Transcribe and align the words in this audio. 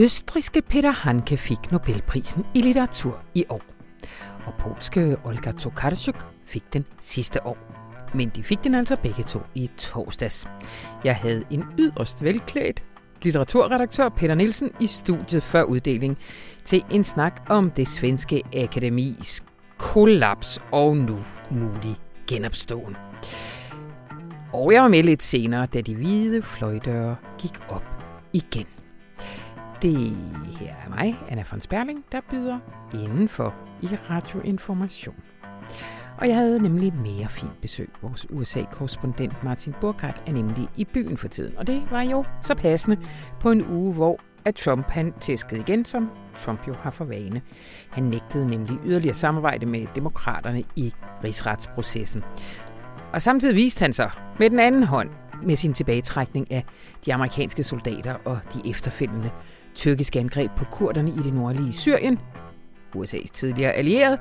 Østriske 0.00 0.62
Peter 0.62 0.90
Hanke 0.90 1.36
fik 1.36 1.72
Nobelprisen 1.72 2.44
i 2.54 2.62
litteratur 2.62 3.20
i 3.34 3.44
år. 3.48 3.62
Og 4.46 4.54
polske 4.58 5.16
Olga 5.24 5.52
Tokarczuk 5.52 6.26
fik 6.46 6.72
den 6.72 6.84
sidste 7.00 7.46
år. 7.46 7.58
Men 8.14 8.28
de 8.36 8.42
fik 8.42 8.64
den 8.64 8.74
altså 8.74 8.96
begge 8.96 9.22
to 9.22 9.40
i 9.54 9.70
torsdags. 9.76 10.48
Jeg 11.04 11.16
havde 11.16 11.44
en 11.50 11.64
yderst 11.78 12.22
velklædt 12.22 12.84
litteraturredaktør 13.22 14.08
Peter 14.08 14.34
Nielsen 14.34 14.70
i 14.80 14.86
studiet 14.86 15.42
før 15.42 15.62
uddeling 15.62 16.18
til 16.64 16.84
en 16.90 17.04
snak 17.04 17.42
om 17.48 17.70
det 17.70 17.88
svenske 17.88 18.42
akademis 18.54 19.44
kollaps 19.78 20.58
og 20.72 20.96
nu 20.96 21.18
mulig 21.50 21.96
genopståen. 22.26 22.96
Og 24.52 24.72
jeg 24.72 24.82
var 24.82 24.88
med 24.88 25.02
lidt 25.02 25.22
senere, 25.22 25.66
da 25.66 25.80
de 25.80 25.94
hvide 25.94 26.42
fløjdøre 26.42 27.16
gik 27.38 27.54
op 27.68 27.84
igen. 28.32 28.66
Det 29.82 30.16
her 30.60 30.74
er 30.84 30.88
mig, 30.88 31.18
Anna 31.28 31.44
von 31.50 31.60
Sperling, 31.60 32.04
der 32.12 32.20
byder 32.30 32.58
indenfor 32.94 33.54
i 33.82 33.86
Radioinformation. 33.86 35.14
Og 36.18 36.28
jeg 36.28 36.36
havde 36.36 36.62
nemlig 36.62 36.94
mere 36.94 37.28
fint 37.28 37.60
besøg. 37.60 37.90
Vores 38.02 38.26
USA-korrespondent 38.30 39.44
Martin 39.44 39.74
Burkhardt 39.80 40.22
er 40.26 40.32
nemlig 40.32 40.68
i 40.76 40.84
byen 40.84 41.16
for 41.16 41.28
tiden. 41.28 41.56
Og 41.56 41.66
det 41.66 41.82
var 41.90 42.02
jo 42.02 42.24
så 42.42 42.54
passende 42.54 42.98
på 43.40 43.50
en 43.50 43.66
uge, 43.66 43.94
hvor 43.94 44.20
at 44.44 44.54
Trump 44.54 44.90
han 44.90 45.12
tæskede 45.20 45.60
igen, 45.60 45.84
som 45.84 46.10
Trump 46.36 46.68
jo 46.68 46.74
har 46.74 46.90
for 46.90 47.04
vane. 47.04 47.42
Han 47.90 48.04
nægtede 48.04 48.48
nemlig 48.48 48.78
yderligere 48.84 49.14
samarbejde 49.14 49.66
med 49.66 49.86
demokraterne 49.94 50.64
i 50.76 50.92
rigsretsprocessen. 51.24 52.22
Og 53.12 53.22
samtidig 53.22 53.56
viste 53.56 53.82
han 53.82 53.92
sig 53.92 54.10
med 54.38 54.50
den 54.50 54.58
anden 54.58 54.82
hånd 54.82 55.10
med 55.42 55.56
sin 55.56 55.74
tilbagetrækning 55.74 56.52
af 56.52 56.64
de 57.06 57.14
amerikanske 57.14 57.62
soldater 57.62 58.14
og 58.24 58.38
de 58.54 58.70
efterfølgende 58.70 59.30
tyrkiske 59.74 60.18
angreb 60.18 60.50
på 60.56 60.64
kurderne 60.64 61.10
i 61.10 61.22
det 61.22 61.34
nordlige 61.34 61.72
Syrien, 61.72 62.18
USA's 62.96 63.32
tidligere 63.32 63.72
allierede, 63.72 64.18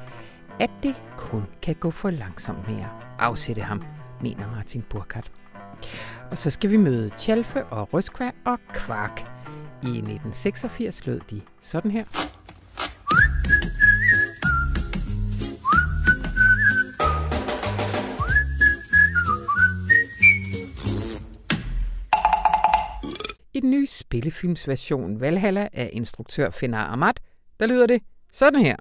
at 0.59 0.69
det 0.83 0.95
kun 1.17 1.43
kan 1.61 1.75
gå 1.75 1.91
for 1.91 2.09
langsomt 2.09 2.67
med 2.67 2.77
at 2.77 2.89
afsætte 3.19 3.61
ham, 3.61 3.83
mener 4.21 4.51
Martin 4.55 4.85
Burkhardt. 4.89 5.31
Og 6.31 6.37
så 6.37 6.51
skal 6.51 6.71
vi 6.71 6.77
møde 6.77 7.11
Tjalfe 7.17 7.65
og 7.65 7.93
Røskva 7.93 8.31
og 8.45 8.59
Kvark. 8.73 9.19
I 9.81 9.87
1986 9.87 11.05
lød 11.05 11.19
de 11.29 11.41
sådan 11.61 11.91
her. 11.91 12.03
I 23.59 23.61
den 23.61 23.71
nye 23.71 23.87
spillefilmsversion 23.87 25.21
Valhalla 25.21 25.67
af 25.73 25.89
instruktør 25.93 26.49
Fenar 26.49 26.91
Ahmad, 26.91 27.13
der 27.59 27.67
lyder 27.67 27.87
det 27.87 28.01
sådan 28.33 28.61
her. 28.61 28.75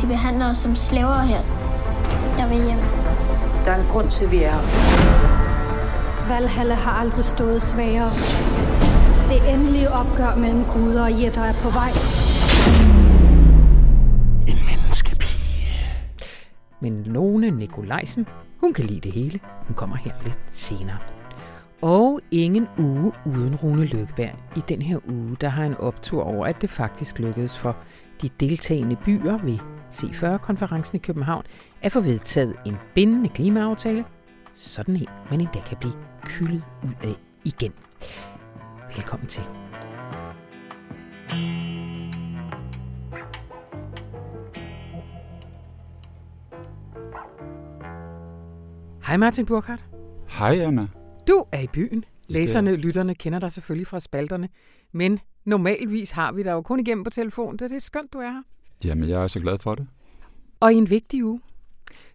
De 0.00 0.06
behandler 0.06 0.50
os 0.50 0.58
som 0.58 0.76
slaver 0.76 1.22
her. 1.22 1.42
Jeg 2.38 2.50
vil 2.50 2.64
hjem. 2.66 2.78
Der 3.64 3.70
er 3.70 3.82
en 3.82 3.88
grund 3.90 4.10
til, 4.10 4.24
at 4.24 4.30
vi 4.30 4.36
er 4.36 4.50
her. 4.50 6.28
Valhalla 6.28 6.74
har 6.74 6.92
aldrig 6.92 7.24
stået 7.24 7.62
svagere. 7.62 8.10
Det 9.32 9.54
endelige 9.54 9.90
opgør 9.90 10.36
mellem 10.36 10.64
guder 10.64 11.04
og 11.04 11.12
jætter 11.12 11.42
er 11.42 11.54
på 11.62 11.70
vej. 11.70 11.90
En 14.52 14.58
menneskepige. 14.70 15.74
Men 16.80 17.04
Lone 17.04 17.50
Nikolajsen, 17.50 18.26
hun 18.60 18.72
kan 18.72 18.84
lide 18.84 19.00
det 19.00 19.12
hele. 19.12 19.40
Hun 19.66 19.74
kommer 19.74 19.96
her 19.96 20.12
lidt 20.24 20.38
senere. 20.50 20.98
Og 21.82 22.20
ingen 22.30 22.68
uge 22.78 23.12
uden 23.26 23.56
Rune 23.56 23.84
Lykkeberg. 23.84 24.34
I 24.56 24.60
den 24.68 24.82
her 24.82 24.98
uge, 25.08 25.36
der 25.40 25.48
har 25.48 25.64
en 25.64 25.74
optur 25.74 26.22
over, 26.22 26.46
at 26.46 26.62
det 26.62 26.70
faktisk 26.70 27.18
lykkedes 27.18 27.58
for 27.58 27.76
de 28.22 28.28
deltagende 28.40 28.96
byer 28.96 29.38
ved 29.38 29.58
C40-konferencen 29.92 30.96
i 30.96 30.98
København 30.98 31.44
at 31.82 31.92
få 31.92 32.00
vedtaget 32.00 32.56
en 32.66 32.76
bindende 32.94 33.28
klimaaftale, 33.28 34.04
sådan 34.54 34.96
en 34.96 35.08
man 35.30 35.40
endda 35.40 35.60
kan 35.66 35.76
blive 35.80 35.94
kyldet 36.24 36.62
ud 36.84 36.94
af 37.08 37.14
igen. 37.44 37.72
Velkommen 38.96 39.28
til. 39.28 39.42
Hej 49.06 49.16
Martin 49.16 49.46
Burkhardt. 49.46 49.84
Hej 50.28 50.58
Anna. 50.58 50.97
Du 51.28 51.44
er 51.52 51.60
i 51.60 51.66
byen. 51.66 52.04
Læserne, 52.28 52.76
lytterne 52.76 53.14
kender 53.14 53.38
dig 53.38 53.52
selvfølgelig 53.52 53.86
fra 53.86 54.00
spalterne, 54.00 54.48
men 54.92 55.20
normalvis 55.44 56.10
har 56.10 56.32
vi 56.32 56.42
dig 56.42 56.50
jo 56.50 56.62
kun 56.62 56.80
igennem 56.80 57.04
på 57.04 57.10
telefon. 57.10 57.52
Det 57.52 57.62
er 57.62 57.68
det 57.68 57.82
skønt, 57.82 58.12
du 58.12 58.18
er 58.18 58.30
her. 58.30 58.42
Jamen, 58.84 59.08
jeg 59.08 59.22
er 59.22 59.26
så 59.26 59.40
glad 59.40 59.58
for 59.58 59.74
det. 59.74 59.86
Og 60.60 60.72
i 60.72 60.76
en 60.76 60.90
vigtig 60.90 61.24
uge, 61.24 61.40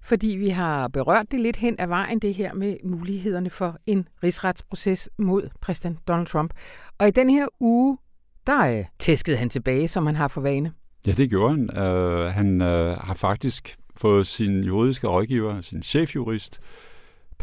fordi 0.01 0.27
vi 0.27 0.49
har 0.49 0.87
berørt 0.87 1.31
det 1.31 1.39
lidt 1.39 1.55
hen 1.55 1.75
ad 1.79 1.87
vejen, 1.87 2.19
det 2.19 2.33
her 2.33 2.53
med 2.53 2.75
mulighederne 2.83 3.49
for 3.49 3.77
en 3.85 4.07
rigsretsproces 4.23 5.09
mod 5.17 5.49
præsident 5.61 6.07
Donald 6.07 6.27
Trump. 6.27 6.53
Og 6.97 7.07
i 7.07 7.11
den 7.11 7.29
her 7.29 7.47
uge, 7.59 7.97
der 8.47 8.77
øh, 8.77 8.85
tæskede 8.99 9.37
han 9.37 9.49
tilbage, 9.49 9.87
som 9.87 10.05
han 10.05 10.15
har 10.15 10.27
for 10.27 10.41
vane. 10.41 10.71
Ja, 11.07 11.11
det 11.11 11.29
gjorde 11.29 11.49
han. 11.49 11.69
Uh, 11.69 12.25
han 12.25 12.61
uh, 12.61 12.67
har 12.97 13.13
faktisk 13.13 13.77
fået 13.97 14.27
sin 14.27 14.63
juridiske 14.63 15.07
rådgiver, 15.07 15.61
sin 15.61 15.83
chefjurist, 15.83 16.59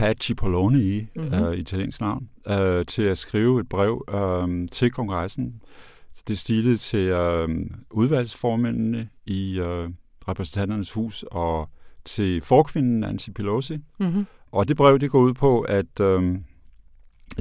Pat 0.00 0.22
Cipollone, 0.24 1.08
mm-hmm. 1.16 1.42
uh, 1.42 1.54
italiensk 1.54 2.00
navn, 2.00 2.28
uh, 2.50 2.86
til 2.86 3.02
at 3.02 3.18
skrive 3.18 3.60
et 3.60 3.68
brev 3.68 4.04
uh, 4.12 4.68
til 4.72 4.90
kongressen. 4.90 5.62
Det 6.28 6.38
stilede 6.38 6.76
til 6.76 7.12
uh, 7.12 7.48
udvalgsformændene 7.90 9.08
i 9.26 9.60
uh, 9.60 9.90
repræsentanternes 10.28 10.92
hus 10.92 11.24
og 11.30 11.70
til 12.04 12.42
forkvinden 12.42 13.00
Nancy 13.00 13.30
Pelosi. 13.30 13.78
Mm-hmm. 13.98 14.26
Og 14.52 14.68
det 14.68 14.76
brev 14.76 14.98
det 14.98 15.10
går 15.10 15.20
ud 15.20 15.34
på, 15.34 15.60
at 15.60 16.00
uh, 16.00 16.36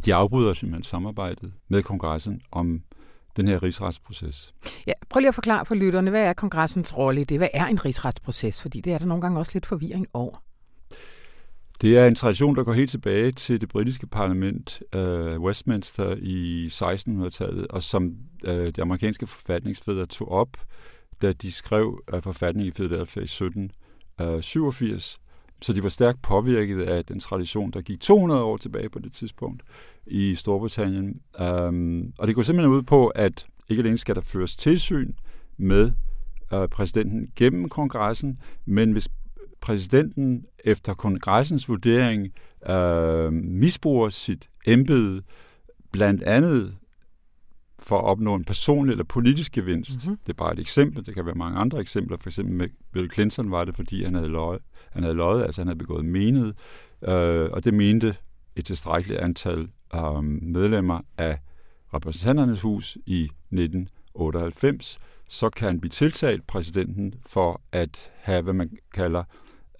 de 0.05 0.15
afbryder 0.15 0.53
simpelthen 0.53 0.83
samarbejdet 0.83 1.53
med 1.67 1.83
kongressen 1.83 2.41
om 2.51 2.81
den 3.35 3.47
her 3.47 3.63
rigsretsproces. 3.63 4.53
Ja, 4.87 4.93
prøv 5.09 5.19
lige 5.19 5.27
at 5.27 5.35
forklare 5.35 5.65
for 5.65 5.75
lytterne, 5.75 6.09
hvad 6.09 6.23
er 6.23 6.33
kongressens 6.33 6.97
rolle 6.97 7.21
i 7.21 7.23
det? 7.23 7.37
Hvad 7.37 7.49
er 7.53 7.65
en 7.65 7.85
rigsretsproces? 7.85 8.61
Fordi 8.61 8.81
det 8.81 8.93
er 8.93 8.97
der 8.97 9.05
nogle 9.05 9.21
gange 9.21 9.39
også 9.39 9.51
lidt 9.55 9.65
forvirring 9.65 10.07
over. 10.13 10.43
Det 11.81 11.97
er 11.97 12.07
en 12.07 12.15
tradition, 12.15 12.55
der 12.55 12.63
går 12.63 12.73
helt 12.73 12.89
tilbage 12.89 13.31
til 13.31 13.61
det 13.61 13.69
britiske 13.69 14.07
parlament, 14.07 14.83
øh, 14.95 15.41
Westminster, 15.41 16.15
i 16.21 16.67
1600-tallet, 16.67 17.67
og 17.67 17.83
som 17.83 18.15
øh, 18.45 18.71
de 18.75 18.81
amerikanske 18.81 19.27
forfatningsfædre 19.27 20.05
tog 20.05 20.31
op, 20.31 20.57
da 21.21 21.33
de 21.33 21.51
skrev 21.51 22.03
uh, 22.13 22.21
forfatningen 22.21 22.67
i 22.67 22.71
Philadelphia 22.71 23.21
i 23.21 23.23
1787. 23.23 24.91
Øh, 24.91 24.99
Så 25.61 25.73
de 25.73 25.83
var 25.83 25.89
stærkt 25.89 26.21
påvirket 26.21 26.81
af 26.81 27.05
den 27.05 27.19
tradition, 27.19 27.71
der 27.71 27.81
gik 27.81 28.01
200 28.01 28.43
år 28.43 28.57
tilbage 28.57 28.89
på 28.89 28.99
det 28.99 29.13
tidspunkt 29.13 29.63
i 30.07 30.35
Storbritannien. 30.35 31.21
Um, 31.41 32.13
og 32.17 32.27
det 32.27 32.35
går 32.35 32.41
simpelthen 32.41 32.73
ud 32.75 32.81
på, 32.81 33.07
at 33.07 33.45
ikke 33.69 33.81
alene 33.81 33.97
skal 33.97 34.15
der 34.15 34.21
føres 34.21 34.55
tilsyn 34.55 35.13
med 35.57 35.91
uh, 36.53 36.65
præsidenten 36.71 37.27
gennem 37.35 37.69
kongressen, 37.69 38.37
men 38.65 38.91
hvis 38.91 39.09
præsidenten 39.61 40.45
efter 40.65 40.93
kongressens 40.93 41.69
vurdering 41.69 42.33
øh, 42.69 43.33
misbruger 43.33 44.09
sit 44.09 44.49
embede, 44.65 45.21
blandt 45.91 46.23
andet 46.23 46.75
for 47.79 47.97
at 47.97 48.03
opnå 48.03 48.35
en 48.35 48.43
personlig 48.43 48.91
eller 48.91 49.03
politisk 49.03 49.51
gevinst. 49.51 50.05
Mm-hmm. 50.05 50.19
Det 50.25 50.29
er 50.29 50.37
bare 50.37 50.53
et 50.53 50.59
eksempel. 50.59 51.05
Det 51.05 51.15
kan 51.15 51.25
være 51.25 51.35
mange 51.35 51.59
andre 51.59 51.79
eksempler. 51.79 52.17
For 52.17 52.29
eksempel 52.29 52.55
med 52.55 52.67
Bill 52.93 53.11
Clinton 53.11 53.51
var 53.51 53.65
det, 53.65 53.75
fordi 53.75 54.03
han 54.03 54.15
havde 54.15 54.29
løjet. 54.29 54.61
Han 54.91 55.03
havde 55.03 55.15
løjet, 55.15 55.43
altså 55.43 55.61
han 55.61 55.67
havde 55.67 55.77
begået 55.77 56.05
menighed. 56.05 56.53
Øh, 57.07 57.49
og 57.51 57.63
det 57.63 57.73
mente 57.73 58.15
et 58.55 58.65
tilstrækkeligt 58.65 59.19
antal 59.19 59.67
øh, 59.95 60.23
medlemmer 60.23 61.01
af 61.17 61.39
repræsentanternes 61.93 62.61
hus 62.61 62.97
i 63.05 63.23
1998. 63.23 64.97
Så 65.29 65.49
kan 65.49 65.67
han 65.67 65.79
blive 65.79 65.89
tiltalt 65.89 66.47
præsidenten 66.47 67.13
for 67.25 67.61
at 67.71 68.11
have, 68.15 68.41
hvad 68.41 68.53
man 68.53 68.69
kalder 68.93 69.23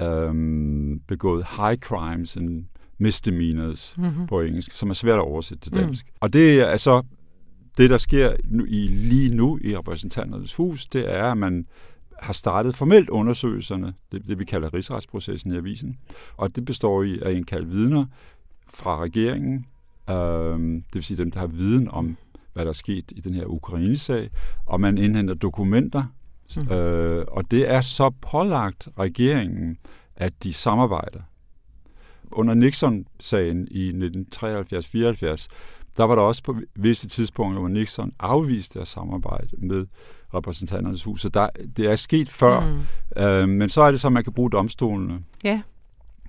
øhm, 0.01 0.99
begået 1.07 1.45
high 1.57 1.77
crimes 1.77 2.37
and 2.37 2.65
misdemeanors 2.97 3.95
mm-hmm. 3.97 4.27
på 4.27 4.41
engelsk, 4.41 4.71
som 4.71 4.89
er 4.89 4.93
svært 4.93 5.15
at 5.15 5.21
oversætte 5.21 5.63
til 5.63 5.73
dansk. 5.73 6.05
Mm. 6.05 6.17
Og 6.19 6.33
det 6.33 6.61
er 6.61 6.77
så 6.77 7.03
det, 7.77 7.89
der 7.89 7.97
sker 7.97 8.35
nu, 8.45 8.65
i, 8.65 8.87
lige 8.87 9.35
nu 9.35 9.59
i 9.61 9.77
repræsentanternes 9.77 10.55
hus, 10.55 10.87
det 10.87 11.13
er, 11.15 11.31
at 11.31 11.37
man 11.37 11.65
har 12.19 12.33
startet 12.33 12.75
formelt 12.75 13.09
undersøgelserne, 13.09 13.93
det, 14.11 14.27
det 14.27 14.39
vi 14.39 14.45
kalder 14.45 14.73
rigsretsprocessen 14.73 15.53
i 15.53 15.57
avisen, 15.57 15.97
og 16.37 16.55
det 16.55 16.65
består 16.65 17.03
i 17.03 17.19
af 17.19 17.31
en 17.31 17.43
kaldt 17.43 17.71
vidner 17.71 18.05
fra 18.69 19.01
regeringen, 19.01 19.65
øhm, 20.09 20.81
det 20.81 20.95
vil 20.95 21.03
sige 21.03 21.17
dem, 21.17 21.31
der 21.31 21.39
har 21.39 21.47
viden 21.47 21.87
om, 21.87 22.17
hvad 22.53 22.65
der 22.65 22.69
er 22.69 22.73
sket 22.73 23.11
i 23.15 23.21
den 23.21 23.33
her 23.33 23.45
Ukraine-sag, 23.45 24.29
og 24.65 24.81
man 24.81 24.97
indhenter 24.97 25.33
dokumenter, 25.33 26.03
Mm. 26.57 26.71
Øh, 26.71 27.25
og 27.27 27.51
det 27.51 27.69
er 27.71 27.81
så 27.81 28.09
pålagt 28.21 28.87
regeringen, 28.99 29.77
at 30.15 30.43
de 30.43 30.53
samarbejder. 30.53 31.19
Under 32.31 32.53
Nixon-sagen 32.53 33.67
i 33.71 33.89
1973-74, 33.91 35.47
der 35.97 36.03
var 36.03 36.15
der 36.15 36.21
også 36.21 36.43
på 36.43 36.55
visse 36.75 37.07
tidspunkter, 37.07 37.59
hvor 37.59 37.69
Nixon 37.69 38.11
afviste 38.19 38.81
at 38.81 38.87
samarbejde 38.87 39.47
med 39.57 39.85
repræsentanternes 40.33 41.03
hus. 41.03 41.21
Så 41.21 41.29
der, 41.29 41.49
det 41.77 41.85
er 41.91 41.95
sket 41.95 42.29
før, 42.29 42.59
mm. 43.15 43.21
øh, 43.23 43.49
men 43.49 43.69
så 43.69 43.81
er 43.81 43.91
det 43.91 44.01
så, 44.01 44.07
at 44.07 44.11
man 44.11 44.23
kan 44.23 44.33
bruge 44.33 44.51
domstolene. 44.51 45.19
Ja. 45.43 45.61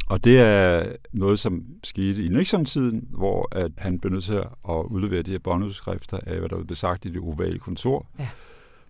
Og 0.08 0.25
det 0.25 0.40
er 0.40 0.93
noget, 1.12 1.38
som 1.38 1.64
skete 1.84 2.25
i 2.25 2.28
Nixon-tiden, 2.28 3.08
hvor 3.11 3.49
at 3.52 3.72
han 3.78 3.99
blev 4.00 4.12
nødt 4.12 4.25
til 4.25 4.34
at 4.69 4.84
udlevere 4.90 5.22
de 5.22 5.31
her 5.31 5.38
båndudskrifter 5.38 6.19
af, 6.26 6.38
hvad 6.38 6.49
der 6.49 6.64
blev 6.64 6.76
sagt 6.76 7.05
i 7.05 7.08
det 7.08 7.20
ovale 7.20 7.58
kontor 7.58 8.06
Ja. 8.19 8.28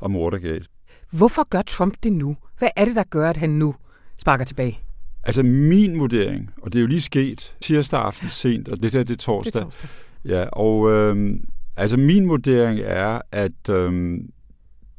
om 0.00 0.16
Watergate. 0.16 0.66
Hvorfor 1.12 1.48
gør 1.48 1.62
Trump 1.62 1.94
det 2.02 2.12
nu? 2.12 2.36
Hvad 2.58 2.68
er 2.76 2.84
det, 2.84 2.96
der 2.96 3.02
gør, 3.10 3.30
at 3.30 3.36
han 3.36 3.50
nu 3.50 3.74
sparker 4.16 4.44
tilbage? 4.44 4.78
Altså 5.22 5.42
min 5.42 6.00
vurdering, 6.00 6.50
og 6.62 6.72
det 6.72 6.78
er 6.78 6.80
jo 6.80 6.86
lige 6.86 7.00
sket 7.00 7.56
tirsdag 7.60 8.00
aften 8.00 8.28
sent, 8.28 8.68
og 8.68 8.82
det 8.82 8.92
der 8.92 9.02
det 9.02 9.14
er 9.14 9.18
torsdag. 9.18 9.52
Det 9.52 9.60
er 9.60 9.64
torsdag. 9.64 9.88
Ja, 10.24 10.46
og 10.52 10.90
øh, 10.90 11.40
altså 11.76 11.96
min 11.96 12.28
vurdering 12.28 12.78
er, 12.78 13.20
at 13.32 13.68
øh, 13.70 14.18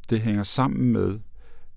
det 0.10 0.22
hænger 0.22 0.44
sammen 0.44 0.92
med, 0.92 1.20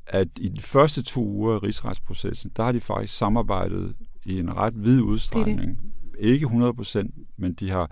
at 0.06 0.28
i 0.36 0.48
de 0.48 0.62
første 0.62 1.02
to 1.02 1.28
uger 1.28 1.54
af 1.54 1.62
rigsretsprocessen, 1.62 2.50
der 2.56 2.64
har 2.64 2.72
de 2.72 2.80
faktisk 2.80 3.16
samarbejdet 3.16 3.94
i 4.24 4.38
en 4.38 4.56
ret 4.56 4.84
vid 4.84 5.00
udstrækning. 5.00 5.78
Ikke 6.18 6.44
100 6.44 6.74
procent, 6.74 7.14
men 7.36 7.52
de 7.52 7.70
har 7.70 7.90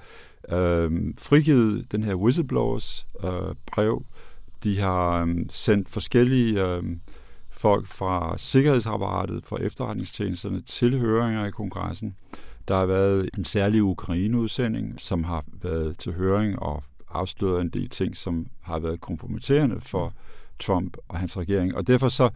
øh, 0.48 0.90
frigivet 1.18 1.92
den 1.92 2.02
her 2.04 2.14
whistleblowers 2.14 3.06
øh, 3.24 3.54
brev. 3.66 4.04
De 4.64 4.78
har 4.80 5.24
øh, 5.24 5.36
sendt 5.50 5.88
forskellige 5.88 6.66
øh, 6.66 6.82
folk 7.50 7.86
fra 7.86 8.38
sikkerhedsapparatet, 8.38 9.44
fra 9.44 9.56
efterretningstjenesterne 9.56 10.60
til 10.60 10.98
høringer 10.98 11.46
i 11.46 11.50
kongressen. 11.50 12.16
Der 12.68 12.76
har 12.76 12.86
været 12.86 13.30
en 13.38 13.44
særlig 13.44 13.82
Ukraine-udsending, 13.82 15.00
som 15.00 15.24
har 15.24 15.44
været 15.62 15.98
til 15.98 16.12
høring 16.12 16.58
og 16.58 16.82
afsløret 17.10 17.60
en 17.60 17.68
del 17.68 17.88
ting, 17.88 18.16
som 18.16 18.46
har 18.60 18.78
været 18.78 19.00
kompromitterende 19.00 19.80
for 19.80 20.12
Trump 20.58 20.96
og 21.08 21.18
hans 21.18 21.36
regering. 21.36 21.76
Og 21.76 21.86
derfor 21.86 22.08
så 22.08 22.30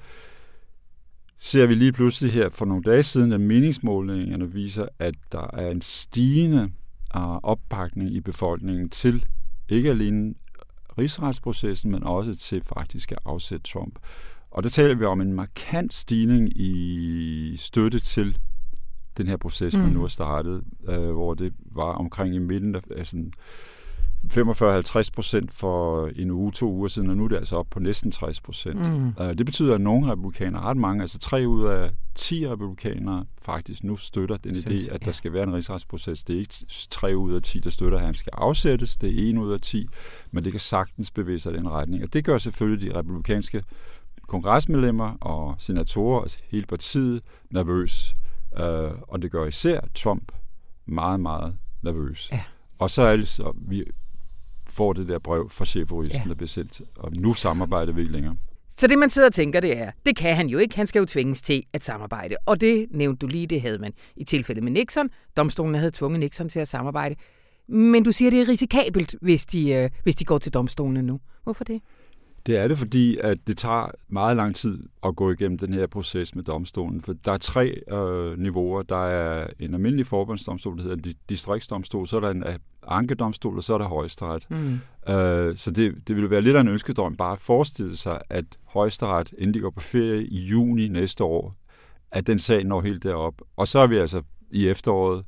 ser 1.38 1.66
vi 1.66 1.74
lige 1.74 1.92
pludselig 1.92 2.32
her 2.32 2.50
for 2.50 2.64
nogle 2.64 2.82
dage 2.82 3.02
siden, 3.02 3.32
at 3.32 3.40
meningsmålingerne 3.40 4.52
viser, 4.52 4.86
at 4.98 5.14
der 5.32 5.50
er 5.52 5.70
en 5.70 5.82
stigende 5.82 6.70
øh, 7.16 7.36
opbakning 7.36 8.10
i 8.10 8.20
befolkningen 8.20 8.88
til 8.90 9.24
ikke 9.68 9.90
alene 9.90 10.34
rigsretsprocessen, 10.98 11.90
men 11.90 12.02
også 12.02 12.36
til 12.36 12.62
faktisk 12.62 13.12
at 13.12 13.18
afsætte 13.24 13.72
Trump. 13.72 13.98
Og 14.50 14.62
der 14.62 14.68
taler 14.68 14.94
vi 14.94 15.04
om 15.04 15.20
en 15.20 15.32
markant 15.32 15.94
stigning 15.94 16.60
i 16.60 17.56
støtte 17.56 18.00
til 18.00 18.38
den 19.16 19.26
her 19.26 19.36
proces, 19.36 19.76
mm. 19.76 19.82
man 19.82 19.92
nu 19.92 20.00
har 20.00 20.08
startet, 20.08 20.64
øh, 20.88 21.10
hvor 21.10 21.34
det 21.34 21.52
var 21.72 21.92
omkring 21.92 22.34
i 22.34 22.38
midten 22.38 22.74
af, 22.74 22.80
af 22.96 23.06
sådan 23.06 23.32
45-50 24.24 25.08
procent 25.14 25.52
for 25.52 26.06
en 26.16 26.30
uge, 26.30 26.52
to 26.52 26.72
uger 26.72 26.88
siden, 26.88 27.10
og 27.10 27.16
nu 27.16 27.24
er 27.24 27.28
det 27.28 27.36
altså 27.36 27.56
op 27.56 27.66
på 27.70 27.80
næsten 27.80 28.12
60 28.12 28.40
procent. 28.40 28.80
Mm. 28.80 29.06
Uh, 29.20 29.28
det 29.28 29.46
betyder, 29.46 29.74
at 29.74 29.80
nogle 29.80 30.12
republikanere, 30.12 30.62
ret 30.62 30.76
mange, 30.76 31.02
altså 31.02 31.18
tre 31.18 31.44
ud 31.48 31.64
af 31.64 31.90
10 32.14 32.48
republikanere, 32.48 33.24
faktisk 33.42 33.84
nu 33.84 33.96
støtter 33.96 34.36
den 34.36 34.54
Synes, 34.54 34.84
idé, 34.84 34.94
at 34.94 35.00
der 35.00 35.06
ja. 35.06 35.12
skal 35.12 35.32
være 35.32 35.42
en 35.42 35.54
rigsretsproces. 35.54 36.24
Det 36.24 36.34
er 36.34 36.40
ikke 36.40 36.54
tre 36.90 37.16
ud 37.16 37.34
af 37.34 37.42
10, 37.42 37.60
der 37.60 37.70
støtter, 37.70 37.98
at 37.98 38.04
han 38.04 38.14
skal 38.14 38.30
afsættes. 38.36 38.96
Det 38.96 39.08
er 39.08 39.28
en 39.28 39.38
ud 39.38 39.52
af 39.52 39.60
10, 39.60 39.86
men 40.30 40.44
det 40.44 40.52
kan 40.52 40.60
sagtens 40.60 41.10
bevæge 41.10 41.38
sig 41.38 41.52
i 41.52 41.56
den 41.56 41.70
retning. 41.70 42.02
Og 42.02 42.12
det 42.12 42.24
gør 42.24 42.38
selvfølgelig 42.38 42.92
de 42.92 42.98
republikanske 42.98 43.62
kongresmedlemmer 44.28 45.16
og 45.20 45.54
senatorer, 45.58 46.22
altså 46.22 46.38
hele 46.48 46.66
partiet, 46.66 47.22
nervøs. 47.50 48.16
Uh, 48.52 48.62
og 49.08 49.22
det 49.22 49.30
gør 49.30 49.46
især 49.46 49.80
Trump 49.94 50.32
meget, 50.86 51.20
meget 51.20 51.56
nervøs. 51.82 52.28
Ja. 52.32 52.40
Og 52.78 52.90
så 52.90 53.02
er 53.02 53.16
det 53.16 53.28
så, 53.28 53.52
vi 53.56 53.84
får 54.76 54.92
det 54.92 55.08
der 55.08 55.18
brev 55.18 55.50
fra 55.50 55.64
chefjuristen, 55.64 56.22
Ja. 56.24 56.28
der 56.28 56.34
bliver 56.34 56.48
sendt, 56.48 56.80
og 56.96 57.12
nu 57.16 57.34
samarbejder 57.34 57.92
vi 57.92 58.00
ikke 58.00 58.12
længere. 58.12 58.36
Så 58.70 58.86
det, 58.86 58.98
man 58.98 59.10
sidder 59.10 59.28
og 59.28 59.34
tænker, 59.34 59.60
det 59.60 59.78
er, 59.78 59.90
det 60.06 60.16
kan 60.16 60.36
han 60.36 60.48
jo 60.48 60.58
ikke. 60.58 60.76
Han 60.76 60.86
skal 60.86 61.00
jo 61.00 61.06
tvinges 61.06 61.40
til 61.42 61.62
at 61.72 61.84
samarbejde. 61.84 62.36
Og 62.46 62.60
det 62.60 62.86
nævnte 62.90 63.18
du 63.18 63.26
lige, 63.26 63.46
det 63.46 63.60
havde 63.62 63.78
man 63.78 63.92
i 64.16 64.24
tilfælde 64.24 64.60
med 64.60 64.72
Nixon. 64.72 65.08
Domstolen 65.36 65.74
havde 65.74 65.90
tvunget 65.90 66.20
Nixon 66.20 66.48
til 66.48 66.60
at 66.60 66.68
samarbejde. 66.68 67.14
Men 67.68 68.04
du 68.04 68.12
siger, 68.12 68.30
det 68.30 68.40
er 68.40 68.48
risikabelt, 68.48 69.14
hvis 69.22 69.46
de, 69.46 69.70
øh, 69.72 69.90
hvis 70.02 70.16
de 70.16 70.24
går 70.24 70.38
til 70.38 70.54
domstolen 70.54 71.04
nu. 71.04 71.20
Hvorfor 71.44 71.64
det? 71.64 71.80
Det 72.46 72.56
er 72.56 72.68
det, 72.68 72.78
fordi 72.78 73.18
at 73.18 73.38
det 73.46 73.58
tager 73.58 73.90
meget 74.08 74.36
lang 74.36 74.54
tid 74.54 74.78
at 75.06 75.16
gå 75.16 75.32
igennem 75.32 75.58
den 75.58 75.74
her 75.74 75.86
proces 75.86 76.34
med 76.34 76.44
domstolen. 76.44 77.02
For 77.02 77.12
der 77.12 77.32
er 77.32 77.38
tre 77.38 77.80
øh, 77.92 78.38
niveauer. 78.38 78.82
Der 78.82 79.06
er 79.06 79.46
en 79.58 79.74
almindelig 79.74 80.06
forbundsdomstol, 80.06 80.76
der 80.76 80.82
hedder 80.82 80.96
en 80.96 81.02
di- 81.06 81.24
distriktsdomstol, 81.28 82.06
så 82.06 82.16
er 82.16 82.20
der 82.20 82.30
en 82.30 82.44
øh, 82.46 82.54
ankedomstol, 82.88 83.56
og 83.56 83.64
så 83.64 83.74
er 83.74 83.78
der 83.78 83.88
højesteret. 83.88 84.46
Mm. 84.50 84.78
Øh, 85.14 85.56
så 85.56 85.70
det, 85.70 86.08
det 86.08 86.16
ville 86.16 86.30
være 86.30 86.40
lidt 86.40 86.56
af 86.56 86.60
en 86.60 86.68
ønskedrøm 86.68 87.16
bare 87.16 87.32
at 87.32 87.38
forestille 87.38 87.96
sig, 87.96 88.20
at 88.30 88.44
højesteret, 88.64 89.34
inden 89.38 89.54
de 89.54 89.60
går 89.60 89.70
på 89.70 89.80
ferie 89.80 90.26
i 90.26 90.44
juni 90.44 90.88
næste 90.88 91.24
år, 91.24 91.54
at 92.10 92.26
den 92.26 92.38
sag 92.38 92.64
når 92.64 92.80
helt 92.80 93.02
derop. 93.02 93.34
Og 93.56 93.68
så 93.68 93.78
er 93.78 93.86
vi 93.86 93.96
altså 93.96 94.22
i 94.50 94.68
efteråret 94.68 95.24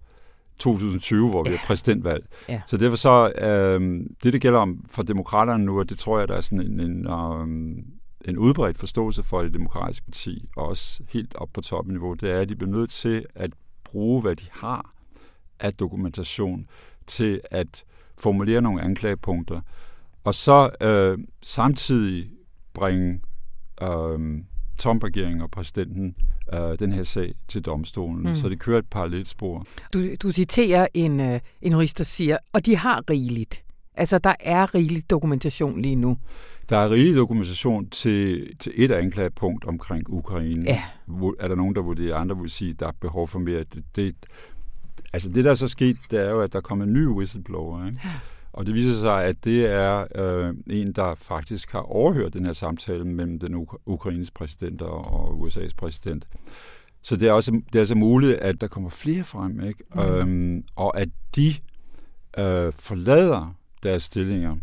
2020, 0.58 1.30
hvor 1.30 1.44
vi 1.44 1.50
har 1.50 1.60
præsidentvalg. 1.66 2.26
Ja. 2.48 2.60
Så 2.66 2.76
derfor 2.76 2.96
så, 2.96 3.32
øh, 3.38 4.06
det 4.22 4.32
det 4.32 4.40
gælder 4.40 4.58
om 4.58 4.84
for 4.90 5.02
demokraterne 5.02 5.64
nu, 5.64 5.78
og 5.78 5.88
det 5.88 5.98
tror 5.98 6.18
jeg, 6.18 6.28
der 6.28 6.36
er 6.36 6.40
sådan 6.40 6.60
en, 6.60 6.80
en, 6.80 7.06
øh, 7.06 7.84
en 8.24 8.38
udbredt 8.38 8.78
forståelse 8.78 9.22
for 9.22 9.42
det 9.42 9.54
demokratiske 9.54 10.04
parti, 10.04 10.48
og 10.56 10.66
også 10.66 11.02
helt 11.08 11.34
op 11.34 11.48
på 11.54 11.60
topniveau, 11.60 12.14
det 12.14 12.30
er, 12.30 12.40
at 12.40 12.48
de 12.48 12.56
bliver 12.56 12.70
nødt 12.70 12.90
til 12.90 13.26
at 13.34 13.50
bruge, 13.84 14.22
hvad 14.22 14.36
de 14.36 14.46
har 14.50 14.90
af 15.60 15.72
dokumentation, 15.72 16.66
til 17.06 17.40
at 17.50 17.84
formulere 18.18 18.62
nogle 18.62 18.82
anklagepunkter, 18.82 19.60
og 20.24 20.34
så 20.34 20.70
øh, 20.80 21.18
samtidig 21.42 22.30
bringe 22.74 23.20
øh, 23.82 24.38
Trump-regeringen 24.78 25.40
og 25.40 25.50
præsidenten 25.50 26.14
øh, 26.54 26.78
den 26.78 26.92
her 26.92 27.02
sag 27.02 27.34
til 27.48 27.62
domstolen. 27.62 28.28
Mm. 28.28 28.34
Så 28.34 28.48
det 28.48 28.58
kører 28.58 28.78
et 28.78 28.86
parallelt 28.90 29.28
spor. 29.28 29.66
Du, 29.94 30.14
du 30.22 30.32
citerer 30.32 30.86
en, 30.94 31.20
øh, 31.20 31.40
en 31.62 31.72
jurist, 31.72 31.98
der 31.98 32.04
siger, 32.04 32.38
og 32.52 32.66
de 32.66 32.76
har 32.76 33.10
rigeligt. 33.10 33.64
Altså, 33.94 34.18
der 34.18 34.34
er 34.40 34.74
rigeligt 34.74 35.10
dokumentation 35.10 35.82
lige 35.82 35.96
nu. 35.96 36.18
Der 36.68 36.78
er 36.78 36.90
rigelig 36.90 37.16
dokumentation 37.16 37.90
til, 37.90 38.46
til 38.58 38.72
et 38.76 38.92
anklagepunkt 38.92 39.64
omkring 39.64 40.02
Ukraine. 40.08 40.64
Ja. 40.66 40.82
Er 41.40 41.48
der 41.48 41.54
nogen, 41.54 41.74
der 41.74 41.82
vurderer, 41.82 42.16
andre 42.16 42.38
vil 42.38 42.50
sige, 42.50 42.70
at 42.70 42.80
der 42.80 42.86
er 42.86 42.92
behov 43.00 43.28
for 43.28 43.38
mere. 43.38 43.58
Det, 43.58 43.84
det, 43.96 44.14
altså 45.12 45.28
det, 45.28 45.44
der 45.44 45.50
er 45.50 45.54
så 45.54 45.68
sket, 45.68 45.96
det 46.10 46.26
er 46.26 46.30
jo, 46.30 46.40
at 46.40 46.52
der 46.52 46.60
kommer 46.60 46.84
en 46.84 46.92
ny 46.92 47.06
whistleblower. 47.06 47.86
Ikke? 47.86 48.00
Og 48.52 48.66
det 48.66 48.74
viser 48.74 49.00
sig, 49.00 49.24
at 49.24 49.44
det 49.44 49.66
er 49.66 50.06
øh, 50.14 50.54
en, 50.66 50.92
der 50.92 51.14
faktisk 51.14 51.72
har 51.72 51.80
overhørt 51.80 52.32
den 52.32 52.44
her 52.44 52.52
samtale 52.52 53.04
mellem 53.04 53.38
den 53.38 53.54
uk- 53.54 53.82
ukrainske 53.86 54.34
præsident 54.34 54.82
og, 54.82 55.46
USA's 55.46 55.74
præsident. 55.76 56.26
Så 57.02 57.16
det 57.16 57.28
er 57.28 57.32
også 57.32 57.50
det 57.50 57.74
er 57.74 57.78
altså 57.78 57.94
muligt, 57.94 58.36
at 58.36 58.60
der 58.60 58.66
kommer 58.66 58.90
flere 58.90 59.24
frem, 59.24 59.60
ikke? 59.60 59.84
Mm. 59.94 60.14
Øhm, 60.14 60.64
og 60.76 61.00
at 61.00 61.08
de 61.36 61.48
øh, 62.38 62.72
forlader 62.72 63.54
deres 63.82 64.02
stillinger. 64.02 64.56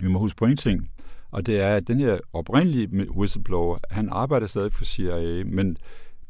Vi 0.00 0.08
må 0.08 0.18
huske 0.18 0.38
på 0.38 0.46
en 0.46 0.56
ting, 0.56 0.90
og 1.30 1.46
det 1.46 1.60
er, 1.60 1.76
at 1.76 1.88
den 1.88 2.00
her 2.00 2.18
oprindelige 2.32 3.10
whistleblower, 3.10 3.78
han 3.90 4.08
arbejder 4.12 4.46
stadig 4.46 4.72
for 4.72 4.84
CIA, 4.84 5.44
men 5.44 5.76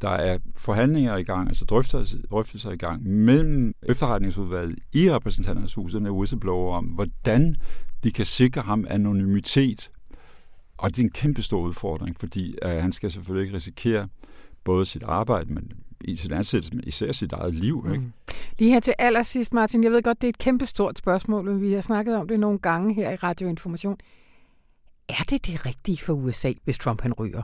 der 0.02 0.10
er 0.10 0.38
forhandlinger 0.54 1.16
i 1.16 1.22
gang, 1.22 1.48
altså 1.48 1.64
drøftelser, 1.64 2.18
drøftelser 2.30 2.70
i 2.70 2.76
gang 2.76 3.02
mellem 3.02 3.74
efterretningsudvalget 3.82 4.78
i 4.92 5.10
repræsentanternes 5.10 5.74
hus, 5.74 5.92
den 5.92 6.06
er 6.06 6.10
whistleblower, 6.10 6.76
om 6.76 6.84
hvordan 6.84 7.56
de 8.04 8.12
kan 8.12 8.24
sikre 8.24 8.62
ham 8.62 8.86
anonymitet. 8.88 9.90
Og 10.78 10.90
det 10.90 10.98
er 10.98 11.02
en 11.02 11.10
kæmpe 11.10 11.42
stor 11.42 11.60
udfordring, 11.60 12.16
fordi 12.18 12.56
øh, 12.62 12.70
han 12.70 12.92
skal 12.92 13.10
selvfølgelig 13.10 13.44
ikke 13.44 13.56
risikere 13.56 14.08
både 14.64 14.86
sit 14.86 15.02
arbejde, 15.02 15.52
men 15.52 15.72
i 16.04 16.16
sin 16.16 16.32
ansættelse, 16.32 16.74
men 16.74 16.84
især 16.86 17.12
sit 17.12 17.32
eget 17.32 17.54
liv. 17.54 17.86
Ikke? 17.92 18.04
Mm. 18.04 18.12
Lige 18.58 18.72
her 18.72 18.80
til 18.80 18.94
allersidst, 18.98 19.52
Martin. 19.52 19.84
Jeg 19.84 19.92
ved 19.92 20.02
godt, 20.02 20.20
det 20.20 20.26
er 20.26 20.28
et 20.28 20.38
kæmpestort 20.38 20.98
spørgsmål, 20.98 21.44
men 21.44 21.60
vi 21.60 21.72
har 21.72 21.80
snakket 21.80 22.16
om 22.16 22.28
det 22.28 22.40
nogle 22.40 22.58
gange 22.58 22.94
her 22.94 23.10
i 23.10 23.14
Radioinformation. 23.14 23.96
Er 25.08 25.24
det 25.30 25.46
det 25.46 25.66
rigtige 25.66 25.98
for 25.98 26.12
USA, 26.12 26.52
hvis 26.64 26.78
Trump 26.78 27.00
han 27.00 27.12
ryger 27.12 27.42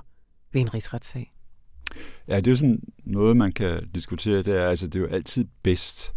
ved 0.53 0.61
en 0.61 0.75
rigsretssag? 0.75 1.33
Ja, 2.29 2.37
det 2.37 2.47
er 2.47 2.51
jo 2.51 2.57
sådan 2.57 2.83
noget, 3.05 3.37
man 3.37 3.53
kan 3.53 3.89
diskutere. 3.95 4.43
Det 4.43 4.57
er, 4.57 4.69
altså, 4.69 4.87
det 4.87 4.97
er 4.97 5.01
jo 5.01 5.07
altid 5.07 5.45
bedst, 5.63 6.15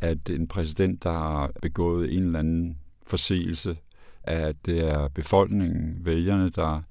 at 0.00 0.30
en 0.30 0.48
præsident, 0.48 1.02
der 1.02 1.12
har 1.12 1.50
begået 1.62 2.16
en 2.16 2.22
eller 2.22 2.38
anden 2.38 2.78
forseelse, 3.06 3.76
at 4.22 4.56
det 4.66 4.88
er 4.88 5.08
befolkningen, 5.08 6.04
vælgerne, 6.04 6.50
der 6.50 6.82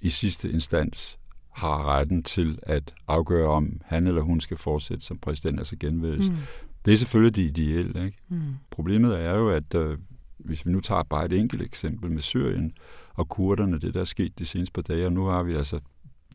i 0.00 0.08
sidste 0.08 0.50
instans 0.50 1.18
har 1.50 1.84
retten 1.84 2.22
til 2.22 2.58
at 2.62 2.94
afgøre, 3.08 3.48
om 3.48 3.80
han 3.84 4.06
eller 4.06 4.22
hun 4.22 4.40
skal 4.40 4.56
fortsætte 4.56 5.04
som 5.04 5.18
præsident, 5.18 5.60
altså 5.60 5.76
genvælges. 5.76 6.30
Mm. 6.30 6.36
Det 6.84 6.92
er 6.92 6.96
selvfølgelig 6.96 7.36
det 7.36 7.42
ideelle. 7.42 8.04
Ikke? 8.04 8.18
Mm. 8.28 8.42
Problemet 8.70 9.20
er 9.20 9.34
jo, 9.34 9.50
at 9.50 9.74
øh, 9.74 9.98
hvis 10.38 10.66
vi 10.66 10.72
nu 10.72 10.80
tager 10.80 11.02
bare 11.02 11.24
et 11.24 11.32
enkelt 11.32 11.62
eksempel 11.62 12.10
med 12.10 12.22
Syrien 12.22 12.72
og 13.14 13.28
kurderne, 13.28 13.78
det 13.78 13.94
der 13.94 14.00
er 14.00 14.04
sket 14.04 14.38
de 14.38 14.44
seneste 14.44 14.72
par 14.72 14.82
dage, 14.82 15.06
og 15.06 15.12
nu 15.12 15.24
har 15.24 15.42
vi 15.42 15.54
altså 15.54 15.80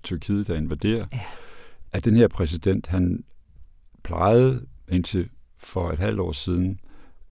Tyrkiet, 0.06 0.48
der 0.48 0.56
invaderer, 0.56 1.06
Ja. 1.14 1.20
at 1.94 2.06
den 2.06 2.16
her 2.16 2.28
præsident, 2.28 2.88
han 2.88 3.24
plejede 4.04 4.66
indtil 4.92 5.30
for 5.58 5.92
et 5.92 6.00
halvt 6.00 6.20
år 6.20 6.32
siden 6.32 6.80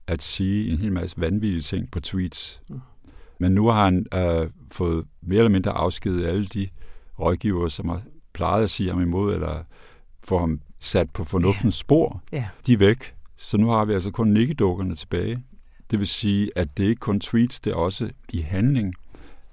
at 0.07 0.21
sige 0.23 0.71
en 0.71 0.77
hel 0.77 0.91
masse 0.91 1.21
vanvittige 1.21 1.61
ting 1.61 1.91
på 1.91 1.99
tweets. 1.99 2.61
Mm. 2.69 2.79
Men 3.39 3.51
nu 3.51 3.67
har 3.67 3.85
han 3.85 4.05
øh, 4.13 4.49
fået 4.71 5.05
mere 5.21 5.39
eller 5.39 5.49
mindre 5.51 5.71
afskedet 5.71 6.25
alle 6.25 6.45
de 6.45 6.69
rådgivere, 7.19 7.69
som 7.69 7.89
har 7.89 8.01
plejet 8.33 8.63
at 8.63 8.69
sige 8.69 8.89
ham 8.89 9.01
imod, 9.01 9.33
eller 9.33 9.63
få 10.23 10.39
ham 10.39 10.61
sat 10.79 11.09
på 11.09 11.23
fornuftens 11.23 11.75
yeah. 11.75 11.79
spor. 11.79 12.21
Yeah. 12.33 12.43
De 12.67 12.73
er 12.73 12.77
væk. 12.77 13.15
Så 13.37 13.57
nu 13.57 13.69
har 13.69 13.85
vi 13.85 13.93
altså 13.93 14.11
kun 14.11 14.27
nikkedukkerne 14.27 14.95
tilbage. 14.95 15.43
Det 15.91 15.99
vil 15.99 16.07
sige, 16.07 16.51
at 16.55 16.77
det 16.77 16.83
ikke 16.83 16.99
kun 16.99 17.19
tweets, 17.19 17.59
det 17.59 17.71
er 17.71 17.75
også 17.75 18.09
i 18.33 18.41
handling, 18.41 18.93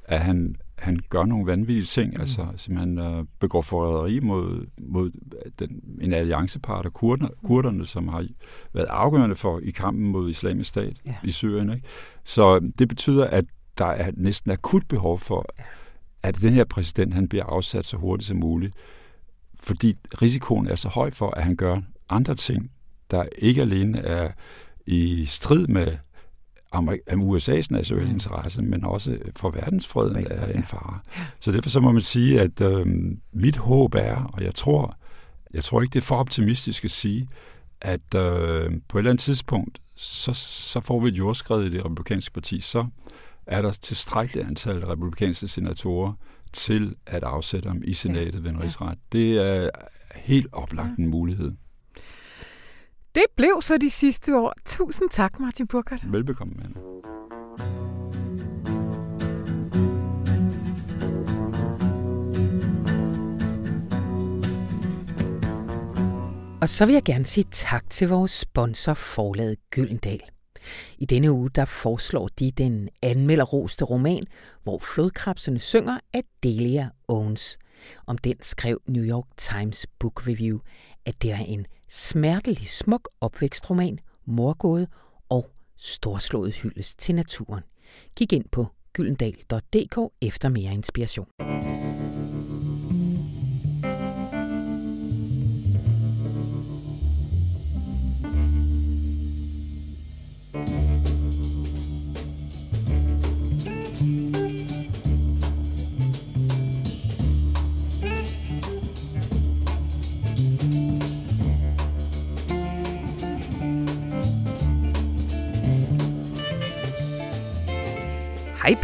at 0.05 0.21
han, 0.21 0.57
han 0.83 1.01
gør 1.09 1.25
nogle 1.25 1.47
vanvittige 1.47 1.87
ting, 1.87 2.15
mm. 2.15 2.21
altså 2.21 2.47
simpelthen 2.57 2.99
uh, 2.99 3.27
begår 3.41 3.63
forræderi 3.63 4.21
mod, 4.21 4.67
mod 4.79 5.11
den, 5.59 5.81
en 6.01 6.13
alliancepart 6.13 6.87
af 6.87 6.93
kurder, 6.93 7.29
kurderne, 7.45 7.87
som 7.87 8.09
har 8.09 8.27
været 8.73 8.87
afgørende 8.87 9.37
for 9.37 9.61
i 9.63 9.71
kampen 9.71 10.09
mod 10.09 10.31
islamisk 10.31 10.69
stat 10.69 11.03
yeah. 11.07 11.17
i 11.25 11.31
Syrien. 11.31 11.71
Ikke? 11.71 11.87
Så 12.25 12.71
det 12.79 12.89
betyder, 12.89 13.27
at 13.27 13.45
der 13.79 13.87
er 13.87 14.11
næsten 14.17 14.51
akut 14.51 14.83
behov 14.89 15.19
for, 15.19 15.47
at 16.23 16.41
den 16.41 16.53
her 16.53 16.65
præsident 16.65 17.15
han 17.15 17.29
bliver 17.29 17.45
afsat 17.45 17.87
så 17.87 17.97
hurtigt 17.97 18.29
som 18.29 18.37
muligt, 18.37 18.75
fordi 19.61 19.95
risikoen 20.23 20.67
er 20.67 20.75
så 20.75 20.89
høj 20.89 21.11
for, 21.11 21.31
at 21.31 21.45
han 21.45 21.57
gør 21.57 21.81
andre 22.09 22.35
ting, 22.35 22.71
der 23.11 23.25
ikke 23.39 23.61
alene 23.63 23.99
er 23.99 24.31
i 24.87 25.25
strid 25.27 25.67
med 25.67 25.97
USA's 27.21 27.67
nationale 27.71 28.07
mm. 28.07 28.11
interesse, 28.11 28.63
men 28.63 28.85
også 28.85 29.19
for 29.37 29.51
verdensfreden 29.51 30.27
er 30.31 30.47
en 30.47 30.63
fare. 30.63 30.99
Så 31.41 31.53
derfor 31.53 31.69
så 31.69 31.81
må 31.81 31.93
man 31.93 32.03
sige, 32.03 32.41
at 32.41 32.61
øh, 32.61 32.87
mit 33.33 33.57
håb 33.57 33.95
er, 33.95 34.31
og 34.33 34.45
jeg 34.45 34.55
tror, 34.55 34.97
jeg 35.55 35.65
tror 35.65 35.83
ikke, 35.83 35.93
det 35.93 35.99
er 35.99 36.05
for 36.05 36.17
optimistisk 36.17 36.85
at 36.85 36.91
sige, 36.91 37.29
at 37.81 38.15
øh, 38.15 38.71
på 38.89 38.99
et 38.99 39.01
eller 39.01 39.11
andet 39.11 39.21
tidspunkt, 39.21 39.79
så, 39.97 40.33
så 40.35 40.81
får 40.81 41.01
vi 41.01 41.09
et 41.09 41.19
jordskred 41.19 41.65
i 41.65 41.71
det 41.71 41.85
republikanske 41.85 42.33
parti, 42.33 42.61
så 42.61 42.87
er 43.47 43.63
der 43.63 43.73
tilstrækkeligt 43.73 44.47
antal 44.47 44.85
republikanske 44.85 45.49
senatorer 45.49 46.13
til 46.53 46.95
at 47.07 47.23
afsætte 47.23 47.69
ham 47.69 47.83
i 47.85 47.93
senatet 47.93 48.45
ved 48.45 48.51
en 48.51 48.63
rigsret. 48.63 48.99
Det 49.13 49.39
er 49.39 49.71
helt 50.15 50.47
oplagt 50.53 50.99
en 50.99 51.07
mulighed. 51.07 51.53
Det 53.15 53.25
blev 53.37 53.63
så 53.63 53.79
de 53.79 53.91
sidste 53.91 54.39
år. 54.39 54.55
Tusind 54.67 55.11
tak, 55.11 55.41
Martin 55.41 55.67
Burkhardt. 55.67 56.13
Velbekomme, 56.13 56.55
mand. 56.55 56.75
Og 66.63 66.69
så 66.69 66.87
vil 66.87 66.93
jeg 66.93 67.03
gerne 67.03 67.27
sige 67.27 67.47
tak 67.51 67.91
til 67.91 68.09
vores 68.09 68.31
sponsor, 68.31 68.95
forlaget 68.95 69.57
Gyldendal. 69.71 70.23
I 70.99 71.05
denne 71.05 71.33
uge 71.33 71.51
der 71.51 71.65
foreslår 71.65 72.29
de 72.39 72.51
den 72.51 72.89
anmelderroste 73.03 73.85
roman, 73.85 74.27
hvor 74.63 74.79
flodkrabserne 74.79 75.61
synger 75.61 75.99
af 76.13 76.23
Delia 76.43 76.89
Owens. 77.09 77.59
Om 78.07 78.19
den 78.19 78.37
skrev 78.41 78.83
New 78.89 79.05
York 79.05 79.27
Times 79.37 79.87
Book 79.99 80.27
Review, 80.27 80.59
at 81.07 81.23
det 81.23 81.31
er 81.31 81.39
en 81.39 81.67
smertelig 81.93 82.69
smuk 82.69 83.09
opvækstroman, 83.21 83.99
morgåde 84.25 84.87
og 85.29 85.51
storslået 85.77 86.55
hyldest 86.55 86.99
til 86.99 87.15
naturen. 87.15 87.63
Kig 88.17 88.33
ind 88.33 88.45
på 88.53 88.67
gyldendal.dk 88.93 89.99
efter 90.21 90.49
mere 90.49 90.73
inspiration. 90.73 91.27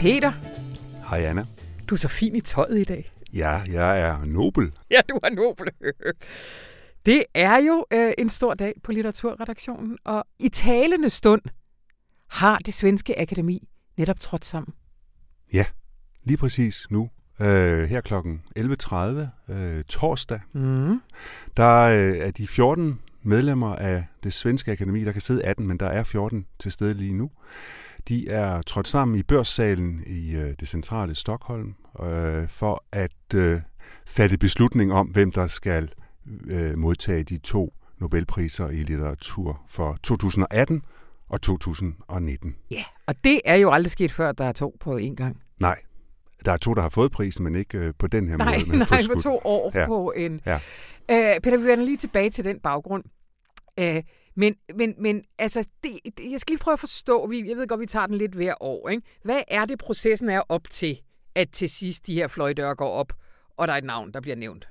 Peter. 0.08 0.32
Hej 1.08 1.24
Anna. 1.24 1.46
Du 1.88 1.94
er 1.94 1.98
så 1.98 2.08
fin 2.08 2.36
i 2.36 2.40
tøjet 2.40 2.78
i 2.78 2.84
dag. 2.84 3.12
Ja, 3.32 3.50
jeg 3.50 4.00
er 4.00 4.24
nobel. 4.24 4.72
Ja, 4.90 5.00
du 5.08 5.20
er 5.22 5.30
nobel. 5.30 5.68
Det 7.06 7.24
er 7.34 7.56
jo 7.56 7.86
øh, 7.92 8.12
en 8.18 8.30
stor 8.30 8.54
dag 8.54 8.74
på 8.82 8.92
litteraturredaktionen, 8.92 9.98
og 10.04 10.24
i 10.38 10.48
talende 10.48 11.10
stund 11.10 11.42
har 12.28 12.58
det 12.58 12.74
svenske 12.74 13.20
akademi 13.20 13.68
netop 13.96 14.20
trådt 14.20 14.44
sammen. 14.44 14.74
Ja, 15.52 15.64
lige 16.24 16.36
præcis 16.36 16.86
nu. 16.90 17.10
Øh, 17.40 17.88
her 17.88 18.00
klokken 18.00 18.42
11.30 18.58 19.52
øh, 19.52 19.84
torsdag, 19.84 20.40
mm. 20.52 21.00
der 21.56 21.78
øh, 21.78 22.16
er 22.16 22.30
de 22.30 22.46
14 22.46 23.00
medlemmer 23.22 23.76
af 23.76 24.04
det 24.22 24.32
svenske 24.32 24.72
akademi. 24.72 25.04
Der 25.04 25.12
kan 25.12 25.20
sidde 25.20 25.44
18, 25.44 25.66
men 25.66 25.80
der 25.80 25.86
er 25.86 26.04
14 26.04 26.46
til 26.58 26.72
stede 26.72 26.94
lige 26.94 27.14
nu. 27.14 27.30
De 28.08 28.28
er 28.30 28.62
trådt 28.62 28.88
sammen 28.88 29.18
i 29.18 29.22
børssalen 29.22 30.02
i 30.06 30.34
øh, 30.34 30.54
det 30.60 30.68
centrale 30.68 31.14
Stockholm 31.14 31.74
øh, 32.02 32.48
for 32.48 32.84
at 32.92 33.34
øh, 33.34 33.60
fatte 34.06 34.38
beslutning 34.38 34.92
om, 34.92 35.06
hvem 35.06 35.32
der 35.32 35.46
skal 35.46 35.92
øh, 36.50 36.78
modtage 36.78 37.24
de 37.24 37.38
to 37.38 37.74
Nobelpriser 37.98 38.68
i 38.68 38.82
litteratur 38.82 39.62
for 39.68 39.98
2018 40.02 40.82
og 41.28 41.42
2019. 41.42 42.56
Ja, 42.70 42.82
og 43.06 43.14
det 43.24 43.40
er 43.44 43.54
jo 43.54 43.70
aldrig 43.70 43.90
sket 43.90 44.12
før, 44.12 44.32
der 44.32 44.44
er 44.44 44.52
to 44.52 44.76
på 44.80 44.96
en 44.96 45.16
gang. 45.16 45.40
Nej, 45.60 45.78
der 46.44 46.52
er 46.52 46.56
to, 46.56 46.74
der 46.74 46.82
har 46.82 46.88
fået 46.88 47.12
prisen, 47.12 47.44
men 47.44 47.54
ikke 47.54 47.78
øh, 47.78 47.94
på 47.98 48.06
den 48.06 48.28
her 48.28 48.36
nej, 48.36 48.58
måde. 48.58 48.70
Men 48.70 48.78
nej, 48.78 49.00
på 49.14 49.20
to 49.20 49.40
år 49.44 49.70
ja. 49.74 49.86
på 49.86 50.12
en... 50.16 50.40
Ja. 50.46 50.54
Øh, 51.10 51.40
Peter, 51.40 51.56
vi 51.56 51.64
vender 51.64 51.84
lige 51.84 51.96
tilbage 51.96 52.30
til 52.30 52.44
den 52.44 52.60
baggrund. 52.60 53.04
Øh, 53.80 54.02
men, 54.38 54.54
men, 54.74 54.94
men 54.98 55.22
altså, 55.38 55.64
det, 55.82 55.98
det, 56.04 56.30
jeg 56.30 56.40
skal 56.40 56.52
lige 56.52 56.62
prøve 56.62 56.72
at 56.72 56.80
forstå, 56.80 57.26
vi, 57.26 57.48
jeg 57.48 57.56
ved 57.56 57.66
godt, 57.66 57.80
vi 57.80 57.86
tager 57.86 58.06
den 58.06 58.14
lidt 58.14 58.34
hver 58.34 58.54
år. 58.60 58.88
Ikke? 58.88 59.02
Hvad 59.24 59.40
er 59.48 59.64
det, 59.64 59.78
processen 59.78 60.28
er 60.28 60.42
op 60.48 60.70
til, 60.70 61.00
at 61.34 61.50
til 61.50 61.68
sidst 61.68 62.06
de 62.06 62.14
her 62.14 62.28
fløjdøre 62.28 62.74
går 62.74 62.90
op, 62.90 63.12
og 63.56 63.68
der 63.68 63.74
er 63.74 63.78
et 63.78 63.84
navn, 63.84 64.12
der 64.12 64.20
bliver 64.20 64.36
nævnt? 64.36 64.68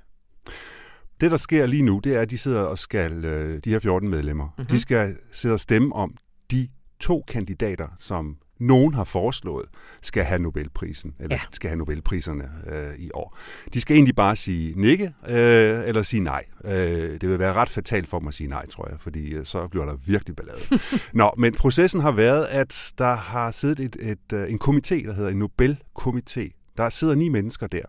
Det, 1.20 1.30
der 1.30 1.36
sker 1.36 1.66
lige 1.66 1.82
nu, 1.82 2.00
det 2.04 2.16
er, 2.16 2.20
at 2.20 2.30
de 2.30 2.38
sidder 2.38 2.60
og 2.60 2.78
skal, 2.78 3.24
øh, 3.24 3.60
de 3.64 3.70
her 3.70 3.78
14 3.78 4.08
medlemmer, 4.08 4.44
mm-hmm. 4.44 4.66
de 4.66 4.80
skal 4.80 5.16
sidde 5.32 5.52
og 5.52 5.60
stemme 5.60 5.94
om 5.94 6.16
de 6.50 6.68
to 7.00 7.24
kandidater, 7.28 7.88
som 7.98 8.36
nogen 8.58 8.94
har 8.94 9.04
foreslået, 9.04 9.66
skal 10.02 10.24
have 10.24 10.38
Nobelprisen, 10.38 11.14
eller 11.20 11.36
ja. 11.36 11.40
skal 11.52 11.70
have 11.70 11.78
Nobelpriserne 11.78 12.50
øh, 12.66 12.98
i 12.98 13.10
år. 13.14 13.38
De 13.74 13.80
skal 13.80 13.96
egentlig 13.96 14.16
bare 14.16 14.36
sige 14.36 14.80
nikke, 14.80 15.04
øh, 15.28 15.82
eller 15.86 16.02
sige 16.02 16.22
nej. 16.24 16.44
Øh, 16.64 16.72
det 17.20 17.28
vil 17.28 17.38
være 17.38 17.52
ret 17.52 17.68
fatalt 17.68 18.08
for 18.08 18.18
dem 18.18 18.28
at 18.28 18.34
sige 18.34 18.48
nej, 18.48 18.66
tror 18.66 18.88
jeg, 18.88 19.00
fordi 19.00 19.34
øh, 19.34 19.46
så 19.46 19.68
bliver 19.68 19.86
der 19.86 19.96
virkelig 20.06 20.36
ballade. 20.36 20.58
Nå, 21.12 21.30
men 21.38 21.54
processen 21.54 22.00
har 22.00 22.12
været, 22.12 22.44
at 22.44 22.92
der 22.98 23.14
har 23.14 23.50
siddet 23.50 23.80
et, 23.80 23.96
et, 24.10 24.32
øh, 24.32 24.52
en 24.52 24.58
komité, 24.64 25.06
der 25.06 25.12
hedder 25.12 25.30
en 25.30 25.42
Nobelkomité. 25.42 26.74
Der 26.76 26.88
sidder 26.88 27.14
ni 27.14 27.28
mennesker 27.28 27.66
der. 27.66 27.82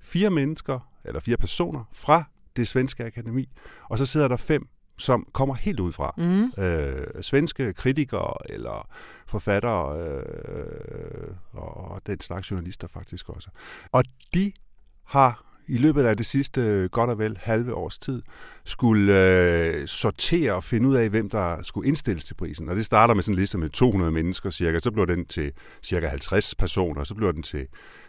Fire 0.00 0.30
mennesker, 0.30 0.88
eller 1.04 1.20
fire 1.20 1.36
personer 1.36 1.84
fra 1.92 2.24
det 2.56 2.68
svenske 2.68 3.04
akademi, 3.04 3.48
og 3.88 3.98
så 3.98 4.06
sidder 4.06 4.28
der 4.28 4.36
fem 4.36 4.68
som 4.98 5.26
kommer 5.32 5.54
helt 5.54 5.80
ud 5.80 5.92
fra. 5.92 6.14
Mm. 6.16 6.62
Øh, 6.62 7.22
svenske 7.22 7.72
kritikere 7.72 8.50
eller 8.50 8.88
forfattere 9.26 10.00
øh, 10.00 11.34
og 11.52 12.00
den 12.06 12.20
slags 12.20 12.50
journalister 12.50 12.88
faktisk 12.88 13.28
også. 13.28 13.50
Og 13.92 14.04
de 14.34 14.52
har 15.04 15.53
i 15.68 15.78
løbet 15.78 16.02
af 16.02 16.16
det 16.16 16.26
sidste 16.26 16.88
godt 16.92 17.10
og 17.10 17.18
vel 17.18 17.38
halve 17.40 17.74
års 17.74 17.98
tid 17.98 18.22
skulle 18.64 19.14
øh, 19.14 19.86
sortere 19.86 20.54
og 20.54 20.64
finde 20.64 20.88
ud 20.88 20.96
af, 20.96 21.08
hvem 21.08 21.30
der 21.30 21.62
skulle 21.62 21.88
indstilles 21.88 22.24
til 22.24 22.34
prisen. 22.34 22.68
Og 22.68 22.76
det 22.76 22.86
starter 22.86 23.14
med 23.14 23.22
sådan 23.22 23.34
en 23.34 23.40
liste 23.40 23.58
med 23.58 23.70
200 23.70 24.12
mennesker 24.12 24.50
cirka, 24.50 24.78
så 24.78 24.90
bliver 24.90 25.06
den 25.06 25.26
til 25.26 25.52
cirka 25.82 26.06
50 26.06 26.54
personer, 26.54 27.04
så 27.04 27.14
bliver 27.14 27.32
den 27.32 27.42
til 27.42 27.66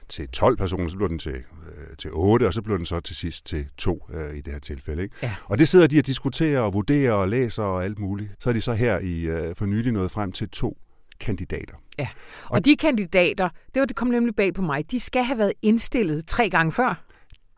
til 0.10 0.30
12 0.30 0.58
personer, 0.58 0.90
så 0.90 0.96
bliver 0.96 1.08
den 1.08 1.20
til, 1.20 1.34
øh, 1.34 1.98
til 1.98 2.10
8, 2.14 2.48
og 2.48 2.54
så 2.54 2.62
bliver 2.62 2.78
den 2.78 2.86
så 2.86 3.00
til 3.00 3.16
sidst 3.16 3.46
til 3.46 3.68
2 3.78 4.08
øh, 4.14 4.38
i 4.38 4.42
det 4.42 4.54
her 4.54 4.60
tilfælde. 4.60 5.04
Ikke? 5.04 5.16
Ja. 5.24 5.36
Og 5.46 5.60
det 5.60 5.68
sidder 5.68 5.88
de 5.88 6.00
og 6.00 6.08
diskuterer 6.08 6.60
og 6.60 6.74
vurderer 6.74 7.14
og 7.14 7.30
læser 7.30 7.64
og 7.64 7.84
alt 7.84 8.00
muligt. 8.00 8.32
Så 8.40 8.50
er 8.50 8.54
de 8.54 8.62
så 8.62 8.74
her 8.74 9.00
i 9.00 9.22
øh, 9.22 9.56
for 9.56 9.66
nylig 9.66 9.92
nået 9.92 10.12
frem 10.12 10.32
til 10.32 10.50
to 10.50 10.78
kandidater. 11.20 11.76
Ja, 11.98 12.08
og, 12.44 12.52
og 12.52 12.66
de 12.66 12.76
kandidater, 12.76 13.50
det 13.74 13.80
var 13.80 13.86
det 13.86 13.96
kom 13.96 14.08
nemlig 14.08 14.36
bag 14.36 14.54
på 14.54 14.62
mig, 14.62 14.92
de 14.92 15.00
skal 15.00 15.24
have 15.24 15.38
været 15.38 15.54
indstillet 15.62 16.28
tre 16.28 16.50
gange 16.50 16.72
før. 16.72 17.06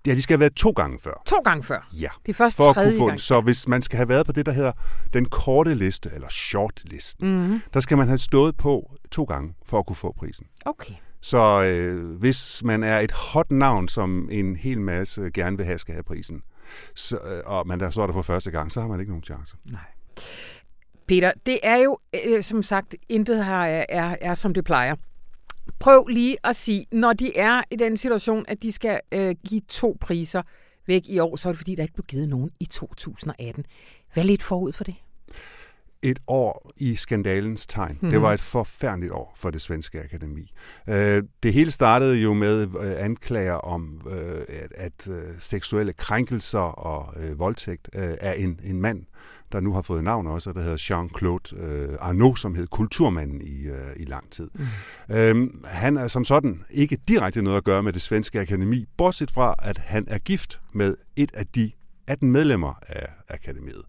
Ja, 0.08 0.16
de 0.16 0.22
skal 0.22 0.34
have 0.34 0.40
været 0.40 0.56
to 0.56 0.72
gange 0.72 1.00
før. 1.00 1.22
To 1.26 1.38
gange 1.38 1.64
før? 1.64 1.88
Ja. 2.00 2.10
Det 2.26 2.30
er 2.30 2.34
først 2.34 2.58
for 2.58 2.74
tredje 2.74 2.90
at 2.90 2.94
kunne 2.94 3.00
få, 3.00 3.08
gang. 3.08 3.20
Så 3.20 3.42
hvis 3.42 3.68
man 3.68 3.82
skal 3.82 3.98
have 3.98 4.10
været 4.10 4.26
på 4.26 4.32
det, 4.32 4.46
der 4.46 4.52
hedder 4.52 4.72
den 5.14 5.26
korte 5.26 5.74
liste, 5.74 6.10
eller 6.14 6.30
shortlisten, 6.30 7.28
mm-hmm. 7.28 7.62
der 7.74 7.80
skal 7.80 7.98
man 7.98 8.08
have 8.08 8.18
stået 8.18 8.58
på 8.58 8.92
to 9.12 9.24
gange 9.24 9.54
for 9.66 9.80
at 9.80 9.86
kunne 9.86 9.96
få 9.96 10.12
prisen. 10.18 10.46
Okay. 10.66 10.94
Så 11.22 11.64
øh, 11.64 12.20
hvis 12.20 12.64
man 12.64 12.84
er 12.84 13.00
et 13.00 13.12
hot 13.12 13.52
navn, 13.52 13.88
som 13.88 14.30
en 14.32 14.56
hel 14.56 14.82
masse 14.82 15.32
gerne 15.34 15.58
vil 15.58 15.66
have, 15.66 15.78
skal 15.78 15.94
have 15.94 16.04
prisen, 16.04 16.42
så, 16.96 17.18
øh, 17.18 17.42
og 17.46 17.68
man 17.68 17.80
der 17.80 17.90
står 17.90 18.06
der 18.06 18.14
for 18.14 18.22
første 18.22 18.52
gang, 18.52 18.72
så 18.72 18.82
har 18.82 18.88
man 18.88 19.00
ikke 19.00 19.12
nogen 19.12 19.24
chance. 19.24 19.56
Nej. 19.66 19.82
Peter, 21.08 21.32
det 21.46 21.60
er 21.64 21.76
jo, 21.76 21.98
øh, 22.26 22.44
som 22.44 22.64
sagt, 22.64 22.96
intet 23.10 23.46
her 23.46 23.60
er, 23.60 23.86
er, 23.90 24.16
er, 24.22 24.34
som 24.34 24.54
det 24.54 24.66
plejer. 24.66 24.96
Prøv 25.80 26.08
lige 26.08 26.38
at 26.44 26.56
sige, 26.56 26.86
når 26.92 27.14
de 27.14 27.38
er 27.38 27.62
i 27.72 27.76
den 27.76 27.98
situation, 27.98 28.46
at 28.48 28.64
de 28.64 28.72
skal 28.72 29.00
øh, 29.12 29.36
give 29.48 29.62
to 29.68 29.98
priser 30.02 30.42
væk 30.88 31.04
i 31.06 31.20
år, 31.20 31.36
så 31.36 31.50
er 31.50 31.54
det 31.54 31.58
fordi, 31.58 31.76
der 31.76 31.84
ikke 31.84 31.94
blev 31.94 32.06
givet 32.06 32.30
nogen 32.30 32.52
i 32.60 32.66
2018. 32.66 33.66
Hvad 34.14 34.24
lidt 34.24 34.44
forud 34.44 34.74
for 34.74 34.84
det? 34.84 34.96
Et 36.02 36.20
år 36.28 36.72
i 36.78 36.96
skandalens 36.96 37.68
tegn. 37.68 37.92
Mm-hmm. 37.92 38.10
Det 38.10 38.18
Mhm. 38.18 38.24
var 38.24 38.34
et 38.34 38.42
forfærdeligt 38.42 39.12
år 39.12 39.34
for 39.38 39.52
det 39.52 39.62
svenske 39.62 40.04
akademi. 40.04 40.52
Øh, 40.90 41.24
det 41.44 41.54
hele 41.54 41.72
startede 41.72 42.18
jo 42.18 42.34
med 42.34 42.62
øh, 42.80 43.06
anklager 43.06 43.54
om, 43.54 44.02
øh, 44.12 44.42
at, 44.50 44.72
at 44.76 45.08
øh, 45.08 45.34
seksuelle 45.40 45.94
krænkelser 45.94 46.60
og 46.60 47.14
øh, 47.24 47.40
voldtægt 47.40 47.90
øh, 47.96 48.14
af 48.22 48.36
en, 48.38 48.60
en 48.64 48.82
mand, 48.82 49.04
der 49.52 49.60
nu 49.60 49.74
har 49.74 49.82
fået 49.82 50.04
navn 50.04 50.28
også, 50.28 50.54
der 50.54 50.62
hedder 50.62 50.78
Jean-Claude 50.78 51.64
øh, 51.66 51.98
Arnaud, 52.00 52.36
som 52.38 52.56
hed 52.56 52.68
kulturmanden 52.68 53.42
i, 53.42 53.62
øh, 53.68 53.76
i 53.98 54.06
lang 54.06 54.32
tid. 54.32 54.50
Mm. 55.10 55.16
Øhm, 55.16 55.64
han 55.66 55.98
er 55.98 56.08
som 56.08 56.24
sådan 56.26 56.64
ikke 56.70 56.98
direkte 57.08 57.42
noget 57.42 57.58
at 57.58 57.64
gøre 57.64 57.84
med 57.84 57.94
det 57.94 58.02
svenske 58.02 58.40
akademi, 58.40 58.86
bortset 58.98 59.32
fra, 59.32 59.56
at 59.60 59.78
han 59.78 60.06
er 60.08 60.18
gift 60.18 60.60
med 60.74 60.96
et 61.16 61.32
af 61.34 61.48
de 61.48 61.72
18 62.08 62.32
medlemmer 62.32 62.74
af 62.88 63.06
akademiet. 63.30 63.82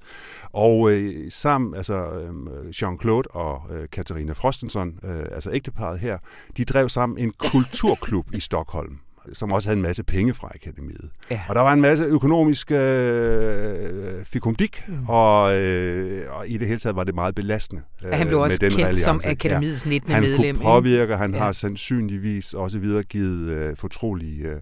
Og 0.53 0.91
øh, 0.93 1.31
sammen, 1.31 1.75
altså 1.75 1.95
øh, 1.95 2.69
Jean-Claude 2.69 3.23
og 3.37 3.63
øh, 3.77 3.89
Katarina 3.93 4.33
Frostenson, 4.33 4.99
øh, 5.05 5.25
altså 5.33 5.51
ægteparet 5.53 5.99
her, 6.01 6.19
de 6.57 6.65
drev 6.65 6.89
sammen 6.89 7.19
en 7.19 7.33
kulturklub 7.39 8.27
i 8.35 8.41
Stockholm 8.41 8.99
som 9.33 9.53
også 9.53 9.69
havde 9.69 9.77
en 9.77 9.83
masse 9.83 10.03
penge 10.05 10.35
fra 10.35 10.51
akademiet. 10.55 11.11
Ja. 11.31 11.41
Og 11.49 11.55
der 11.55 11.61
var 11.61 11.73
en 11.73 11.81
masse 11.81 12.05
økonomisk 12.05 12.71
øh, 12.71 14.25
fikumdik, 14.25 14.85
mm. 14.89 15.09
og, 15.09 15.57
øh, 15.57 16.25
og 16.33 16.49
i 16.49 16.57
det 16.57 16.67
hele 16.67 16.79
taget 16.81 16.97
var 16.97 17.05
det 17.05 17.15
meget 17.15 17.35
belastende. 17.35 17.83
Øh, 18.05 18.13
Han 18.13 18.27
blev 18.27 18.41
også 18.41 18.59
med 18.63 18.71
den 18.71 18.79
kendt 18.79 18.99
som 18.99 19.17
alliance. 19.17 19.29
akademiets 19.49 19.87
19. 19.87 20.13
Han 20.13 20.23
medlem. 20.23 20.57
kunne 20.57 20.65
påvirke, 20.65 21.17
han 21.17 21.31
Ja. 21.31 21.37
ja. 21.37 21.45
har 21.45 21.53
sandsynligvis 21.53 22.55
også 22.55 22.79
videregivet 22.79 23.49
øh, 23.49 23.77
fortrolige 23.77 24.43
øh, 24.49 24.61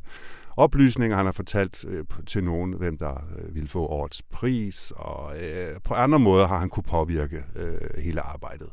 oplysninger. 0.57 1.17
Han 1.17 1.27
har 1.27 1.33
fortalt 1.33 1.85
øh, 1.89 2.05
til 2.27 2.45
nogen, 2.45 2.73
hvem 2.73 2.99
der 2.99 3.25
øh, 3.39 3.55
ville 3.55 3.69
få 3.69 3.87
årets 3.87 4.23
pris, 4.23 4.93
og 4.97 5.37
øh, 5.43 5.81
på 5.85 5.95
andre 5.95 6.19
måder 6.19 6.47
har 6.47 6.59
han 6.59 6.71
kunne 6.71 6.85
påvirke 6.85 7.45
øh, 7.57 8.03
hele 8.03 8.21
arbejdet. 8.21 8.69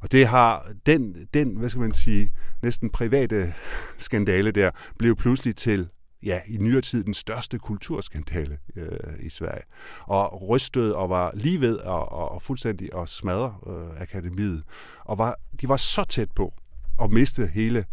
Og 0.00 0.12
det 0.12 0.26
har 0.26 0.72
den, 0.86 1.26
den, 1.34 1.56
hvad 1.56 1.68
skal 1.68 1.80
man 1.80 1.92
sige, 1.92 2.32
næsten 2.62 2.90
private 2.90 3.54
skandale 3.98 4.50
der, 4.50 4.70
blev 4.98 5.16
pludselig 5.16 5.56
til 5.56 5.88
ja, 6.22 6.40
i 6.48 6.56
nyere 6.56 6.80
tid 6.80 7.04
den 7.04 7.14
største 7.14 7.58
kulturskandale 7.58 8.58
øh, 8.76 9.14
i 9.20 9.28
Sverige. 9.28 9.62
Og 10.06 10.48
rystede 10.48 10.96
og 10.96 11.10
var 11.10 11.30
lige 11.34 11.60
ved 11.60 11.78
at 11.78 11.86
og, 11.86 12.32
og 12.32 12.42
fuldstændig 12.42 12.88
at 12.96 13.08
smadre 13.08 13.54
øh, 13.66 14.00
akademiet. 14.00 14.62
Og 15.04 15.18
var, 15.18 15.36
de 15.60 15.68
var 15.68 15.76
så 15.76 16.04
tæt 16.04 16.30
på 16.30 16.54
at 17.02 17.10
miste 17.10 17.46
hele 17.46 17.84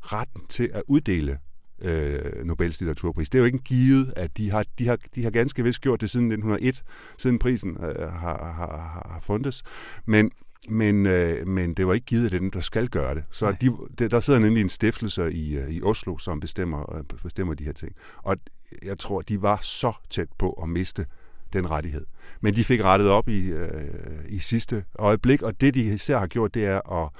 retten 0.00 0.46
til 0.46 0.70
at 0.72 0.82
uddele 0.88 1.38
øh, 1.82 2.44
Nobels 2.44 2.80
litteraturpris. 2.80 3.28
Det 3.28 3.38
er 3.38 3.40
jo 3.40 3.46
ikke 3.46 3.58
givet, 3.58 4.12
at 4.16 4.36
de 4.36 4.50
har, 4.50 4.64
de 4.78 4.86
har, 4.86 4.98
de 5.14 5.22
har 5.22 5.30
ganske 5.30 5.62
vist 5.62 5.80
gjort 5.80 6.00
det 6.00 6.10
siden 6.10 6.26
1901, 6.26 6.82
siden 7.18 7.38
prisen 7.38 7.76
øh, 7.84 8.12
har, 8.12 8.52
har, 8.52 9.08
har 9.10 9.20
fundets. 9.20 9.62
Men, 10.06 10.30
men, 10.68 11.06
øh, 11.06 11.48
men 11.48 11.74
det 11.74 11.86
var 11.86 11.94
ikke 11.94 12.06
givet, 12.06 12.24
at 12.26 12.30
det 12.30 12.36
er 12.36 12.40
den, 12.40 12.50
der 12.50 12.60
skal 12.60 12.88
gøre 12.88 13.14
det. 13.14 13.24
Så 13.30 13.56
de, 13.60 14.08
der 14.08 14.20
sidder 14.20 14.40
nemlig 14.40 14.60
en 14.60 14.68
stiftelse 14.68 15.32
i, 15.32 15.56
øh, 15.56 15.70
i 15.70 15.82
Oslo, 15.82 16.18
som 16.18 16.40
bestemmer, 16.40 16.96
øh, 16.96 17.02
bestemmer 17.22 17.54
de 17.54 17.64
her 17.64 17.72
ting. 17.72 17.92
Og 18.16 18.36
jeg 18.82 18.98
tror, 18.98 19.20
de 19.20 19.42
var 19.42 19.58
så 19.62 19.92
tæt 20.10 20.28
på 20.38 20.50
at 20.50 20.68
miste 20.68 21.06
den 21.52 21.70
rettighed. 21.70 22.06
Men 22.40 22.54
de 22.54 22.64
fik 22.64 22.84
rettet 22.84 23.08
op 23.08 23.28
i, 23.28 23.46
øh, 23.46 23.70
i 24.28 24.38
sidste 24.38 24.84
øjeblik, 24.98 25.42
og 25.42 25.60
det 25.60 25.74
de 25.74 25.80
især 25.80 26.18
har 26.18 26.26
gjort, 26.26 26.54
det 26.54 26.66
er 26.66 27.04
at, 27.04 27.10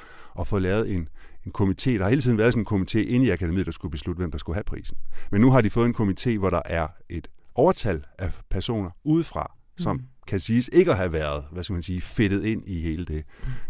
at 0.41 0.47
få 0.47 0.59
lavet 0.59 0.95
en, 0.95 1.09
en 1.47 1.53
komité. 1.59 1.91
Der 1.91 2.03
har 2.03 2.09
hele 2.09 2.23
tiden 2.23 2.39
været 2.39 2.53
sådan 2.53 2.67
en 2.73 2.81
komité 2.81 2.99
inde 2.99 3.27
i 3.27 3.31
akademiet, 3.31 3.67
der 3.67 3.73
skulle 3.73 3.93
beslutte, 3.93 4.19
hvem 4.19 4.31
der 4.31 4.39
skulle 4.39 4.57
have 4.57 4.65
prisen. 4.65 4.97
Men 5.33 5.41
nu 5.41 5.51
har 5.51 5.61
de 5.61 5.71
fået 5.71 5.87
en 5.87 5.95
komité, 5.95 6.39
hvor 6.39 6.51
der 6.51 6.63
er 6.65 6.89
et 7.09 7.29
overtal 7.55 8.05
af 8.19 8.31
personer 8.51 8.91
udefra, 9.05 9.53
som 9.79 9.97
mm. 9.97 10.03
kan 10.27 10.41
siges 10.41 10.71
ikke 10.73 10.91
at 10.91 10.97
have 10.97 11.13
været, 11.13 11.45
hvad 11.53 11.63
skal 11.63 11.75
man 11.75 11.83
sige, 11.83 12.01
fedtet 12.01 12.45
ind 12.45 12.69
i 12.69 12.81
hele 12.81 13.05
det 13.05 13.25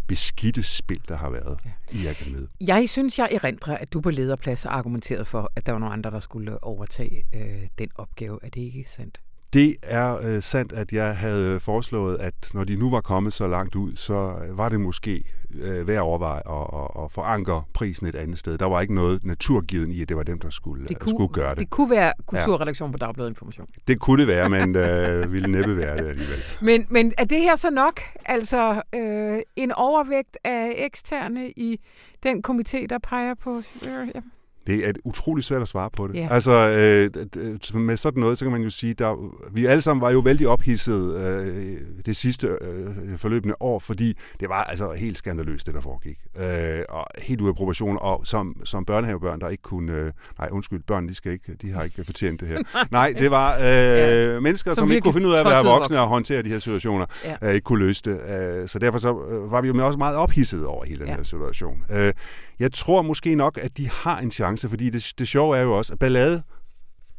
beskidte 0.06 0.62
spil, 0.62 1.00
der 1.08 1.16
har 1.16 1.30
været 1.30 1.58
ja. 1.64 1.98
i 1.98 2.06
akademiet. 2.06 2.48
Jeg 2.60 2.88
synes, 2.88 3.18
jeg 3.18 3.28
erindrer, 3.32 3.76
at 3.76 3.92
du 3.92 4.00
på 4.00 4.10
lederplads 4.10 4.62
har 4.62 4.70
argumenteret 4.70 5.26
for, 5.26 5.52
at 5.56 5.66
der 5.66 5.72
var 5.72 5.78
nogle 5.78 5.92
andre, 5.92 6.10
der 6.10 6.20
skulle 6.20 6.64
overtage 6.64 7.24
øh, 7.34 7.68
den 7.78 7.88
opgave. 7.94 8.38
Er 8.42 8.48
det 8.48 8.60
ikke 8.60 8.84
sandt? 8.88 9.20
Det 9.56 9.76
er 9.82 10.18
øh, 10.22 10.42
sandt, 10.42 10.72
at 10.72 10.92
jeg 10.92 11.16
havde 11.16 11.60
foreslået, 11.60 12.18
at 12.20 12.34
når 12.54 12.64
de 12.64 12.76
nu 12.76 12.90
var 12.90 13.00
kommet 13.00 13.32
så 13.32 13.48
langt 13.48 13.74
ud, 13.74 13.96
så 13.96 14.14
øh, 14.14 14.58
var 14.58 14.68
det 14.68 14.80
måske 14.80 15.24
øh, 15.54 15.88
værd 15.88 15.96
at 15.96 16.00
overveje 16.02 16.42
at, 16.48 16.80
at, 16.80 17.04
at 17.04 17.12
forankre 17.12 17.62
prisen 17.74 18.06
et 18.06 18.14
andet 18.14 18.38
sted. 18.38 18.58
Der 18.58 18.66
var 18.66 18.80
ikke 18.80 18.94
noget 18.94 19.24
naturgiven 19.24 19.92
i, 19.92 20.02
at 20.02 20.08
det 20.08 20.16
var 20.16 20.22
dem, 20.22 20.38
der 20.38 20.50
skulle, 20.50 20.86
Det 20.88 20.98
kunne, 20.98 21.10
skulle 21.10 21.32
gøre 21.32 21.50
det. 21.50 21.58
det 21.58 21.70
kunne 21.70 21.90
være 21.90 22.12
kulturredaktion 22.26 22.92
på 22.92 22.98
Dagbladet 22.98 23.30
Information. 23.30 23.66
Det 23.88 24.00
kunne 24.00 24.20
det 24.20 24.28
være, 24.28 24.50
men 24.50 24.76
øh, 24.76 25.32
ville 25.32 25.48
næppe 25.48 25.76
være 25.76 25.96
det 25.96 26.08
alligevel. 26.08 26.38
Men, 26.62 26.86
men 26.90 27.12
er 27.18 27.24
det 27.24 27.40
her 27.40 27.56
så 27.56 27.70
nok? 27.70 28.00
Altså 28.24 28.82
øh, 28.94 29.38
en 29.56 29.72
overvægt 29.72 30.36
af 30.44 30.72
eksterne 30.76 31.50
i 31.50 31.80
den 32.22 32.42
komité, 32.48 32.86
der 32.86 32.98
peger 32.98 33.34
på... 33.34 33.62
Øh, 33.82 34.08
ja. 34.14 34.20
Det 34.66 34.88
er 34.88 34.92
utroligt 35.04 35.46
svært 35.46 35.62
at 35.62 35.68
svare 35.68 35.90
på 35.90 36.06
det. 36.08 36.14
Ja. 36.14 36.28
Altså, 36.30 36.52
øh, 36.52 37.80
med 37.80 37.96
sådan 37.96 38.20
noget, 38.20 38.38
så 38.38 38.44
kan 38.44 38.52
man 38.52 38.62
jo 38.62 38.70
sige, 38.70 38.94
der, 38.94 39.32
vi 39.52 39.66
alle 39.66 39.80
sammen 39.80 40.00
var 40.00 40.10
jo 40.10 40.18
vældig 40.18 40.48
ophidset 40.48 41.14
øh, 41.16 41.78
det 42.06 42.16
sidste 42.16 42.46
øh, 42.46 43.18
forløbende 43.18 43.54
år, 43.60 43.78
fordi 43.78 44.18
det 44.40 44.48
var 44.48 44.64
altså 44.64 44.92
helt 44.92 45.18
skandaløst, 45.18 45.66
det 45.66 45.74
der 45.74 45.80
foregik. 45.80 46.18
Øh, 46.38 46.84
og 46.88 47.06
helt 47.18 47.40
ude 47.40 47.48
af 47.48 47.54
proportion, 47.54 47.98
og 48.00 48.22
som, 48.24 48.56
som 48.64 48.84
børnehavebørn, 48.84 49.40
der 49.40 49.48
ikke 49.48 49.62
kunne... 49.62 49.92
Øh, 49.92 50.12
nej, 50.38 50.48
undskyld, 50.52 50.82
børn, 50.86 51.08
de, 51.08 51.14
skal 51.14 51.32
ikke, 51.32 51.54
de 51.62 51.72
har 51.72 51.82
ikke 51.82 52.04
fortjent 52.04 52.40
det 52.40 52.48
her. 52.48 52.58
nej, 52.90 53.14
det 53.18 53.30
var 53.30 53.54
øh, 53.56 53.62
ja. 53.62 54.40
mennesker, 54.40 54.74
som, 54.74 54.82
Som 54.82 54.90
ikke 54.90 55.02
kunne 55.02 55.12
finde 55.12 55.28
ud 55.28 55.32
af 55.32 55.40
at 55.40 55.46
være 55.46 55.64
voksne 55.64 56.00
og 56.00 56.08
håndtere 56.08 56.42
de 56.42 56.48
her 56.48 56.58
situationer, 56.58 57.06
ja. 57.24 57.48
øh, 57.48 57.54
ikke 57.54 57.64
kunne 57.64 57.86
løse 57.86 58.02
det. 58.04 58.20
Øh, 58.62 58.68
så 58.68 58.78
derfor 58.78 58.98
så, 58.98 59.08
øh, 59.30 59.52
var 59.52 59.60
vi 59.60 59.68
jo 59.68 59.86
også 59.86 59.98
meget 59.98 60.16
ophidset 60.16 60.66
over 60.66 60.84
hele 60.84 61.00
den 61.00 61.08
Ja. 61.08 61.16
her 61.16 61.22
situation. 61.22 61.84
Øh, 61.90 62.12
jeg 62.58 62.72
tror 62.72 63.02
måske 63.02 63.34
nok, 63.34 63.58
at 63.62 63.76
de 63.76 63.88
har 63.88 64.18
en 64.18 64.30
chance, 64.30 64.68
fordi 64.68 64.90
det, 64.90 65.12
det 65.18 65.28
sjove 65.28 65.58
er 65.58 65.62
jo 65.62 65.78
også, 65.78 65.92
at 65.92 65.98
ballade, 65.98 66.42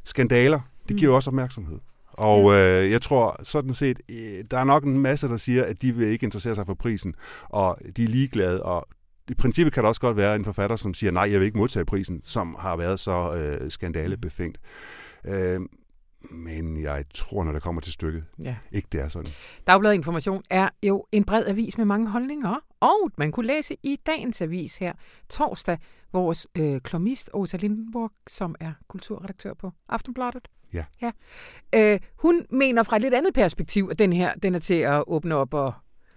skandaler, 0.03 0.59
det 0.87 0.97
giver 0.97 1.11
jo 1.11 1.15
også 1.15 1.29
opmærksomhed. 1.29 1.79
Og 2.07 2.53
øh, 2.53 2.91
jeg 2.91 3.01
tror 3.01 3.43
sådan 3.43 3.73
set, 3.73 3.99
øh, 4.11 4.43
der 4.51 4.57
er 4.57 4.63
nok 4.63 4.83
en 4.83 4.99
masse, 4.99 5.27
der 5.27 5.37
siger, 5.37 5.65
at 5.65 5.81
de 5.81 5.91
vil 5.91 6.07
ikke 6.07 6.23
interessere 6.23 6.55
sig 6.55 6.65
for 6.65 6.73
prisen, 6.73 7.13
og 7.49 7.77
de 7.97 8.03
er 8.03 8.07
ligeglade, 8.07 8.63
og 8.63 8.87
i 9.29 9.33
princippet 9.33 9.73
kan 9.73 9.83
der 9.83 9.87
også 9.87 10.01
godt 10.01 10.17
være 10.17 10.35
en 10.35 10.45
forfatter, 10.45 10.75
som 10.75 10.93
siger, 10.93 11.11
nej, 11.11 11.31
jeg 11.31 11.39
vil 11.39 11.45
ikke 11.45 11.57
modtage 11.57 11.85
prisen, 11.85 12.21
som 12.23 12.55
har 12.59 12.75
været 12.75 12.99
så 12.99 13.33
øh, 13.33 13.71
skandalebefængt. 13.71 14.57
Øh, 15.25 15.59
men 16.31 16.81
jeg 16.81 17.05
tror, 17.13 17.43
når 17.43 17.51
det 17.51 17.61
kommer 17.61 17.81
til 17.81 17.93
stykket, 17.93 18.23
Ja. 18.43 18.55
ikke 18.71 18.87
det 18.91 19.01
er 19.01 19.07
sådan. 19.07 19.31
Dagbladet 19.67 19.95
Information 19.95 20.43
er 20.49 20.69
jo 20.83 21.05
en 21.11 21.23
bred 21.23 21.45
avis 21.47 21.77
med 21.77 21.85
mange 21.85 22.09
holdninger, 22.09 22.55
og 22.79 23.11
man 23.17 23.31
kunne 23.31 23.47
læse 23.47 23.75
i 23.83 23.97
dagens 24.05 24.41
avis 24.41 24.77
her 24.77 24.93
torsdag 25.29 25.77
vores 26.13 26.47
øh, 26.57 26.81
klomist 26.81 27.29
Åsa 27.33 27.57
Lindenburg, 27.57 28.11
som 28.27 28.55
er 28.59 28.71
kulturredaktør 28.87 29.53
på 29.53 29.71
Aftenbladet. 29.89 30.47
Ja. 30.73 30.83
ja. 31.01 31.11
Øh, 31.75 31.99
hun 32.17 32.45
mener 32.49 32.83
fra 32.83 32.95
et 32.95 33.01
lidt 33.01 33.13
andet 33.13 33.33
perspektiv, 33.33 33.87
at 33.91 33.99
den 33.99 34.13
her 34.13 34.33
den 34.33 34.55
er 34.55 34.59
til 34.59 34.73
at 34.73 35.03
åbne 35.07 35.35
op 35.35 35.53
og 35.53 35.73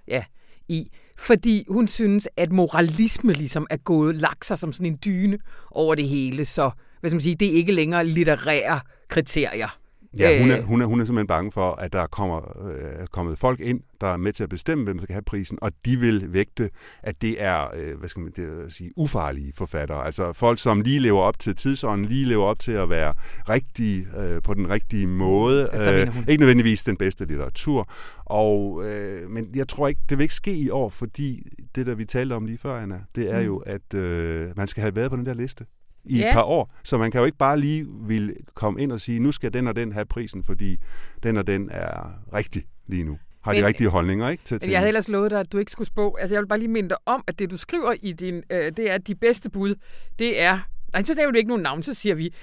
ja, 0.09 0.25
i. 0.69 0.91
Fordi 1.17 1.65
hun 1.69 1.89
synes, 1.89 2.29
at 2.37 2.53
moralisme 2.53 3.33
ligesom 3.33 3.67
er 3.71 3.77
gået, 3.77 4.27
sig 4.43 4.59
som 4.59 4.73
sådan 4.73 4.93
en 4.93 4.99
dyne 5.05 5.39
over 5.71 5.95
det 5.95 6.09
hele. 6.09 6.45
Så 6.45 6.71
hvad 7.01 7.11
skal 7.11 7.17
man 7.17 7.21
sige, 7.23 7.35
det 7.35 7.49
er 7.49 7.53
ikke 7.53 7.73
længere 7.73 8.07
litterære 8.07 8.81
kriterier. 9.09 9.80
Ja, 10.19 10.41
hun 10.43 10.51
er, 10.51 10.59
Øh. 10.59 10.65
hun, 10.65 10.81
er, 10.83 10.87
hun 10.87 11.01
er 11.01 11.05
simpelthen 11.05 11.27
bange 11.27 11.53
for, 11.53 11.73
at 11.73 11.93
der 11.93 12.07
kommer, 12.07 12.67
øh, 12.69 13.03
er 13.03 13.07
kommet 13.07 13.39
folk 13.39 13.61
ind, 13.61 13.81
der 14.01 14.07
er 14.07 14.17
med 14.17 14.33
til 14.33 14.43
at 14.43 14.49
bestemme, 14.49 14.85
hvem 14.85 14.97
der 14.99 15.03
skal 15.03 15.13
have 15.13 15.23
prisen, 15.23 15.59
og 15.63 15.73
de 15.85 15.97
vil 15.97 16.33
vægte, 16.33 16.71
at 17.03 17.23
det 17.23 17.43
er, 17.43 17.67
øh, 17.77 17.99
hvad 17.99 18.09
skal 18.09 18.23
man 18.23 18.33
det 18.37 18.73
sige, 18.73 18.91
ufarlige 18.97 19.53
forfattere. 19.57 20.07
Altså 20.07 20.33
folk, 20.33 20.59
som 20.59 20.81
lige 20.81 21.01
lever 21.01 21.21
op 21.21 21.39
til 21.39 21.57
tidsånden, 21.57 22.07
lige 22.07 22.27
lever 22.27 22.45
op 22.45 22.59
til 22.59 22.73
at 22.73 22.91
være 22.91 23.15
rigtig 23.49 24.07
øh, 24.17 24.43
på 24.43 24.55
den 24.55 24.71
rigtige 24.71 25.07
måde. 25.07 25.69
Altså, 25.73 26.11
hun. 26.13 26.25
ikke 26.29 26.41
nødvendigvis 26.41 26.85
den 26.85 26.97
bedste 26.97 27.25
litteratur. 27.25 27.89
Og, 28.25 28.83
øh, 28.85 29.31
men 29.31 29.49
jeg 29.55 29.69
tror 29.69 29.89
ikke, 29.89 30.01
det 30.09 30.19
vil 30.19 30.23
ikke 30.25 30.35
ske 30.35 30.55
i 30.55 30.71
år, 30.71 30.89
fordi 30.89 31.43
det, 31.75 31.87
der 31.87 31.95
vi 31.95 32.05
talte 32.05 32.33
om 32.35 32.47
lige 32.47 32.59
før, 32.59 32.77
Anna, 32.83 33.01
det 33.15 33.31
er 33.35 33.41
Mm. 33.41 33.47
jo, 33.47 33.57
at 33.59 33.95
øh, 33.95 34.51
man 34.57 34.69
skal 34.69 34.81
have 34.81 34.97
været 34.97 35.11
på 35.11 35.17
den 35.17 35.27
der 35.27 35.35
liste 35.35 35.65
i 36.05 36.19
Ja. 36.19 36.29
et 36.29 36.33
par 36.33 36.43
år. 36.43 36.71
Så 36.85 36.99
man 36.99 37.11
kan 37.11 37.19
jo 37.19 37.25
ikke 37.25 37.39
bare 37.39 37.59
lige 37.61 37.87
vil 38.07 38.35
komme 38.55 38.83
ind 38.83 38.93
og 38.93 39.01
sige, 39.01 39.21
nu 39.21 39.33
skal 39.33 39.53
den 39.53 39.67
og 39.67 39.77
den 39.77 39.93
have 39.93 40.05
prisen, 40.07 40.45
fordi 40.45 40.77
den 41.23 41.37
og 41.37 41.47
den 41.47 41.71
er 41.71 42.11
rigtig 42.35 42.63
lige 42.87 43.05
nu. 43.05 43.19
Har 43.45 43.53
de 43.53 43.59
Men- 43.59 43.67
rigtige 43.67 43.89
holdninger, 43.89 44.29
ikke? 44.29 44.45
Til, 44.45 44.61
til 44.61 44.71
jeg 44.71 44.79
havde 44.79 44.89
ellers 44.89 45.09
lovet 45.09 45.31
dig, 45.31 45.41
at 45.41 45.53
du 45.53 45.59
ikke 45.59 45.73
skulle 45.73 45.89
spå. 45.89 46.17
Altså, 46.21 46.35
jeg 46.35 46.43
vil 46.43 46.47
bare 46.49 46.59
lige 46.59 46.69
minde 46.69 46.89
dig 46.89 46.97
om, 47.07 47.25
at 47.27 47.39
det, 47.39 47.51
du 47.51 47.57
skriver 47.57 47.95
i 48.03 48.13
din... 48.13 48.43
Øh, 48.51 48.73
det 48.77 48.91
er, 48.91 48.95
at 48.95 49.07
de 49.07 49.15
bedste 49.15 49.51
bud, 49.51 49.75
det 50.19 50.41
er... 50.43 50.59
Nej, 50.93 51.03
så 51.05 51.15
nævner 51.15 51.33
du 51.33 51.37
ikke 51.39 51.49
nogen 51.49 51.63
navn, 51.63 51.83
så 51.83 51.95
siger 51.95 52.15
vi... 52.15 52.35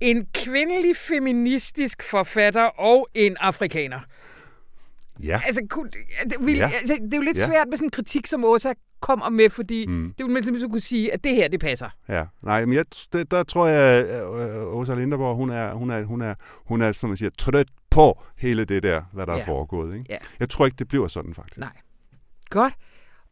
En 0.00 0.26
kvindelig 0.34 0.96
feministisk 0.96 2.02
forfatter 2.10 2.62
og 2.64 3.08
en 3.14 3.36
afrikaner. 3.40 4.00
Ja. 5.24 5.40
Altså, 5.46 5.62
kunne, 5.70 5.90
det, 5.90 6.36
vil, 6.40 6.56
Ja. 6.56 6.70
altså, 6.80 6.94
det 7.04 7.14
er 7.14 7.16
jo 7.16 7.22
lidt 7.22 7.36
Ja. 7.38 7.46
svært 7.46 7.68
med 7.68 7.76
sådan 7.76 7.86
en 7.86 7.90
kritik, 7.90 8.26
som 8.26 8.44
Åsa 8.44 8.72
kommer 9.00 9.28
med, 9.28 9.50
fordi 9.50 9.86
Mm. 9.86 10.14
det 10.18 10.26
vil 10.26 10.32
man 10.34 10.42
simpelthen 10.42 10.70
kunne 10.70 10.80
sige, 10.80 11.12
at 11.12 11.24
det 11.24 11.34
her, 11.36 11.48
det 11.48 11.60
passer. 11.60 11.88
Ja, 12.08 12.24
nej, 12.42 12.64
men 12.66 12.74
jeg, 12.74 12.84
det, 13.12 13.30
der 13.30 13.42
tror 13.42 13.66
jeg, 13.66 14.06
at 14.06 14.24
øh, 14.50 14.74
Åsa 14.76 14.94
Linderborg, 14.94 15.36
hun 15.36 15.50
er, 15.50 15.74
hun 15.74 15.90
er, 15.90 16.02
hun 16.04 16.20
er, 16.22 16.34
hun 16.66 16.82
er, 16.82 16.92
som 16.92 17.10
man 17.10 17.16
siger, 17.16 17.30
trødt 17.38 17.68
på 17.90 18.22
hele 18.36 18.64
det 18.64 18.82
der, 18.82 19.02
hvad 19.12 19.26
der 19.26 19.32
ja. 19.34 19.40
er 19.40 19.44
foregået. 19.44 19.94
Ikke? 19.94 20.06
Ja. 20.10 20.16
Jeg 20.40 20.50
tror 20.50 20.66
ikke, 20.66 20.76
det 20.76 20.88
bliver 20.88 21.08
sådan, 21.08 21.34
faktisk. 21.34 21.58
Nej. 21.58 21.72
Godt. 22.50 22.74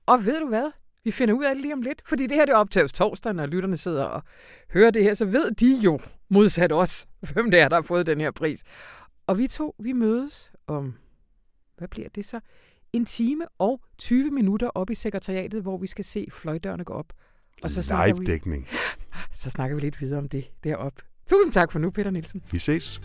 Og 0.07 0.25
ved 0.27 0.41
du 0.41 0.49
hvad? 0.49 0.71
Vi 1.05 1.11
finder 1.11 1.35
ud 1.35 1.45
af 1.45 1.55
det 1.55 1.63
lige 1.63 1.75
om 1.75 1.83
lidt, 1.83 2.03
fordi 2.07 2.27
det 2.27 2.37
her 2.37 2.45
det 2.45 2.55
optages 2.55 2.93
torsdag, 2.93 3.33
når 3.35 3.47
lytterne 3.47 3.77
sidder 3.77 4.05
og 4.05 4.23
hører 4.73 4.91
det 4.91 5.03
her, 5.03 5.15
så 5.15 5.25
ved 5.25 5.51
de 5.51 5.75
jo, 5.85 6.01
modsat 6.31 6.73
os, 6.73 7.07
hvem 7.33 7.51
det 7.51 7.61
er, 7.61 7.69
der 7.69 7.77
har 7.77 7.83
fået 7.83 8.07
den 8.07 8.21
her 8.21 8.31
pris. 8.31 8.63
Og 9.27 9.39
vi 9.39 9.47
to, 9.47 9.75
vi 9.79 9.93
mødes 9.93 10.53
om, 10.67 10.95
hvad 11.79 11.89
bliver 11.89 12.09
det 12.09 12.25
så? 12.25 12.41
En 12.93 13.05
time 13.05 13.45
og 13.59 13.81
20 13.99 14.31
minutter 14.31 14.69
op 14.69 14.91
i 14.91 14.95
sekretariatet, 14.95 15.63
hvor 15.63 15.79
vi 15.79 15.87
skal 15.87 16.05
se 16.05 16.27
fløjdørene 16.31 16.85
gå 16.85 16.93
op. 16.93 17.13
Og 17.63 17.71
så 17.71 17.83
snakker, 17.83 18.15
vi, 18.15 18.21
Live-dækning. 18.25 18.69
så 19.43 19.51
snakker 19.51 19.77
vi 19.77 19.81
lidt 19.81 20.01
videre 20.01 20.19
om 20.19 20.29
det 20.29 20.45
deroppe. 20.65 21.03
Tusind 21.27 21.53
tak 21.53 21.73
for 21.73 21.79
nu, 21.79 21.91
Peter 21.91 22.11
Nielsen. 22.11 22.43
Vi 22.53 22.59
ses. 22.59 23.01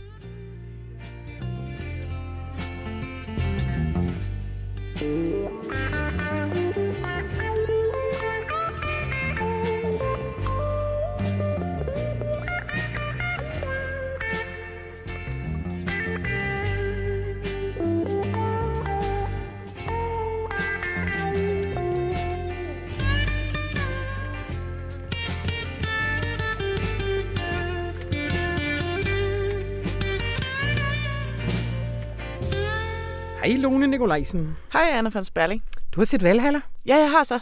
Hej 33.43 33.58
Lone 33.58 33.88
Nikolajsen. 33.88 34.58
Hej, 34.73 34.89
Anna 34.91 35.10
von 35.13 35.25
Sperling. 35.25 35.63
Du 35.91 35.99
har 35.99 36.06
set 36.06 36.23
Valhalla? 36.23 36.62
Ja, 36.86 36.95
jeg 36.95 37.12
har 37.12 37.23
så. 37.23 37.39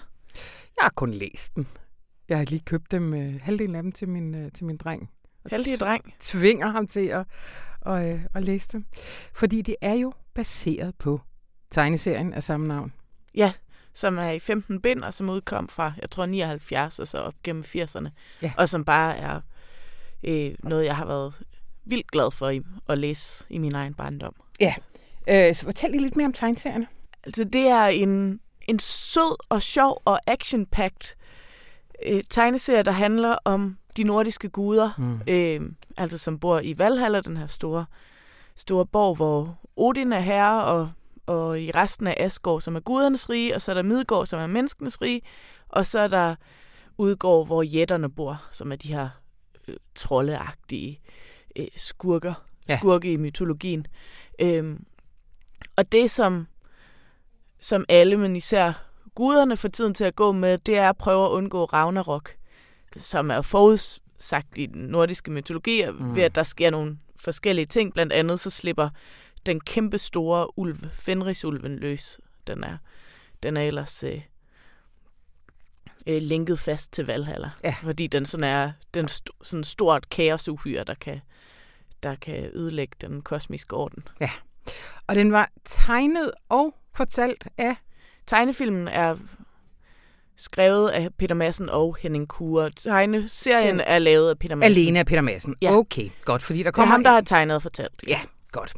Jeg 0.77 0.81
har 0.81 0.89
kun 0.95 1.13
læst 1.13 1.55
den. 1.55 1.67
Jeg 2.29 2.37
har 2.37 2.45
lige 2.45 2.61
købt 2.65 2.91
dem, 2.91 3.13
øh, 3.13 3.41
halvdelen 3.41 3.75
af 3.75 3.83
dem 3.83 3.91
til 3.91 4.09
min, 4.09 4.35
øh, 4.35 4.51
til 4.51 4.65
min 4.65 4.77
dreng. 4.77 5.09
Og 5.43 5.51
Heldig 5.51 5.79
dreng. 5.79 6.13
tvinger 6.19 6.67
ham 6.67 6.87
til 6.87 7.07
at, 7.07 7.25
og, 7.81 8.09
øh, 8.09 8.21
at 8.33 8.43
læse 8.43 8.67
dem. 8.71 8.85
Fordi 9.33 9.61
det 9.61 9.75
er 9.81 9.93
jo 9.93 10.13
baseret 10.33 10.95
på 10.95 11.21
tegneserien 11.71 12.33
af 12.33 12.43
samme 12.43 12.67
navn. 12.67 12.93
Ja, 13.35 13.53
som 13.93 14.17
er 14.17 14.29
i 14.29 14.39
15 14.39 14.81
bind, 14.81 15.03
og 15.03 15.13
som 15.13 15.29
udkom 15.29 15.67
fra, 15.67 15.93
jeg 16.01 16.09
tror, 16.09 16.25
79 16.25 16.99
og 16.99 17.07
så 17.07 17.17
op 17.17 17.33
gennem 17.43 17.63
80'erne. 17.67 18.09
Ja. 18.41 18.53
Og 18.57 18.69
som 18.69 18.85
bare 18.85 19.17
er 19.17 19.41
øh, 20.23 20.55
noget, 20.59 20.85
jeg 20.85 20.95
har 20.95 21.05
været 21.05 21.41
vildt 21.85 22.11
glad 22.11 22.31
for 22.31 22.61
at 22.91 22.97
læse 22.97 23.45
i 23.49 23.57
min 23.57 23.75
egen 23.75 23.93
barndom. 23.93 24.35
Øh, 25.29 25.55
så 25.55 25.65
fortæl 25.65 25.91
lige 25.91 26.01
lidt 26.01 26.15
mere 26.15 26.25
om 26.25 26.33
tegneserierne. 26.33 26.87
Altså, 27.23 27.43
det 27.43 27.67
er 27.67 27.85
en, 27.85 28.39
en 28.67 28.79
sød 28.79 29.35
og 29.49 29.61
sjov 29.61 30.01
og 30.05 30.19
action-packed 30.27 31.15
øh, 32.05 32.23
tegneserie, 32.29 32.83
der 32.83 32.91
handler 32.91 33.35
om 33.45 33.77
de 33.97 34.03
nordiske 34.03 34.49
guder, 34.49 34.89
Mm. 34.97 35.19
øh, 35.27 35.61
altså 35.97 36.17
som 36.17 36.39
bor 36.39 36.59
i 36.59 36.77
Valhalla, 36.77 37.21
den 37.21 37.37
her 37.37 37.47
store, 37.47 37.85
store 38.55 38.85
borg, 38.85 39.15
hvor 39.15 39.59
Odin 39.75 40.13
er 40.13 40.19
herre, 40.19 40.63
og, 40.63 40.91
og 41.25 41.61
i 41.61 41.71
resten 41.71 42.07
af 42.07 42.15
Asgård, 42.19 42.61
som 42.61 42.75
er 42.75 42.79
gudernes 42.79 43.29
rige, 43.29 43.55
og 43.55 43.61
så 43.61 43.71
er 43.71 43.75
der 43.75 43.81
Midgård, 43.81 44.25
som 44.25 44.39
er 44.39 44.47
menneskenes 44.47 45.01
rige, 45.01 45.21
og 45.69 45.85
så 45.85 45.99
er 45.99 46.07
der 46.07 46.35
Udgård, 46.97 47.45
hvor 47.45 47.63
jætterne 47.63 48.09
bor, 48.11 48.43
som 48.51 48.71
er 48.71 48.75
de 48.75 48.87
her 48.93 49.09
øh, 49.67 49.75
troldeagtige 49.95 50.99
øh, 51.55 51.67
skurker, 51.75 52.33
Ja. 52.69 52.77
skurke 52.77 53.11
i 53.13 53.17
mytologien. 53.17 53.85
Øhm, 54.39 54.83
og 55.75 55.91
det, 55.91 56.11
som, 56.11 56.47
som 57.59 57.85
alle, 57.89 58.17
men 58.17 58.35
især 58.35 58.73
guderne 59.15 59.57
får 59.57 59.69
tiden 59.69 59.93
til 59.93 60.03
at 60.03 60.15
gå 60.15 60.31
med, 60.31 60.57
det 60.57 60.77
er 60.77 60.89
at 60.89 60.97
prøve 60.97 61.25
at 61.25 61.29
undgå 61.29 61.65
Ragnarok, 61.65 62.29
som 62.95 63.31
er 63.31 63.41
forudsagt 63.41 64.57
i 64.57 64.65
den 64.65 64.81
nordiske 64.81 65.31
mytologi, 65.31 65.85
mm. 65.91 66.15
ved 66.15 66.23
at 66.23 66.35
der 66.35 66.43
sker 66.43 66.69
nogle 66.69 66.97
forskellige 67.15 67.65
ting. 67.65 67.93
Blandt 67.93 68.13
andet 68.13 68.39
så 68.39 68.49
slipper 68.49 68.89
den 69.45 69.59
kæmpe 69.59 69.97
store 69.97 70.59
ulv, 70.59 70.89
Fenrisulven, 70.91 71.75
løs. 71.79 72.19
Den 72.47 72.63
er, 72.63 72.77
den 73.43 73.57
er 73.57 73.61
ellers 73.61 74.03
øh, 74.03 74.21
øh, 76.07 76.21
linket 76.21 76.59
fast 76.59 76.91
til 76.91 77.05
Valhalla, 77.05 77.49
Ja. 77.63 77.75
fordi 77.81 78.07
den 78.07 78.25
sådan 78.25 78.43
er 78.43 78.71
den 78.93 79.05
st- 79.05 79.39
sådan 79.43 79.63
stort 79.63 80.09
kaosuhyre, 80.09 80.83
der 80.83 80.93
kan, 80.93 81.21
der 82.03 82.15
kan 82.15 82.51
ødelægge 82.53 82.95
den 83.01 83.21
kosmiske 83.21 83.75
orden. 83.75 84.03
Og 85.07 85.15
den 85.15 85.31
var 85.31 85.49
tegnet 85.65 86.31
og 86.49 86.75
fortalt 86.95 87.47
af... 87.57 87.75
Tegnefilmen 88.27 88.87
er 88.87 89.15
skrevet 90.37 90.89
af 90.89 91.09
Peter 91.17 91.35
Madsen 91.35 91.69
og 91.69 91.97
Henning 92.01 92.27
Kure. 92.27 92.69
Tegneserien 92.69 93.29
Serien. 93.29 93.79
er 93.79 93.99
lavet 93.99 94.29
af 94.29 94.39
Peter 94.39 94.55
Madsen. 94.55 94.77
Alene 94.83 94.99
af 94.99 95.05
Peter 95.05 95.21
Madsen. 95.21 95.55
Ja. 95.61 95.71
Okay, 95.75 96.09
godt, 96.25 96.41
fordi 96.41 96.57
der 96.59 96.63
Det 96.63 96.67
er 96.67 96.71
kommer... 96.71 96.91
ham, 96.91 97.03
der 97.03 97.11
har 97.11 97.21
tegnet 97.21 97.55
og 97.55 97.61
fortalt. 97.61 98.03
Ja, 98.07 98.19
godt. 98.51 98.73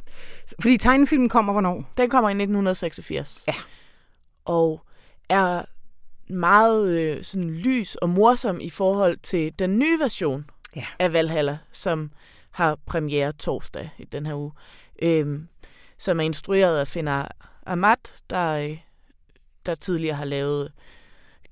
Fordi 0.61 0.77
tegnefilmen 0.77 1.29
kommer 1.29 1.53
hvornår? 1.53 1.89
Den 1.97 2.09
kommer 2.09 2.29
i 2.29 2.31
1986. 2.33 3.43
Ja. 3.47 3.53
Og 4.45 4.81
er 5.29 5.61
meget 6.33 6.89
øh, 6.99 7.23
sådan 7.23 7.49
lys 7.49 7.95
og 7.95 8.09
morsom 8.09 8.61
i 8.61 8.69
forhold 8.69 9.17
til 9.17 9.53
den 9.59 9.79
nye 9.79 9.99
version 9.99 10.45
Ja. 10.75 10.85
af 10.99 11.13
Valhalla, 11.13 11.57
som 11.71 12.11
har 12.51 12.77
premiere 12.85 13.31
torsdag 13.31 13.89
i 13.97 14.03
den 14.03 14.25
her 14.25 14.33
uge. 14.35 14.51
Øhm, 15.01 15.47
som 15.97 16.19
er 16.19 16.23
instrueret 16.23 16.79
af 16.79 16.87
Finder 16.87 17.27
Amat, 17.65 18.13
der, 18.29 18.51
øh, 18.51 18.77
der 19.65 19.75
tidligere 19.75 20.15
har 20.15 20.25
lavet 20.25 20.71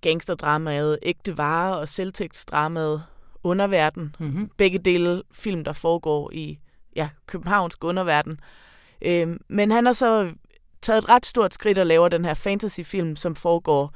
gangsterdramaet 0.02 1.00
Ægte 1.02 1.38
Vare 1.38 1.78
og 1.78 1.88
selvtægtsdramaet 1.88 3.04
Underverden. 3.44 4.16
Mm-hmm. 4.20 4.50
Begge 4.58 4.80
dele 4.80 5.24
film, 5.34 5.64
der 5.64 5.74
foregår 5.74 6.32
i 6.34 6.60
ja, 6.96 7.10
københavnsk 7.28 7.84
underverden. 7.84 8.40
Øhm, 9.02 9.42
men 9.48 9.72
han 9.72 9.86
har 9.86 9.94
så 9.94 10.34
taget 10.82 10.98
et 10.98 11.10
ret 11.10 11.26
stort 11.26 11.54
skridt 11.54 11.78
og 11.78 11.88
laver 11.88 12.10
den 12.10 12.26
her 12.26 12.34
fantasyfilm, 12.34 13.16
som 13.16 13.36
foregår 13.36 13.94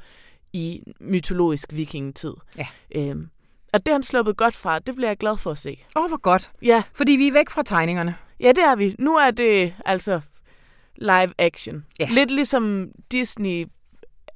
i 0.52 0.82
mytologisk 1.00 1.72
vikingetid. 1.72 2.34
Ja. 2.58 2.66
Øhm, 2.94 3.28
og 3.72 3.86
det 3.86 3.88
har 3.88 3.92
han 3.94 4.02
sluppet 4.02 4.36
godt 4.36 4.56
fra. 4.56 4.78
Det 4.78 4.94
bliver 4.94 5.08
jeg 5.08 5.16
glad 5.16 5.36
for 5.36 5.50
at 5.50 5.58
se. 5.58 5.84
Åh, 5.96 6.02
oh, 6.02 6.08
hvor 6.08 6.20
godt. 6.20 6.52
Ja, 6.62 6.82
Fordi 6.94 7.12
vi 7.12 7.28
er 7.28 7.32
væk 7.32 7.50
fra 7.50 7.62
tegningerne. 7.62 8.16
ja 8.40 8.48
det 8.48 8.64
er 8.64 8.76
vi. 8.76 8.96
Nu 8.98 9.16
er 9.16 9.30
det 9.30 9.74
altså 9.84 10.20
live 10.98 11.32
action. 11.38 11.84
Ja. 12.00 12.08
Lidt 12.10 12.30
ligesom 12.30 12.90
Disney 13.12 13.66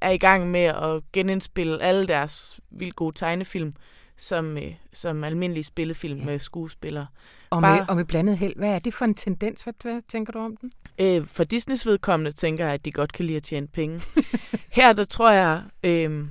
er 0.01 0.09
i 0.09 0.17
gang 0.17 0.51
med 0.51 0.61
at 0.63 1.01
genindspille 1.13 1.81
alle 1.81 2.07
deres 2.07 2.59
vildt 2.71 2.95
gode 2.95 3.15
tegnefilm 3.15 3.73
som, 4.17 4.57
øh, 4.57 4.73
som 4.93 5.23
almindelige 5.23 5.63
spillefilm 5.63 6.19
Ja. 6.19 6.25
med 6.25 6.39
skuespillere. 6.39 7.07
Og, 7.49 7.61
Bare- 7.61 7.77
med, 7.77 7.85
og 7.89 7.95
med 7.95 8.05
blandet 8.05 8.37
held. 8.37 8.55
Hvad 8.55 8.69
er 8.69 8.79
det 8.79 8.93
for 8.93 9.05
en 9.05 9.13
tendens? 9.13 9.61
Hvad, 9.61 9.73
hvad 9.81 10.01
tænker 10.11 10.33
du 10.33 10.39
om 10.39 10.57
den? 10.57 10.71
Øh, 10.99 11.25
for 11.25 11.43
Disneys 11.43 11.85
vedkommende 11.85 12.31
tænker 12.31 12.65
jeg, 12.65 12.73
at 12.73 12.85
de 12.85 12.91
godt 12.91 13.13
kan 13.13 13.25
lide 13.25 13.37
at 13.37 13.43
tjene 13.43 13.67
penge. 13.67 14.01
Her 14.77 14.93
der 14.93 15.03
tror 15.03 15.31
jeg, 15.31 15.61
øh, 15.83 16.27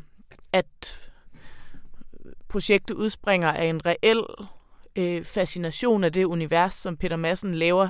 at 0.53 1.07
projektet 2.49 2.95
udspringer 2.95 3.49
af 3.53 3.65
en 3.65 3.81
reel 3.87 4.21
øh, 4.97 5.25
fascination 5.25 6.05
af 6.05 6.13
det 6.13 6.25
univers, 6.25 6.75
som 6.75 6.97
Peter 6.97 7.17
Madsen 7.17 7.55
laver 7.55 7.89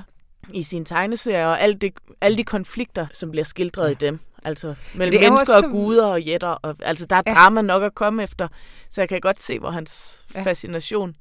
i 0.53 0.63
sine 0.63 0.85
tegneserier, 0.85 1.45
og 1.45 1.61
alle 1.61 1.75
de, 1.75 1.91
alle 2.21 2.37
de 2.37 2.43
konflikter, 2.43 3.07
som 3.13 3.31
bliver 3.31 3.43
skildret 3.45 3.85
ja. 3.87 3.91
i 3.91 3.93
dem. 3.95 4.19
Altså 4.43 4.75
mellem 4.95 5.11
Det 5.11 5.25
er 5.25 5.29
mennesker 5.29 5.53
også 5.55 5.65
og 5.67 5.71
guder 5.71 6.05
og 6.07 6.21
jætter. 6.21 6.47
Og, 6.47 6.75
altså 6.81 7.05
der 7.05 7.15
er 7.15 7.21
Ja. 7.27 7.33
drama 7.33 7.61
nok 7.61 7.83
at 7.83 7.95
komme 7.95 8.23
efter, 8.23 8.47
så 8.89 9.01
jeg 9.01 9.09
kan 9.09 9.21
godt 9.21 9.41
se, 9.43 9.59
hvor 9.59 9.71
hans 9.71 10.25
Ja. 10.35 10.41
fascination 10.43 11.15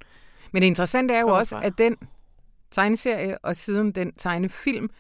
Men 0.53 0.63
det 0.63 0.67
interessante 0.67 1.15
er 1.15 1.21
jo 1.21 1.29
også, 1.29 1.57
fra. 1.57 1.65
at 1.67 1.73
den 1.79 1.97
tegneserie 2.71 3.39
og 3.39 3.57
siden 3.57 3.93
den 3.93 4.13
tegnefilm 4.13 4.91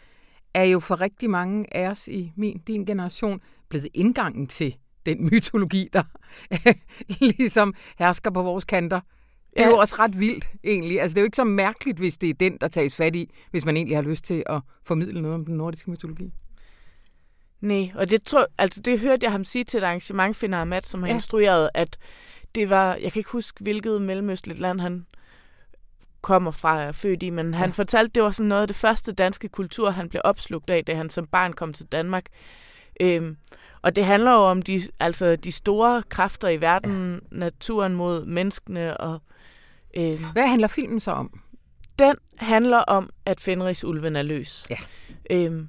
er 0.54 0.64
jo 0.64 0.80
for 0.80 1.00
rigtig 1.00 1.30
mange 1.30 1.76
af 1.76 1.88
os 1.88 2.08
i 2.08 2.32
min, 2.36 2.58
din 2.66 2.84
generation 2.84 3.40
blevet 3.68 3.88
indgangen 3.94 4.46
til 4.46 4.74
den 5.06 5.24
mytologi, 5.24 5.88
der 5.92 6.02
ligesom 7.38 7.74
hersker 7.98 8.30
på 8.30 8.42
vores 8.42 8.64
kanter. 8.64 9.00
Det 9.52 9.60
er 9.60 9.62
Ja. 9.64 9.68
jo 9.70 9.76
også 9.76 9.96
ret 9.98 10.20
vildt, 10.20 10.48
egentlig. 10.64 11.00
Altså, 11.00 11.14
det 11.14 11.18
er 11.18 11.22
jo 11.22 11.26
ikke 11.26 11.36
så 11.36 11.44
mærkeligt, 11.44 11.98
hvis 11.98 12.18
det 12.18 12.30
er 12.30 12.34
den, 12.34 12.58
der 12.60 12.68
tages 12.68 12.96
fat 12.96 13.16
i, 13.16 13.30
hvis 13.50 13.64
man 13.64 13.76
egentlig 13.76 13.96
har 13.96 14.02
lyst 14.02 14.24
til 14.24 14.42
at 14.46 14.60
formidle 14.84 15.22
noget 15.22 15.34
om 15.34 15.44
den 15.44 15.56
nordiske 15.56 15.90
mytologi. 15.90 16.32
Nej, 17.60 17.90
og 17.94 18.10
det, 18.10 18.22
tror, 18.22 18.46
altså 18.58 18.80
det 18.82 19.00
hørte 19.00 19.24
jeg 19.24 19.32
ham 19.32 19.44
sige 19.44 19.64
til 19.64 19.78
et 19.78 19.84
arrangement, 19.84 20.36
Finder 20.36 20.58
Amat, 20.58 20.86
som 20.86 21.02
har 21.02 21.08
Ja. 21.08 21.14
instrueret, 21.14 21.70
at 21.74 21.98
det 22.54 22.70
var, 22.70 22.94
jeg 22.94 23.12
kan 23.12 23.20
ikke 23.20 23.30
huske, 23.30 23.62
hvilket 23.62 24.02
mellemøstligt 24.02 24.60
land 24.60 24.80
han 24.80 25.06
kommer 26.20 26.50
fra 26.50 26.76
og 26.76 26.82
er 26.82 26.92
født 26.92 27.22
i, 27.22 27.30
men 27.30 27.54
han 27.54 27.68
Ja. 27.68 27.72
fortalte, 27.72 28.12
det 28.14 28.22
var 28.22 28.30
sådan 28.30 28.48
noget 28.48 28.62
af 28.62 28.68
det 28.68 28.76
første 28.76 29.12
danske 29.12 29.48
kultur, 29.48 29.90
han 29.90 30.08
blev 30.08 30.20
opslugt 30.24 30.70
af, 30.70 30.84
da 30.84 30.94
han 30.94 31.10
som 31.10 31.26
barn 31.26 31.52
kom 31.52 31.72
til 31.72 31.86
Danmark. 31.86 32.24
Øhm, 33.00 33.36
og 33.82 33.96
det 33.96 34.04
handler 34.04 34.32
jo 34.32 34.38
om 34.38 34.62
de, 34.62 34.80
altså 35.00 35.36
de 35.36 35.52
store 35.52 36.02
kræfter 36.08 36.48
i 36.48 36.60
verden, 36.60 37.12
ja. 37.32 37.36
naturen 37.38 37.94
mod 37.94 38.24
menneskene, 38.26 38.96
og 38.96 39.22
øhm, 39.96 40.24
Hvad 40.32 40.48
handler 40.48 40.68
filmen 40.68 41.00
så 41.00 41.10
om? 41.10 41.40
den 41.98 42.16
handler 42.38 42.78
om, 42.78 43.10
at 43.26 43.40
Fenrisulven 43.40 44.16
er 44.16 44.22
løs. 44.22 44.66
Ja. 44.70 44.76
Øhm, 45.30 45.68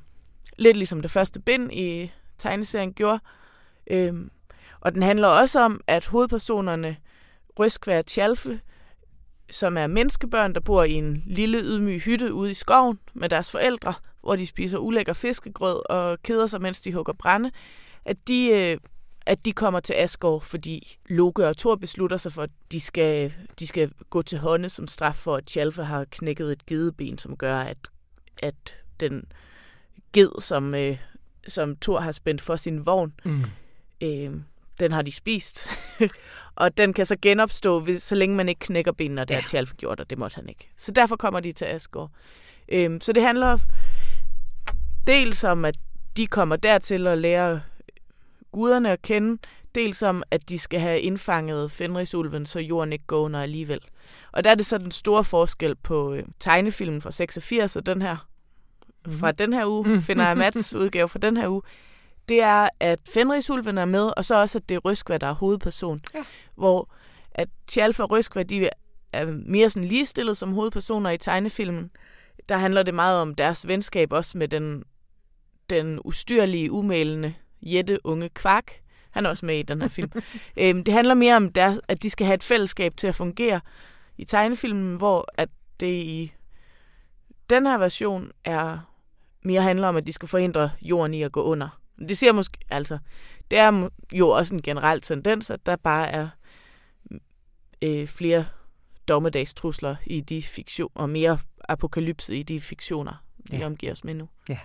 lidt 0.58 0.78
ligesom 0.78 1.02
det 1.02 1.12
første 1.12 1.40
bind 1.40 1.72
i 1.74 2.12
tegneserien 2.38 2.94
gjorde. 2.94 3.20
Øhm, 3.88 4.32
og 4.80 4.94
den 4.94 5.04
handler 5.04 5.28
også 5.28 5.60
om, 5.60 5.82
at 5.88 6.06
hovedpersonerne 6.06 6.98
Røskvær 7.60 8.02
Tjalfe, 8.02 8.60
som 9.52 9.78
er 9.78 9.88
menneskebørn, 9.88 10.54
der 10.54 10.60
bor 10.60 10.84
i 10.84 10.94
en 10.94 11.24
lille 11.26 11.58
ydmyg 11.60 12.00
hytte 12.02 12.34
ude 12.34 12.52
i 12.52 12.54
skoven 12.54 13.00
med 13.14 13.30
deres 13.30 13.52
forældre, 13.52 13.94
hvor 14.22 14.36
de 14.36 14.48
spiser 14.48 14.78
ulækker 14.78 15.14
fiskegrød 15.14 15.82
og 15.90 16.24
keder 16.24 16.48
sig, 16.48 16.62
mens 16.62 16.82
de 16.82 16.94
hugger 16.94 17.14
brænde, 17.14 17.52
at 18.06 18.28
de, 18.28 18.50
øh, 18.50 18.78
at 19.26 19.46
de 19.46 19.54
kommer 19.54 19.80
til 19.80 19.94
Asgård, 19.94 20.42
fordi 20.44 20.98
Loke 21.10 21.48
og 21.48 21.58
Thor 21.58 21.76
beslutter 21.76 22.18
sig 22.18 22.32
for, 22.32 22.42
at 22.44 22.50
de 22.72 22.80
skal, 22.80 23.34
de 23.60 23.68
skal 23.68 23.92
gå 24.10 24.22
til 24.22 24.38
hånde 24.40 24.70
som 24.70 24.88
straf 24.88 25.16
for, 25.16 25.36
at 25.36 25.46
Tjalfe 25.46 25.84
har 25.84 26.06
knækket 26.12 26.52
et 26.52 26.66
gedeben, 26.66 27.18
som 27.18 27.38
gør, 27.38 27.58
at, 27.60 27.78
at 28.38 28.56
den 29.00 29.24
ged, 30.14 30.42
som, 30.42 30.76
øh, 30.76 30.98
som 31.48 31.76
Thor 31.76 32.00
har 32.00 32.12
spændt 32.12 32.42
for 32.42 32.56
sin 32.56 32.86
vogn, 32.86 33.14
Mm. 33.26 33.44
øh, 34.02 34.32
den 34.80 34.92
har 34.92 35.02
de 35.02 35.12
spist. 35.12 35.68
og 36.56 36.78
den 36.78 36.94
kan 36.94 37.06
så 37.06 37.16
genopstå, 37.22 37.80
hvis, 37.80 38.04
så 38.04 38.16
længe 38.16 38.36
man 38.36 38.50
ikke 38.50 38.60
knækker 38.60 38.92
benene, 38.92 39.22
og 39.22 39.28
det 39.28 39.36
Ja. 39.36 39.40
har 39.40 39.48
Tjalfe 39.48 39.76
gjort, 39.76 40.00
og 40.00 40.10
det 40.10 40.18
måtte 40.18 40.36
han 40.36 40.50
ikke. 40.50 40.70
Så 40.78 40.92
derfor 40.92 41.16
kommer 41.16 41.40
de 41.40 41.52
til 41.52 41.66
Asgård. 41.66 42.12
Øh, 42.70 43.02
så 43.02 43.14
det 43.14 43.24
handler 43.24 43.58
dels 45.08 45.44
om, 45.44 45.66
at 45.66 45.78
de 46.18 46.28
kommer 46.28 46.56
dertil 46.56 47.08
at 47.08 47.18
lære 47.18 47.62
guderne 48.52 48.92
at 48.92 49.02
kende, 49.02 49.42
dels 49.76 50.04
om, 50.04 50.24
at 50.32 50.50
de 50.50 50.60
skal 50.60 50.80
have 50.80 51.00
indfanget 51.02 51.72
Fenrisulven, 51.72 52.46
så 52.46 52.60
jorden 52.60 52.94
ikke 52.94 53.06
går 53.06 53.20
under 53.22 53.42
alligevel. 53.42 53.80
Og 54.32 54.44
der 54.44 54.50
er 54.50 54.56
det 54.56 54.66
så 54.66 54.78
den 54.78 54.92
store 54.92 55.24
forskel 55.24 55.76
på 55.76 56.14
øh, 56.14 56.24
tegnefilmen 56.40 57.02
fra 57.02 57.12
86 57.12 57.76
og 57.76 57.86
den 57.86 58.02
her 58.02 58.28
Mhm. 59.06 59.18
fra 59.18 59.32
den 59.32 59.54
her 59.54 59.66
uge, 59.66 59.90
Mm. 59.90 60.02
finder 60.02 60.28
jeg 60.28 60.38
Mats 60.38 60.76
udgave 60.82 61.08
fra 61.10 61.20
den 61.20 61.38
her 61.38 61.48
uge, 61.48 61.62
det 62.30 62.42
er, 62.44 62.70
at 62.80 63.00
Fenrisulven 63.14 63.78
er 63.78 63.86
med, 63.86 64.12
og 64.18 64.26
så 64.26 64.36
også, 64.42 64.58
at 64.58 64.70
det 64.70 64.76
er 64.76 64.80
Røskva, 64.80 65.18
der 65.18 65.28
er 65.28 65.34
hovedperson. 65.34 66.02
Ja. 66.16 66.24
Hvor 66.56 66.94
at 67.32 67.50
Tjalf 67.68 68.00
og 68.00 68.12
Røskva, 68.12 68.44
de 68.44 68.70
er 69.14 69.26
mere 69.46 69.70
sådan 69.70 69.88
ligestillet 69.90 70.38
som 70.38 70.54
hovedpersoner 70.54 71.10
i 71.10 71.18
tegnefilmen. 71.18 71.92
Der 72.50 72.58
handler 72.58 72.84
det 72.84 72.94
meget 72.94 73.20
om 73.22 73.36
deres 73.36 73.68
venskab 73.68 74.14
også 74.14 74.38
med 74.38 74.48
den, 74.48 74.84
den 75.70 76.00
ustyrlige, 76.04 76.72
umælende 76.72 77.34
Jette 77.62 78.06
unge 78.06 78.30
Kvark. 78.30 78.72
Han 79.12 79.26
er 79.26 79.30
også 79.30 79.46
med 79.46 79.60
i 79.60 79.64
den 79.64 79.82
her 79.82 79.88
film. 79.88 80.12
øhm, 80.58 80.84
det 80.84 80.94
handler 80.94 81.14
mere 81.14 81.36
om, 81.36 81.52
deres, 81.54 81.80
at 81.88 82.04
de 82.04 82.10
skal 82.10 82.26
have 82.26 82.36
et 82.36 82.44
fællesskab 82.44 82.98
til 82.98 83.08
at 83.08 83.16
fungere 83.16 83.62
i 84.18 84.26
tegnefilmen, 84.26 84.96
hvor 84.96 85.28
at 85.34 85.50
det 85.80 86.04
i 86.04 86.34
den 87.50 87.66
her 87.66 87.78
version 87.78 88.32
er 88.46 88.78
mere 89.44 89.62
handler 89.62 89.88
om, 89.88 89.96
at 89.96 90.08
de 90.08 90.12
skal 90.12 90.28
forhindre 90.28 90.72
jorden 90.82 91.14
i 91.14 91.22
at 91.24 91.32
gå 91.32 91.44
under. 91.44 91.82
Det 92.00 92.18
siger 92.18 92.32
måske, 92.32 92.58
altså, 92.70 92.98
det 93.52 93.60
er 93.60 93.90
jo 94.14 94.30
også 94.30 94.56
en 94.56 94.62
generel 94.62 95.02
tendens, 95.02 95.50
at 95.50 95.66
der 95.66 95.76
bare 95.76 96.08
er 96.10 96.30
øh, 97.82 98.08
flere 98.08 98.46
dommedagstrusler 99.08 99.96
i 100.06 100.22
de 100.22 100.42
fiktioner, 100.44 100.92
og 100.96 101.10
mere 101.10 101.38
apokalypse 101.70 102.36
i 102.36 102.44
de 102.44 102.60
fiktioner, 102.60 103.24
vi 103.38 103.58
Ja. 103.58 103.66
omgiver 103.66 103.92
os 103.92 104.04
med 104.04 104.14
nu. 104.14 104.30
Ja. 104.50 104.58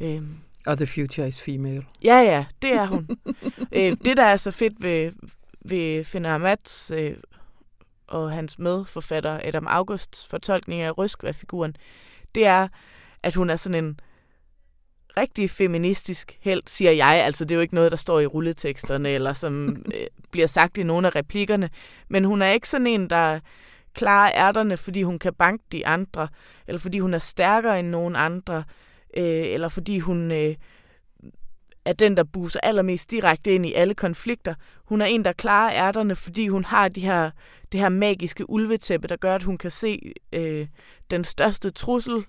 Øhm, 0.00 0.38
Og 0.66 0.76
The 0.76 0.86
Future 0.86 1.28
is 1.28 1.42
Female. 1.42 1.84
Ja, 2.04 2.18
ja, 2.18 2.44
det 2.62 2.72
er 2.72 2.86
hun. 2.86 3.08
øh, 3.72 3.96
det, 4.04 4.16
der 4.16 4.24
er 4.24 4.36
så 4.36 4.50
fedt 4.50 4.82
ved, 4.82 5.12
ved 5.64 6.04
Finder 6.04 6.38
Mats 6.38 6.90
øh, 6.90 7.16
og 8.06 8.32
hans 8.32 8.58
medforfatter 8.58 9.40
Adam 9.44 9.66
Augusts 9.66 10.26
fortolkning 10.26 10.82
af 10.82 10.98
Røskva-figuren, 10.98 11.76
det 12.34 12.46
er, 12.46 12.68
at 13.22 13.34
hun 13.34 13.50
er 13.50 13.56
sådan 13.56 13.84
en 13.84 14.00
rigtig 15.16 15.50
feministisk 15.50 16.38
held, 16.40 16.62
siger 16.66 16.90
jeg. 16.90 17.24
Altså, 17.24 17.44
det 17.44 17.50
er 17.50 17.56
jo 17.56 17.62
ikke 17.62 17.74
noget, 17.74 17.90
der 17.90 17.96
står 17.96 18.20
i 18.20 18.26
rulleteksterne, 18.26 19.08
eller 19.08 19.32
som 19.32 19.68
øh, 19.94 20.06
bliver 20.30 20.46
sagt 20.46 20.78
i 20.78 20.82
nogle 20.82 21.06
af 21.06 21.16
replikkerne. 21.16 21.70
Men 22.08 22.24
hun 22.24 22.42
er 22.42 22.50
ikke 22.50 22.68
sådan 22.68 22.86
en, 22.86 23.10
der 23.10 23.40
klarer 23.94 24.32
ærterne, 24.34 24.76
fordi 24.76 25.02
hun 25.02 25.18
kan 25.18 25.34
banke 25.34 25.64
de 25.72 25.86
andre, 25.86 26.28
eller 26.66 26.78
fordi 26.78 26.98
hun 26.98 27.14
er 27.14 27.18
stærkere 27.18 27.78
end 27.78 27.88
nogen 27.88 28.16
andre, 28.16 28.64
øh, 29.16 29.24
eller 29.46 29.68
fordi 29.68 29.98
hun 29.98 30.30
øh, 30.32 30.54
er 31.84 31.92
den, 31.92 32.16
der 32.16 32.24
buser 32.24 32.60
allermest 32.62 33.10
direkte 33.10 33.54
ind 33.54 33.66
i 33.66 33.72
alle 33.72 33.94
konflikter. 33.94 34.54
Hun 34.84 35.00
er 35.00 35.06
en, 35.06 35.24
der 35.24 35.32
klarer 35.32 35.72
ærterne, 35.74 36.16
fordi 36.16 36.48
hun 36.48 36.64
har 36.64 36.88
de 36.88 37.00
her, 37.00 37.30
det 37.72 37.80
her 37.80 37.88
magiske 37.88 38.50
ulvetæppe, 38.50 39.08
der 39.08 39.16
gør, 39.16 39.34
at 39.34 39.42
hun 39.42 39.58
kan 39.58 39.70
se 39.70 40.12
øh, 40.32 40.66
den 41.10 41.24
største 41.24 41.70
trussel, 41.70 42.24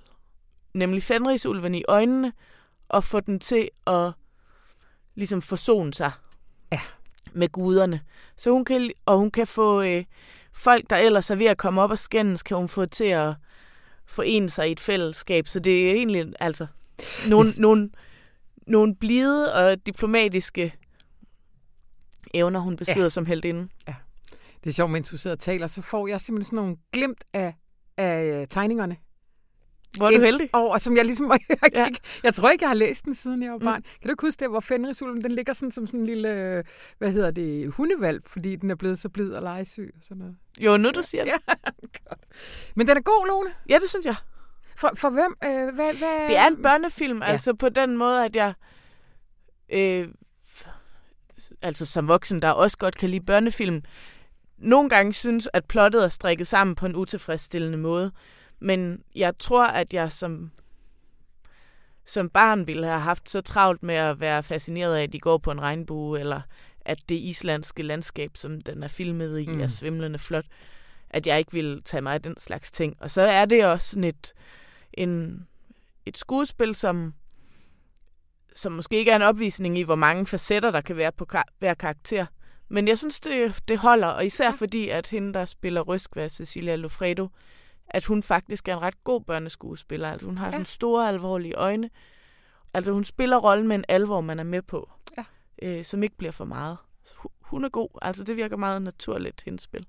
nemlig 0.73 1.03
Fenrisulven, 1.03 1.75
i 1.75 1.83
øjnene, 1.87 2.33
og 2.89 3.03
få 3.03 3.19
den 3.19 3.39
til 3.39 3.69
at 3.87 4.11
ligesom 5.15 5.41
forsone 5.41 5.93
sig 5.93 6.11
Ja. 6.71 6.79
med 7.33 7.49
guderne. 7.49 8.01
Så 8.37 8.51
hun 8.51 8.65
kan, 8.65 8.91
og 9.05 9.17
hun 9.17 9.31
kan 9.31 9.47
få 9.47 9.81
øh, 9.81 10.03
folk, 10.53 10.89
der 10.89 10.95
ellers 10.97 11.29
er 11.29 11.35
ved 11.35 11.45
at 11.45 11.57
komme 11.57 11.81
op 11.81 11.91
og 11.91 11.99
skændes, 11.99 12.43
kan 12.43 12.57
hun 12.57 12.67
få 12.67 12.85
til 12.85 13.03
at 13.05 13.33
forene 14.12 14.50
sig 14.50 14.69
i 14.69 14.71
et 14.71 14.80
fællesskab. 14.80 15.47
Så 15.47 15.60
det 15.60 15.89
er 15.89 15.93
egentlig 15.93 16.34
altså 16.39 16.67
nogle, 17.30 17.50
nogle, 17.58 17.89
nogle 18.67 18.95
blide 18.95 19.54
og 19.54 19.86
diplomatiske 19.86 20.74
evner, 22.34 22.60
hun 22.60 22.78
besidder 22.78 23.02
ja. 23.02 23.10
som 23.10 23.26
heldinde. 23.26 23.67
Det 24.63 24.69
er 24.69 24.74
sjovt, 24.74 24.91
mens 24.91 25.10
du 25.10 25.17
sidder 25.17 25.36
og 25.36 25.39
taler, 25.39 25.67
så 25.67 25.82
får 25.82 26.08
jeg 26.08 26.21
simpelthen 26.21 26.45
sådan 26.45 26.63
nogle 26.63 26.78
glimt 26.91 27.24
af, 27.34 27.54
af 27.97 28.24
øh, 28.24 28.47
tegningerne. 28.47 28.97
Hvor 29.97 30.08
er 30.08 30.12
du 30.17 30.21
heldig. 30.23 30.49
Over, 30.54 30.77
som 30.77 30.97
jeg 30.97 31.06
ligesom... 31.06 31.32
Jeg, 31.49 31.58
Ja. 31.73 31.80
ja. 31.80 31.88
jeg 32.23 32.34
tror 32.34 32.49
ikke, 32.49 32.63
jeg 32.63 32.69
har 32.69 32.75
læst 32.75 33.06
den, 33.06 33.13
siden 33.15 33.43
jeg 33.43 33.51
var 33.51 33.58
Mm. 33.58 33.65
barn. 33.65 33.82
Kan 33.82 33.91
du 34.04 34.10
ikke 34.10 34.21
huske 34.27 34.39
det, 34.39 34.49
hvor 34.49 34.60
Fenrisulven, 34.60 35.23
den 35.23 35.32
ligger 35.32 35.54
sådan 35.54 35.71
som 35.71 35.88
sådan 35.88 35.99
en 35.99 36.06
lille, 36.06 36.63
hvad 36.97 37.12
hedder 37.12 37.32
det, 37.32 37.71
hundevalp, 37.73 38.27
fordi 38.30 38.56
den 38.56 38.71
er 38.71 38.75
blevet 38.75 38.99
så 38.99 39.10
blid 39.10 39.32
og 39.34 39.41
legesyg 39.41 39.91
og 39.97 40.04
sådan 40.04 40.17
noget. 40.17 40.36
Jo, 40.60 40.77
nu 40.77 40.89
du 40.95 41.01
siger 41.04 41.23
det. 41.23 41.34
Ja, 41.47 41.54
godt. 42.10 42.19
Men 42.75 42.88
den 42.88 42.97
er 42.97 43.01
god, 43.01 43.27
Lone. 43.27 43.49
Ja, 43.69 43.80
det 43.82 43.89
synes 43.89 44.06
jeg. 44.06 44.15
For, 44.77 44.91
for 44.95 45.10
hvem? 45.10 45.36
Øh, 45.43 45.75
hvad, 45.75 45.93
hvad? 45.93 46.27
Det 46.27 46.38
er 46.38 46.47
en 46.47 46.62
børnefilm. 46.62 47.17
Ja. 47.17 47.25
altså 47.25 47.54
på 47.54 47.69
den 47.69 47.97
måde, 47.97 48.25
at 48.25 48.36
jeg... 48.36 48.54
Øh, 49.73 50.08
altså 51.62 51.86
som 51.86 52.08
voksen, 52.08 52.41
der 52.41 52.49
også 52.51 52.77
godt 52.77 52.95
kan 52.97 53.10
lide 53.10 53.25
børnefilm, 53.25 53.82
nogle 54.58 54.89
gange 54.89 55.13
synes, 55.13 55.49
at 55.54 55.65
plottet 55.65 56.04
er 56.04 56.08
strikket 56.08 56.47
sammen 56.47 56.75
på 56.75 56.86
en 56.86 56.95
utilfredsstillende 56.95 57.77
måde. 57.77 58.12
Men 58.62 59.04
jeg 59.15 59.38
tror, 59.39 59.65
at 59.65 59.93
jeg 59.93 60.12
som, 60.12 60.52
som 62.06 62.30
barn 62.30 62.67
ville 62.67 62.86
have 62.86 63.00
haft 63.00 63.30
så 63.30 63.41
travlt 63.41 63.84
med 63.84 63.95
at 63.95 64.19
være 64.19 64.43
fascineret 64.43 64.95
af, 64.95 65.04
at 65.04 65.13
de 65.13 65.19
går 65.19 65.38
på 65.38 65.52
en 65.52 65.62
regnbue, 65.62 66.19
eller 66.19 66.41
at 66.86 67.00
det 67.10 67.15
islandske 67.15 67.84
landskab, 67.84 68.32
som 68.38 68.62
den 68.62 68.84
er 68.84 68.88
filmet 68.88 69.39
i, 69.39 69.47
mm. 69.47 69.62
Er 69.62 69.67
svimlende 69.67 70.19
flot, 70.19 70.45
at 71.10 71.28
jeg 71.28 71.39
ikke 71.39 71.52
ville 71.52 71.82
tage 71.82 72.02
mig 72.02 72.13
af 72.13 72.21
den 72.21 72.38
slags 72.38 72.71
ting. 72.71 72.95
Og 73.00 73.12
så 73.12 73.21
er 73.21 73.45
det 73.45 73.65
også 73.65 73.89
sådan 73.89 74.04
et, 74.04 74.34
en, 74.93 75.45
et 76.06 76.17
skuespil, 76.17 76.76
som, 76.76 77.13
som 78.56 78.71
måske 78.71 78.97
ikke 78.97 79.12
er 79.12 79.15
en 79.15 79.21
opvisning 79.21 79.78
i, 79.78 79.82
hvor 79.82 79.95
mange 79.95 80.26
facetter, 80.26 80.71
der 80.71 80.82
kan 80.82 80.97
være 80.97 81.12
på 81.12 81.26
kar- 81.26 81.54
hver 81.60 81.74
karakter. 81.74 82.26
Men 82.69 82.88
jeg 82.88 82.97
synes, 82.97 83.19
det, 83.19 83.63
det 83.67 83.78
holder, 83.78 84.08
og 84.08 84.26
især 84.26 84.45
ja. 84.45 84.52
fordi, 84.52 84.89
at 84.89 85.08
hende, 85.08 85.34
der 85.34 85.45
spiller 85.45 85.82
Røskva, 85.82 86.30
Cecilia 86.30 86.76
Lofredo, 86.76 87.28
at 87.93 88.06
hun 88.06 88.23
faktisk 88.23 88.67
er 88.67 88.73
en 88.73 88.82
ret 88.82 89.04
god 89.04 89.21
børneskuespiller. 89.21 90.12
Altså, 90.12 90.27
hun 90.27 90.38
har 90.38 90.45
ja. 90.45 90.51
sådan 90.51 90.65
store, 90.65 91.08
alvorlige 91.10 91.54
øjne. 91.54 91.89
Altså, 92.73 92.91
hun 92.91 93.04
spiller 93.04 93.38
rollen 93.38 93.67
med 93.67 93.75
en 93.75 93.86
alvor, 93.88 94.21
man 94.21 94.39
er 94.39 94.43
med 94.43 94.62
på, 94.62 94.89
Ja. 95.17 95.23
øh, 95.62 95.84
som 95.86 96.04
ikke 96.04 96.17
bliver 96.17 96.32
for 96.32 96.45
meget. 96.45 96.77
Hu- 97.15 97.30
Hun 97.41 97.63
er 97.65 97.69
god. 97.69 97.89
Altså, 98.01 98.23
det 98.23 98.38
virker 98.38 98.58
meget 98.58 98.82
naturligt, 98.82 99.41
hendes 99.45 99.62
spil. 99.63 99.86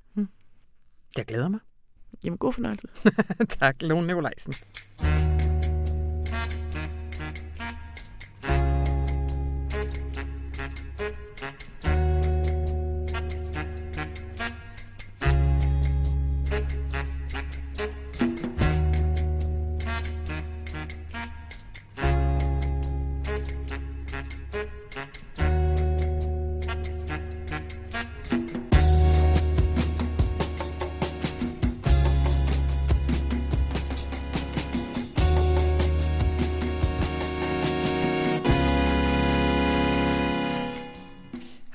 Jeg 1.16 1.26
glæder 1.26 1.48
mig. 1.48 1.60
Jamen, 2.24 2.38
god 2.38 2.52
fornøjelse. 2.52 2.88
tak, 3.60 3.82
Lone 3.82 4.06
Nikolajsen. 4.06 4.52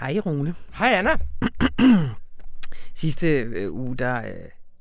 Hej 0.07 0.19
Rune. 0.19 0.55
Hej 0.73 0.89
Anna. 0.93 1.11
Sidste 2.95 3.27
øh, 3.27 3.73
uge, 3.73 3.97
der, 3.97 4.17
øh, 4.17 4.31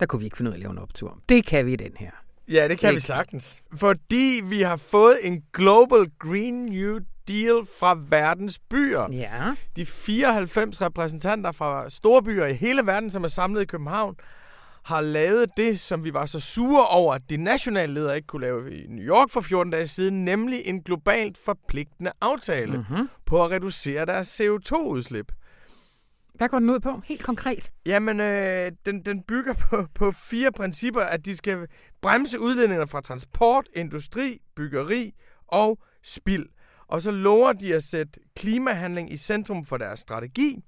der 0.01 0.07
kunne 0.07 0.19
vi 0.21 0.25
ikke 0.25 0.37
finde 0.37 0.49
ud 0.49 0.53
af 0.53 0.57
at 0.57 0.61
lave 0.61 0.71
en 0.73 0.79
optur. 0.79 1.19
Det 1.29 1.47
kan 1.47 1.67
vi 1.67 1.73
i 1.73 1.77
den 1.77 1.93
her. 1.97 2.11
Ja, 2.53 2.69
det 2.69 2.79
kan 2.79 2.87
Det- 2.89 2.95
vi 2.95 3.01
sagtens. 3.01 3.63
Fordi 3.77 4.41
vi 4.45 4.61
har 4.63 4.77
fået 4.77 5.17
en 5.23 5.43
Global 5.53 6.07
Green 6.19 6.67
New 6.67 6.99
Deal 7.29 7.67
fra 7.81 7.99
verdens 8.09 8.59
byer. 8.71 9.07
Ja. 9.13 9.55
De 9.77 9.87
94 9.87 10.81
repræsentanter 10.83 11.53
fra 11.53 11.91
store 11.91 12.23
byer 12.23 12.47
i 12.47 12.55
hele 12.55 12.87
verden, 12.87 13.11
som 13.11 13.25
er 13.25 13.29
samlet 13.29 13.63
i 13.63 13.67
København, 13.67 14.15
har 14.87 15.01
lavet 15.01 15.51
det, 15.57 15.81
som 15.81 16.05
vi 16.05 16.13
var 16.15 16.27
så 16.27 16.41
sure 16.41 16.87
over, 16.87 17.15
at 17.15 17.23
de 17.31 17.37
nationale 17.37 17.95
ledere 17.95 18.17
ikke 18.17 18.27
kunne 18.27 18.41
lave 18.43 18.75
i 18.83 18.87
New 18.87 19.05
York 19.05 19.31
for 19.31 19.41
14 19.41 19.73
dage 19.73 19.87
siden, 19.89 20.25
nemlig 20.25 20.63
en 20.65 20.83
globalt 20.83 21.39
forpligtende 21.39 22.13
aftale 22.21 22.77
Mm-hmm. 22.77 23.09
på 23.27 23.45
at 23.45 23.51
reducere 23.51 24.07
deres 24.07 24.41
CO2-udslip. 24.41 25.33
Hvad 26.35 26.49
går 26.49 26.59
den 26.59 26.71
ud 26.71 26.81
på? 26.81 27.01
Helt 27.05 27.23
konkret. 27.25 27.71
Jamen, 27.87 28.21
øh, 28.21 28.73
den, 28.87 29.05
den 29.05 29.23
bygger 29.23 29.55
på, 29.55 29.87
på 29.95 30.13
fire 30.13 30.53
principper, 30.53 31.01
at 31.01 31.25
de 31.25 31.37
skal 31.37 31.67
bremse 32.03 32.41
udledninger 32.41 32.87
fra 32.87 33.01
transport, 33.01 33.69
industri, 33.75 34.39
byggeri 34.57 35.13
og 35.47 35.79
spild. 36.05 36.47
Og 36.89 37.03
så 37.03 37.11
lover 37.11 37.53
de 37.53 37.75
at 37.75 37.83
sætte 37.83 38.13
klimahandling 38.37 39.13
i 39.13 39.17
centrum 39.17 39.65
for 39.65 39.77
deres 39.77 40.01
strategi, 40.01 40.59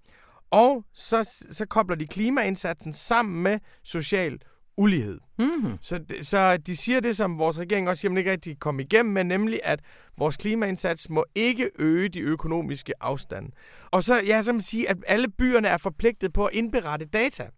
og 0.51 0.85
så, 0.95 1.45
så 1.51 1.67
kobler 1.67 1.97
de 1.97 2.07
klimaindsatsen 2.07 2.93
sammen 2.93 3.43
med 3.43 3.59
social 3.85 4.39
ulighed. 4.77 5.21
Mm-hmm. 5.39 5.79
Så, 5.81 6.01
så 6.23 6.57
de 6.57 6.77
siger 6.77 7.01
det, 7.01 7.17
som 7.17 7.39
vores 7.39 7.59
regering 7.59 7.89
også 7.89 8.09
man 8.09 8.19
ikke 8.19 8.31
rigtig 8.31 8.61
kom 8.61 8.81
igennem 8.81 9.13
med, 9.13 9.25
nemlig 9.25 9.61
at 9.65 9.81
vores 10.19 10.37
klimaindsats 10.37 11.11
må 11.11 11.25
ikke 11.35 11.71
øge 11.79 12.09
de 12.09 12.21
økonomiske 12.21 12.93
afstande. 13.01 13.51
Og 13.91 14.03
så, 14.03 14.15
ja, 14.27 14.43
så 14.43 14.53
man 14.53 14.61
sige, 14.61 14.91
at 14.91 14.97
alle 15.07 15.29
byerne 15.29 15.69
er 15.69 15.77
forpligtet 15.77 16.33
på 16.33 16.45
at 16.45 16.55
indberette 16.55 17.07
data 17.07 17.51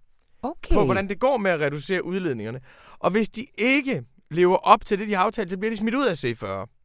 Okay. 0.42 0.74
på, 0.74 0.84
hvordan 0.84 1.08
det 1.08 1.18
går 1.20 1.36
med 1.36 1.50
at 1.50 1.60
reducere 1.60 2.04
udledningerne. 2.04 2.60
Og 2.98 3.10
hvis 3.10 3.28
de 3.28 3.46
ikke 3.58 4.02
lever 4.30 4.56
op 4.56 4.84
til 4.84 4.98
det, 4.98 5.08
de 5.08 5.14
har 5.14 5.24
aftalt, 5.24 5.50
så 5.50 5.58
bliver 5.58 5.70
de 5.70 5.76
smidt 5.76 5.94
ud 5.94 6.06
af 6.06 6.24
C40. 6.24 6.79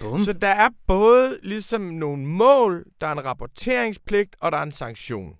Bum. 0.00 0.20
Så 0.20 0.32
der 0.32 0.48
er 0.48 0.68
både 0.86 1.38
ligesom 1.42 1.80
nogle 1.80 2.26
mål, 2.26 2.84
der 3.00 3.06
er 3.06 3.12
en 3.12 3.24
rapporteringspligt, 3.24 4.36
og 4.40 4.52
der 4.52 4.58
er 4.58 4.62
en 4.62 4.72
sanktion. 4.72 5.36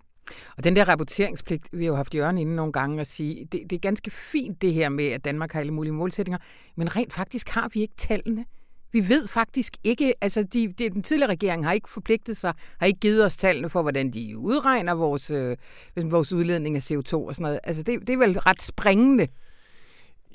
Og 0.56 0.64
den 0.64 0.76
der 0.76 0.88
rapporteringspligt, 0.88 1.68
vi 1.72 1.84
har 1.84 1.92
jo 1.92 1.96
haft 1.96 2.14
Jørgen 2.14 2.38
inde 2.38 2.56
nogle 2.56 2.72
gange 2.72 3.00
at 3.00 3.06
sige, 3.06 3.44
det, 3.52 3.62
det 3.70 3.72
er 3.72 3.80
ganske 3.80 4.10
fint 4.10 4.62
det 4.62 4.74
her 4.74 4.88
med, 4.88 5.06
at 5.06 5.24
Danmark 5.24 5.52
har 5.52 5.60
alle 5.60 5.74
mulige 5.74 5.92
målsætninger, 5.92 6.38
men 6.76 6.96
rent 6.96 7.12
faktisk 7.12 7.48
har 7.48 7.68
vi 7.74 7.80
ikke 7.80 7.94
tallene. 7.96 8.44
Vi 8.92 9.08
ved 9.08 9.26
faktisk 9.26 9.76
ikke, 9.84 10.14
altså 10.20 10.42
de, 10.42 10.72
de, 10.72 10.90
den 10.90 11.02
tidligere 11.02 11.30
regering 11.30 11.64
har 11.64 11.72
ikke 11.72 11.90
forpligtet 11.90 12.36
sig, 12.36 12.54
har 12.78 12.86
ikke 12.86 13.00
givet 13.00 13.24
os 13.24 13.36
tallene 13.36 13.68
for, 13.68 13.82
hvordan 13.82 14.10
de 14.10 14.38
udregner 14.38 14.94
vores, 14.94 15.30
øh, 15.30 15.56
vores 15.96 16.32
udledning 16.32 16.76
af 16.76 16.90
CO2 16.90 17.14
og 17.14 17.34
sådan 17.34 17.42
noget. 17.42 17.60
Altså 17.64 17.82
det, 17.82 18.00
det 18.00 18.12
er 18.12 18.16
vel 18.16 18.38
ret 18.38 18.62
springende. 18.62 19.28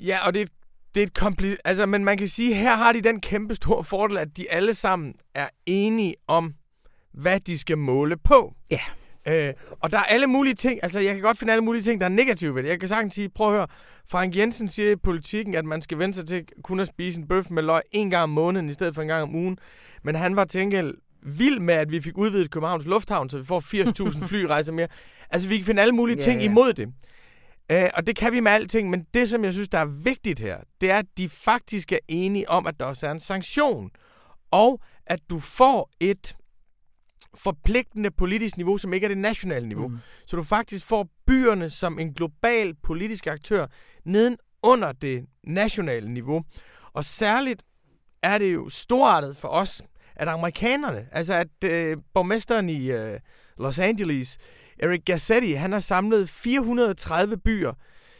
Ja, 0.00 0.26
og 0.26 0.34
det, 0.34 0.50
det 0.96 1.02
er 1.02 1.06
et 1.06 1.18
kompli- 1.18 1.56
altså, 1.64 1.86
men 1.86 2.04
man 2.04 2.16
kan 2.16 2.28
sige, 2.28 2.54
her 2.54 2.76
har 2.76 2.92
de 2.92 3.00
den 3.00 3.20
kæmpe 3.20 3.54
store 3.54 3.84
fordel, 3.84 4.18
at 4.18 4.36
de 4.36 4.50
alle 4.50 4.74
sammen 4.74 5.14
er 5.34 5.48
enige 5.66 6.14
om, 6.28 6.54
hvad 7.12 7.40
de 7.40 7.58
skal 7.58 7.78
måle 7.78 8.16
på. 8.16 8.54
Ja. 8.70 8.80
Øh, 9.28 9.52
og 9.80 9.90
der 9.90 9.98
er 9.98 10.02
alle 10.02 10.26
mulige 10.26 10.54
ting, 10.54 10.80
altså 10.82 10.98
jeg 11.00 11.14
kan 11.14 11.22
godt 11.22 11.38
finde 11.38 11.52
alle 11.52 11.64
mulige 11.64 11.82
ting, 11.82 12.00
der 12.00 12.04
er 12.06 12.10
negative 12.10 12.54
ved 12.54 12.62
det. 12.62 12.68
Jeg 12.68 12.80
kan 12.80 12.88
sagtens 12.88 13.14
sige, 13.14 13.28
prøv 13.28 13.48
at 13.48 13.54
høre, 13.54 13.66
Frank 14.08 14.36
Jensen 14.36 14.68
siger 14.68 14.90
i 14.92 14.96
politikken, 14.96 15.54
at 15.54 15.64
man 15.64 15.82
skal 15.82 15.98
vente 15.98 16.18
sig 16.18 16.26
til 16.28 16.44
kun 16.64 16.80
at 16.80 16.86
spise 16.86 17.20
en 17.20 17.28
bøf 17.28 17.50
med 17.50 17.62
løg 17.62 17.80
en 17.92 18.10
gang 18.10 18.22
om 18.22 18.30
måneden, 18.30 18.68
i 18.68 18.72
stedet 18.72 18.94
for 18.94 19.02
en 19.02 19.08
gang 19.08 19.22
om 19.22 19.34
ugen. 19.34 19.58
Men 20.02 20.14
han 20.14 20.36
var 20.36 20.44
til 20.44 20.60
gengæld 20.60 20.94
vild 21.22 21.58
med, 21.60 21.74
at 21.74 21.90
vi 21.90 22.00
fik 22.00 22.18
udvidet 22.18 22.50
Københavns 22.50 22.84
Lufthavn, 22.86 23.30
så 23.30 23.38
vi 23.38 23.44
får 23.44 23.60
80.000 24.20 24.26
flyrejser 24.28 24.72
mere. 24.72 24.88
Altså 25.30 25.48
vi 25.48 25.56
kan 25.56 25.66
finde 25.66 25.82
alle 25.82 25.92
mulige 25.94 26.16
Ja, 26.16 26.22
ting 26.24 26.40
ja. 26.40 26.46
imod 26.46 26.72
det. 26.72 26.88
Øh, 27.72 27.90
og 27.94 28.06
det 28.06 28.16
kan 28.16 28.32
vi 28.32 28.40
med 28.40 28.52
alting, 28.52 28.90
men 28.90 29.06
det, 29.14 29.30
som 29.30 29.44
jeg 29.44 29.52
synes, 29.52 29.68
der 29.68 29.78
er 29.78 29.84
vigtigt 29.84 30.38
her, 30.38 30.58
det 30.80 30.90
er, 30.90 30.98
at 30.98 31.06
de 31.16 31.28
faktisk 31.28 31.92
er 31.92 31.98
enige 32.08 32.48
om, 32.48 32.66
at 32.66 32.80
der 32.80 32.86
også 32.86 33.06
er 33.06 33.10
en 33.10 33.20
sanktion. 33.20 33.90
Og 34.50 34.80
at 35.06 35.20
du 35.30 35.38
får 35.38 35.90
et 36.00 36.36
forpligtende 37.34 38.10
politisk 38.10 38.56
niveau, 38.56 38.78
som 38.78 38.92
ikke 38.92 39.04
er 39.04 39.08
det 39.08 39.18
nationale 39.18 39.68
niveau. 39.68 39.88
Mm. 39.88 39.98
Så 40.26 40.36
du 40.36 40.42
faktisk 40.42 40.86
får 40.86 41.08
byerne 41.26 41.70
som 41.70 41.98
en 41.98 42.14
global 42.14 42.74
politisk 42.74 43.26
aktør 43.26 43.66
neden 44.04 44.36
under 44.62 44.92
det 44.92 45.26
nationale 45.44 46.12
niveau. 46.12 46.44
Og 46.92 47.04
særligt 47.04 47.62
er 48.22 48.38
det 48.38 48.54
jo 48.54 48.68
storartet 48.68 49.36
for 49.36 49.48
os, 49.48 49.82
at 50.16 50.28
amerikanerne, 50.28 51.08
altså 51.12 51.34
at 51.34 51.64
øh, 51.64 51.96
borgmesteren 52.14 52.68
i 52.68 52.90
øh, 52.90 53.20
Los 53.58 53.78
Angeles, 53.78 54.38
Eric 54.78 55.04
Gassetti, 55.04 55.52
han 55.52 55.72
har 55.72 55.80
samlet 55.80 56.28
430 56.28 57.36
byer, 57.36 57.72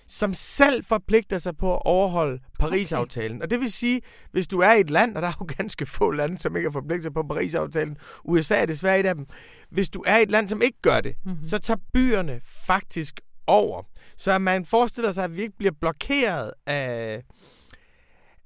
som 0.06 0.34
selv 0.34 0.84
forpligter 0.84 1.38
sig 1.38 1.56
på 1.56 1.74
at 1.74 1.82
overholde 1.84 2.38
Paris-aftalen. 2.58 3.36
Okay. 3.36 3.42
Og 3.42 3.50
det 3.50 3.60
vil 3.60 3.72
sige, 3.72 4.00
hvis 4.32 4.48
du 4.48 4.60
er 4.60 4.72
i 4.72 4.80
et 4.80 4.90
land, 4.90 5.16
og 5.16 5.22
der 5.22 5.28
er 5.28 5.32
jo 5.40 5.46
ganske 5.58 5.86
få 5.86 6.10
lande, 6.10 6.38
som 6.38 6.56
ikke 6.56 6.68
har 6.68 6.72
forpligtet 6.72 7.02
sig 7.02 7.14
på 7.14 7.22
Paris-aftalen, 7.22 7.96
USA 8.24 8.56
er 8.56 8.66
desværre 8.66 9.00
et 9.00 9.06
af 9.06 9.14
dem, 9.14 9.26
hvis 9.70 9.88
du 9.88 10.04
er 10.06 10.18
i 10.18 10.22
et 10.22 10.30
land, 10.30 10.48
som 10.48 10.62
ikke 10.62 10.78
gør 10.82 11.00
det, 11.00 11.14
mm-hmm. 11.24 11.48
så 11.48 11.58
tager 11.58 11.78
byerne 11.92 12.40
faktisk 12.66 13.20
over. 13.46 13.82
Så 14.16 14.32
at 14.32 14.42
man 14.42 14.64
forestiller 14.64 15.12
sig, 15.12 15.24
at 15.24 15.36
vi 15.36 15.42
ikke 15.42 15.56
bliver 15.58 15.72
blokeret 15.80 16.52
af, 16.66 17.22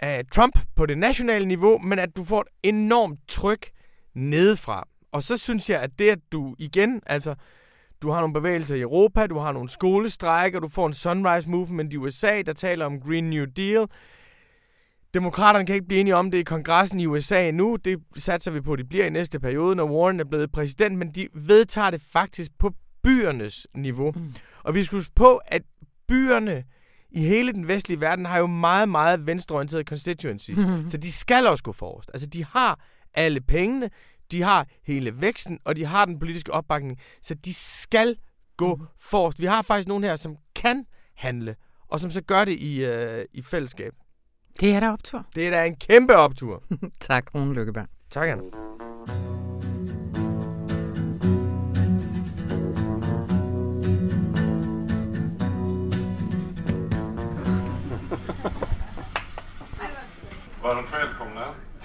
af 0.01 0.27
Trump 0.33 0.59
på 0.77 0.87
det 0.87 0.99
nationale 0.99 1.47
niveau, 1.47 1.79
men 1.79 1.99
at 1.99 2.17
du 2.17 2.25
får 2.25 2.41
et 2.41 2.49
enormt 2.63 3.21
tryk 3.29 3.71
nedefra. 4.15 4.89
Og 5.13 5.23
så 5.23 5.37
synes 5.37 5.71
jeg, 5.71 5.81
at 5.81 5.99
det, 5.99 6.11
at 6.11 6.19
du 6.33 6.55
igen, 6.59 7.01
altså, 7.07 7.35
du 8.03 8.11
har 8.11 8.21
nogle 8.21 8.35
bevægelser 8.35 8.75
i 8.75 8.81
Europa, 8.81 9.27
du 9.27 9.39
har 9.39 9.53
nogle 9.53 9.69
skolestrækker, 9.69 10.61
du 10.61 10.69
får 10.69 10.87
en 10.87 10.95
Sunrise 10.95 11.51
Movement 11.51 11.93
i 11.93 11.97
USA, 11.97 12.43
der 12.43 12.53
taler 12.53 12.87
om 12.87 13.01
Green 13.01 13.31
New 13.31 13.45
Deal. 13.45 13.87
Demokraterne 15.15 15.67
kan 15.67 15.75
ikke 15.75 15.87
blive 15.87 16.01
enige 16.01 16.17
om 16.17 16.31
det 16.31 16.39
i 16.39 16.43
kongressen 16.43 17.01
i 17.01 17.07
USA 17.07 17.49
endnu. 17.49 17.77
Det 17.77 17.99
satser 18.17 18.51
vi 18.51 18.61
på, 18.61 18.73
at 18.73 18.79
de 18.79 18.85
bliver 18.85 19.07
i 19.07 19.11
næste 19.11 19.41
periode, 19.41 19.77
når 19.77 19.85
Warren 19.85 20.21
er 20.21 20.25
blevet 20.25 20.53
præsident, 20.53 20.99
men 20.99 21.15
de 21.15 21.29
vedtager 21.35 21.91
det 21.91 22.03
faktisk 22.13 22.51
på 22.59 22.71
byernes 23.03 23.67
niveau. 23.75 24.11
Mm. 24.11 24.35
Og 24.63 24.75
vi 24.75 24.85
skal 24.85 24.99
huske 24.99 25.15
på, 25.15 25.41
at 25.47 25.63
byerne 26.09 26.65
i 27.11 27.21
hele 27.21 27.53
den 27.53 27.69
vestlige 27.69 28.01
verden 28.01 28.27
har 28.27 28.39
jo 28.39 28.47
meget, 28.47 28.89
meget 28.89 29.27
venstreorienterede 29.27 29.85
constituencies. 29.85 30.59
Mm-hmm. 30.59 30.89
Så 30.89 30.97
de 30.97 31.13
skal 31.13 31.47
også 31.47 31.65
gå 31.65 31.73
forrest. 31.73 32.11
Altså, 32.15 32.27
de 32.27 32.45
har 32.45 32.81
alle 33.15 33.41
pengene, 33.41 33.91
de 34.31 34.43
har 34.43 34.67
hele 34.87 35.21
væksten, 35.21 35.59
og 35.65 35.77
de 35.77 35.85
har 35.85 36.05
den 36.05 36.19
politiske 36.19 36.53
opbakning. 36.53 36.99
Så 37.23 37.35
de 37.35 37.55
skal 37.55 38.17
gå 38.57 38.75
mm. 38.75 38.87
forrest. 38.99 39.41
Vi 39.41 39.47
har 39.47 39.63
faktisk 39.63 39.89
nogen 39.89 40.05
her, 40.05 40.17
som 40.17 40.37
kan 40.55 40.85
handle, 41.17 41.57
og 41.89 42.01
som 42.01 42.11
så 42.11 42.23
gør 42.23 42.45
det 42.45 42.53
i, 42.53 42.85
øh, 42.85 43.25
i 43.33 43.43
fællesskab. 43.43 43.93
Det 44.61 44.73
er 44.75 44.81
der 44.81 44.93
optur. 44.93 45.27
Det 45.35 45.47
er 45.47 45.51
da 45.51 45.67
en 45.67 45.77
kæmpe 45.77 46.17
optur. 46.17 46.63
tak, 47.01 47.35
Rune 47.35 47.55
Lykkeberg. 47.55 47.87
Tak, 48.11 48.29
Anna. 48.29 48.45
Varmt 60.63 60.93
välkomna 60.93 61.20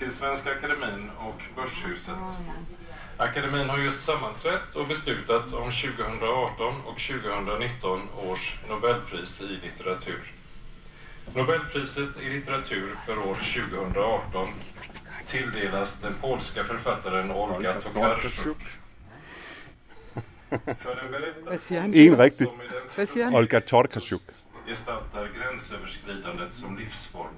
till 0.06 0.14
Svenska 0.14 0.52
Akademin 0.52 1.12
och 1.20 1.42
Börshuset. 1.56 2.16
Akademin 3.18 3.70
har 3.70 3.78
just 3.78 4.06
sammanträtt 4.06 4.76
och 4.76 4.88
beslutat 4.88 5.54
om 5.54 5.72
2018 5.72 6.82
och 6.86 7.00
2019 7.00 8.02
års 8.18 8.60
Nobelpris 8.70 9.42
i 9.42 9.48
litteratur. 9.48 10.34
Nobelpriset 11.36 12.22
i 12.22 12.30
litteratur 12.30 12.96
för 13.06 13.18
år 13.18 13.38
2018 13.72 14.48
tilldelas 15.28 16.00
den 16.00 16.14
polska 16.22 16.64
författaren 16.64 17.32
Olga 17.32 17.74
Tokarczuk. 17.74 18.58
För 20.80 20.96
en? 21.72 21.94
En 21.94 22.16
rigtig. 22.18 22.48
som 22.96 23.18
i 23.18 23.24
den? 23.24 23.36
Olga 23.36 23.62
Torkasjuk. 23.62 24.22
gestaltar 24.68 25.30
gränsöverskridandet 25.38 26.54
som 26.54 26.78
livsform. 26.78 27.34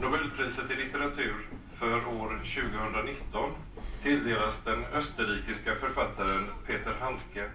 Nobelpriset 0.00 0.70
i 0.70 0.74
litteratur 0.76 1.48
för 1.78 2.06
år 2.06 2.40
2019 2.44 3.50
tilldelas 4.02 4.64
den 4.64 4.84
österrikiska 4.84 5.74
författaren 5.74 6.46
Peter 6.66 6.94
Handke 7.00 7.50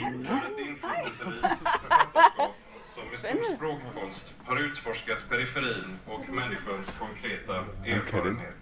för 0.00 0.52
ett 0.52 0.58
inflytelserikt 0.58 1.58
författarskap 1.58 2.54
som 2.94 3.04
med 3.10 3.18
stor 3.18 3.56
språkkonst 3.56 4.34
har 4.44 4.56
utforskat 4.56 5.28
periferin 5.28 5.98
och 6.06 6.28
människans 6.28 6.92
konkreta 6.98 7.64
erfarenhet. 7.84 8.56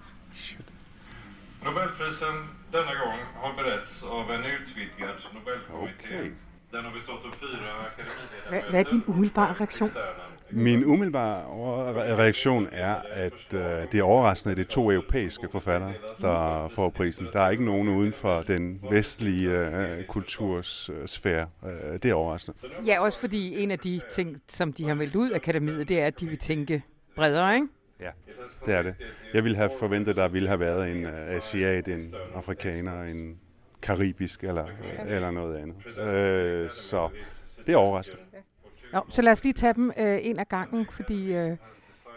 Nobelprisen 1.65 2.49
denna 2.73 2.95
gång 2.95 3.19
har 3.35 3.55
beretts 3.55 4.03
av 4.03 4.31
en 4.31 4.45
utvidgad 4.45 5.17
Nobelkommitté 5.35 6.07
Okej. 6.09 6.33
Hvad, 8.49 8.63
hvad 8.71 8.81
er 8.81 8.85
din 8.85 9.03
umiddelbare 9.07 9.55
reaktion? 9.61 9.91
Min 10.51 10.85
umiddelbare 10.85 11.43
reaktion 12.17 12.69
er, 12.73 12.95
at 13.13 13.55
øh, 13.55 13.61
det 13.93 13.95
er 13.95 14.03
overraskende, 14.03 14.51
at 14.51 14.57
det 14.57 14.65
er 14.65 14.69
to 14.69 14.91
europæiske 14.91 15.49
forfattere, 15.53 15.93
der 16.21 16.69
får 16.69 16.91
prisen. 16.91 17.27
Der 17.33 17.41
er 17.41 17.51
ikke 17.51 17.65
nogen 17.65 17.89
uden 17.89 18.13
for 18.13 18.43
den 18.43 18.81
vestlige 18.91 19.51
øh, 19.51 20.05
kultursfære. 20.05 21.47
Øh, 21.67 21.93
det 22.03 22.05
er 22.05 22.15
overraskende. 22.15 22.59
Ja, 22.87 23.01
også 23.01 23.19
fordi 23.19 23.63
en 23.63 23.71
af 23.71 23.79
de 23.79 24.01
ting, 24.13 24.43
som 24.49 24.73
de 24.73 24.89
har 24.89 24.95
meldt 24.95 25.15
ud 25.15 25.31
af 25.31 25.37
akademiet, 25.37 25.89
det 25.89 26.01
er, 26.01 26.07
at 26.07 26.21
de 26.21 26.27
vil 26.27 26.39
tænke 26.39 26.83
bredere, 27.17 27.55
ikke? 27.55 27.67
Ja, 28.01 28.11
det 28.67 28.75
er 28.75 28.83
det. 28.83 28.95
Jeg 29.35 29.45
ville 29.45 29.57
have 29.57 29.71
forventet, 29.79 30.11
at 30.11 30.17
der 30.17 30.29
ville 30.29 30.49
have 30.49 30.61
været 30.61 30.91
en 30.93 31.05
uh, 31.05 31.13
asiat, 31.13 31.89
en 31.89 32.15
afrikaner, 32.35 33.03
en 33.03 33.39
karibisk 33.83 34.45
eller, 34.45 34.67
eller 35.07 35.31
noget 35.31 35.57
andet. 35.57 36.01
Øh, 36.01 36.71
så 36.71 37.09
det 37.67 37.73
er 37.73 37.77
overraskende. 37.77 38.23
Nå, 38.93 39.01
så 39.09 39.23
lad 39.23 39.33
os 39.33 39.45
lige 39.45 39.53
tage 39.53 39.75
dem 39.75 39.93
øh, 39.99 40.19
en 40.23 40.39
af 40.39 40.49
gangen, 40.49 40.87
fordi 40.93 41.33
øh, 41.33 41.57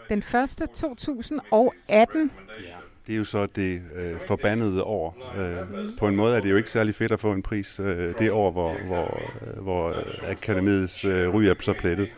den 0.08 0.22
første 0.22 0.66
2018... 0.66 2.30
Ja, 2.66 2.74
det 3.06 3.12
er 3.12 3.18
jo 3.18 3.24
så 3.24 3.46
det 3.46 3.82
øh, 3.94 4.16
forbandede 4.26 4.82
år. 4.82 5.32
Øh, 5.38 5.56
på 5.98 6.08
en 6.08 6.16
måde 6.16 6.36
er 6.36 6.40
det 6.40 6.50
jo 6.50 6.56
ikke 6.56 6.70
særlig 6.70 6.94
fedt 6.94 7.12
at 7.12 7.20
få 7.20 7.32
en 7.32 7.42
pris 7.42 7.80
øh, 7.80 8.14
det 8.18 8.30
år, 8.30 8.50
hvor, 8.50 8.74
hvor, 8.86 9.20
øh, 9.46 9.62
hvor 9.62 9.88
øh, 9.88 10.30
akademiets 10.30 11.04
øh, 11.04 11.34
ry 11.34 11.42
er 11.42 11.54
så 11.60 11.72
plettet. 11.72 12.08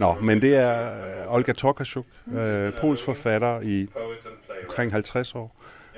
Nå, 0.00 0.14
men 0.14 0.42
det 0.42 0.56
er 0.56 0.82
øh, 0.82 1.34
Olga 1.34 1.52
Tokarczuk, 1.52 2.06
øh, 2.34 2.72
pols 2.80 3.02
forfatter 3.02 3.60
i 3.60 3.88
omkring 4.68 4.92
50 4.92 5.34
år 5.34 5.56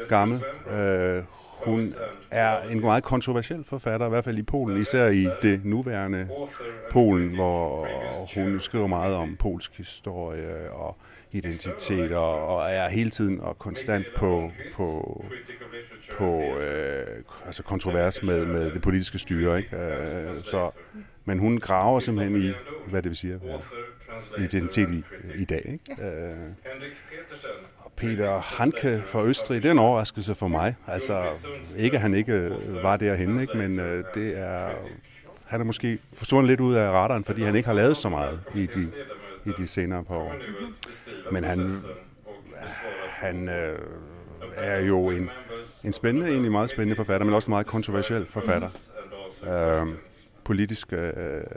gammel. 0.09 0.43
Øh, 0.71 1.23
hun 1.71 1.95
er 2.31 2.63
en 2.63 2.81
meget 2.81 3.05
kontroversiel 3.05 3.65
forfatter, 3.65 4.07
i 4.07 4.09
hvert 4.09 4.25
fald 4.25 4.39
i 4.39 4.43
Polen, 4.43 4.81
især 4.81 5.09
i 5.09 5.29
det 5.43 5.65
nuværende 5.65 6.29
Polen, 6.91 7.35
hvor 7.35 7.89
hun 8.35 8.61
skriver 8.61 8.87
meget 8.87 9.15
om 9.15 9.37
polsk 9.37 9.77
historie 9.77 10.71
og 10.71 10.97
identitet, 11.33 12.13
og, 12.13 12.71
er 12.71 12.89
hele 12.89 13.11
tiden 13.11 13.41
og 13.41 13.59
konstant 13.59 14.07
på, 14.17 14.51
på, 14.75 15.25
på 16.19 16.41
øh, 16.41 17.07
altså 17.47 17.63
kontrovers 17.63 18.23
med, 18.23 18.47
med 18.47 18.71
det 18.71 18.83
politiske 18.83 19.19
styre. 19.19 19.59
Ikke? 19.59 19.77
Øh, 19.77 20.43
så, 20.45 20.71
men 21.25 21.39
hun 21.39 21.59
graver 21.59 22.01
simpelthen 22.01 22.43
i, 22.43 22.53
hvad 22.91 23.03
det 23.03 23.09
vil 23.09 23.17
sige, 23.17 23.41
identitet 24.39 24.91
i, 24.91 25.05
i 25.35 25.45
dag. 25.45 25.63
Ikke? 25.89 26.03
Øh, 26.03 26.37
Peter 27.99 28.41
Hanke 28.41 29.03
fra 29.07 29.25
Østrig, 29.25 29.63
det 29.63 29.69
er 29.69 29.73
en 29.73 29.79
overraskelse 29.79 30.35
for 30.35 30.49
mig. 30.49 30.75
Altså, 30.87 31.25
ikke 31.77 31.97
at 31.97 32.01
han 32.01 32.15
ikke 32.15 32.33
øh, 32.33 32.83
var 32.83 32.97
derhen, 32.97 33.41
ikke? 33.41 33.57
men 33.57 33.81
øh, 33.81 34.05
det 34.15 34.39
er, 34.39 34.69
han 35.47 35.61
er 35.61 35.65
måske 35.65 35.99
forsvundet 36.13 36.49
lidt 36.49 36.61
ud 36.61 36.75
af 36.75 36.91
radaren, 36.91 37.25
fordi 37.25 37.43
han 37.43 37.57
ikke 37.57 37.67
har 37.67 37.75
lavet 37.75 37.97
så 37.97 38.09
meget 38.09 38.41
i 38.55 38.67
de, 38.67 38.91
i 39.47 39.51
de 39.59 39.67
senere 39.67 40.05
par 40.05 40.15
år. 40.15 40.35
Men 41.33 41.45
han, 41.45 41.73
han 43.09 43.49
øh, 43.49 43.79
er 44.55 44.81
jo 44.81 45.11
en, 45.11 45.31
en 45.85 45.93
spændende, 45.93 46.29
egentlig 46.29 46.53
meget 46.53 46.71
spændende 46.71 46.97
forfatter, 46.97 47.25
men 47.25 47.35
også 47.35 47.47
en 47.47 47.51
meget 47.51 47.67
kontroversiel 47.67 48.27
forfatter. 48.31 48.69
Øhm, 49.47 49.89
øh, 49.89 49.95
politisk 50.45 50.93
øh, 50.93 51.13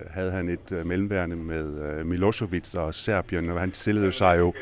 havde 0.10 0.32
han 0.32 0.50
et 0.50 0.72
øh, 0.72 0.86
mellemværende 0.86 1.36
med 1.36 1.82
øh, 1.82 2.06
Milosevic 2.06 2.76
og 2.76 2.94
Serbien, 2.94 3.50
og 3.50 3.60
han 3.60 3.74
stillede 3.74 4.12
sig 4.12 4.40
jo 4.40 4.54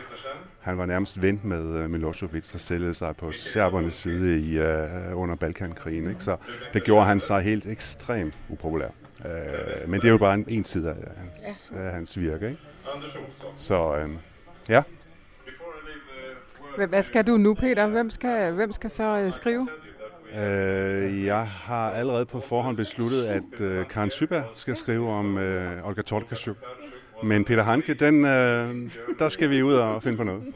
han 0.60 0.78
var 0.78 0.86
nærmest 0.86 1.22
ven 1.22 1.41
med 1.43 1.84
uh, 1.84 1.89
Milosevic, 1.89 2.53
og 2.53 2.60
stillede 2.60 2.93
sig 2.93 3.16
på 3.16 3.32
serbernes 3.32 3.93
side 3.93 4.39
i, 4.39 4.60
uh, 4.60 5.22
under 5.22 5.36
Balkankrigen. 5.36 6.10
Ikke? 6.10 6.24
Så 6.24 6.38
det 6.74 6.84
gjorde 6.84 7.05
han 7.05 7.20
sig 7.20 7.41
helt 7.41 7.66
ekstremt 7.66 8.34
upopulær. 8.49 8.89
Uh, 9.20 9.89
men 9.89 10.01
det 10.01 10.07
er 10.07 10.12
jo 10.12 10.18
bare 10.18 10.34
en, 10.34 10.45
en 10.47 10.66
side 10.66 10.89
af 10.89 10.95
hans, 11.18 11.72
af 11.76 11.91
hans 11.91 12.20
virke. 12.20 12.49
Ikke? 12.49 12.62
Så 13.57 14.03
uh, 14.03 14.10
ja. 14.70 14.84
Hvad 16.89 17.03
skal 17.03 17.28
du 17.28 17.38
nu, 17.38 17.53
Peter? 17.53 17.88
Hvem 17.88 18.10
skal, 18.10 18.51
hvem 18.51 18.72
skal 18.72 18.89
så 18.89 19.26
uh, 19.28 19.34
skrive? 19.34 19.68
Uh, 20.34 21.26
jeg 21.26 21.47
har 21.47 21.91
allerede 21.91 22.26
på 22.26 22.39
forhånd 22.39 22.78
besluttet, 22.78 23.26
at 23.26 23.62
uh, 23.62 23.88
Karen 23.88 24.12
Syberg 24.12 24.43
skal 24.53 24.76
skrive 24.76 25.10
om 25.12 25.38
uh, 25.38 25.88
Olga 25.88 26.01
Tortkasjuk. 26.01 26.57
Men 27.24 27.45
Peter 27.45 27.63
Hanke, 27.63 27.93
den, 27.93 28.26
øh, 28.26 28.91
der 29.20 29.30
skal 29.30 29.49
vi 29.49 29.63
ud 29.63 29.74
og 29.74 30.03
finde 30.03 30.17
på 30.17 30.24
noget. 30.24 30.53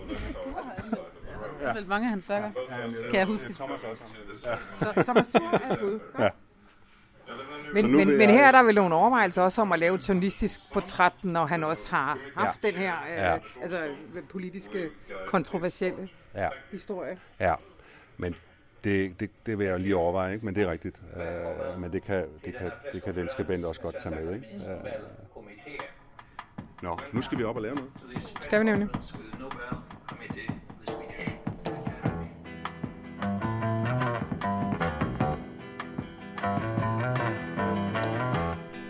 Ja. 1.61 1.69
Det 1.69 1.83
er 1.83 1.87
mange 1.87 2.05
af 2.05 2.09
hans 2.09 2.29
værker, 2.29 2.51
kan 3.11 3.19
jeg 3.19 3.27
huske. 3.27 3.53
Thomas 3.53 3.83
også. 3.83 4.03
Ja. 4.45 4.55
Så, 4.79 5.03
Thomas 5.03 5.35
er 5.35 5.99
Ja. 6.19 6.29
Men, 7.73 7.95
men, 7.95 8.17
men 8.17 8.29
her 8.29 8.45
er 8.45 8.51
der 8.51 8.63
vel 8.63 8.75
nogle 8.75 8.95
overvejelser 8.95 9.41
også 9.41 9.61
om 9.61 9.71
at 9.71 9.79
lave 9.79 9.95
et 9.95 10.09
journalistisk 10.09 10.73
portræt, 10.73 11.13
når 11.23 11.45
han 11.45 11.63
også 11.63 11.87
har 11.87 12.17
haft 12.35 12.63
ja. 12.63 12.67
den 12.67 12.75
her 12.75 12.93
øh, 13.11 13.17
ja. 13.17 13.37
altså, 13.61 13.89
politiske, 14.29 14.89
kontroversielle 15.27 16.09
ja. 16.35 16.49
historie. 16.71 17.17
Ja, 17.39 17.53
men 18.17 18.35
det, 18.83 19.19
det, 19.19 19.29
det 19.45 19.59
vil 19.59 19.67
jeg 19.67 19.79
lige 19.79 19.95
overveje, 19.95 20.33
ikke? 20.33 20.45
men 20.45 20.55
det 20.55 20.63
er 20.63 20.71
rigtigt. 20.71 21.01
Uh, 21.15 21.81
men 21.81 21.93
det 21.93 22.03
kan, 22.03 22.25
det, 22.45 22.55
kan, 22.55 22.71
det 22.93 23.03
kan 23.03 23.15
den 23.15 23.29
skribent 23.29 23.65
også 23.65 23.81
godt 23.81 23.95
tage 24.03 24.15
med. 24.15 24.33
Ikke? 24.33 24.47
Uh, 24.55 25.43
Nå, 26.83 26.99
nu 27.13 27.21
skal 27.21 27.37
vi 27.37 27.43
op 27.43 27.55
og 27.55 27.61
lave 27.61 27.75
noget. 27.75 27.91
Skal 28.41 28.59
vi 28.59 28.65
nemlig. 28.65 28.87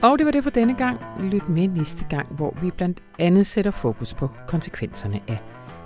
Og 0.04 0.18
det 0.18 0.26
var 0.26 0.32
det 0.32 0.44
for 0.44 0.50
denne 0.50 0.76
gang. 0.76 1.00
Lyt 1.20 1.50
med 1.50 1.68
næste 1.68 2.06
gang, 2.10 2.36
hvor 2.36 2.58
vi 2.62 2.72
blandt 2.72 3.04
andet 3.20 3.46
sætter 3.46 3.72
fokus 3.72 4.14
på 4.14 4.30
konsekvenserne 4.48 5.20
af 5.28 5.38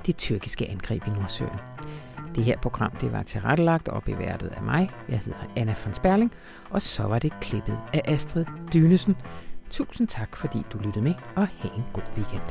det 0.05 0.17
tyrkiske 0.17 0.69
angreb 0.69 1.07
i 1.07 1.09
Nordsøen. 1.09 1.59
Det 2.35 2.43
her 2.43 2.57
program 2.57 2.91
det 2.91 3.11
var 3.11 3.23
tilrettelagt 3.23 3.87
og 3.87 4.03
beværtet 4.03 4.47
af 4.47 4.61
mig. 4.61 4.89
Jeg 5.09 5.19
hedder 5.19 5.39
Anna 5.55 5.75
von 5.85 5.93
Sperling, 5.93 6.31
og 6.69 6.81
så 6.81 7.03
var 7.03 7.19
det 7.19 7.33
klippet 7.41 7.79
af 7.93 8.01
Astrid 8.05 8.45
Dynesen. 8.73 9.15
Tusind 9.69 10.07
tak, 10.07 10.35
fordi 10.35 10.63
du 10.73 10.77
lyttede 10.77 11.03
med, 11.03 11.13
og 11.35 11.47
have 11.47 11.75
en 11.75 11.83
god 11.93 12.03
weekend. 12.17 12.41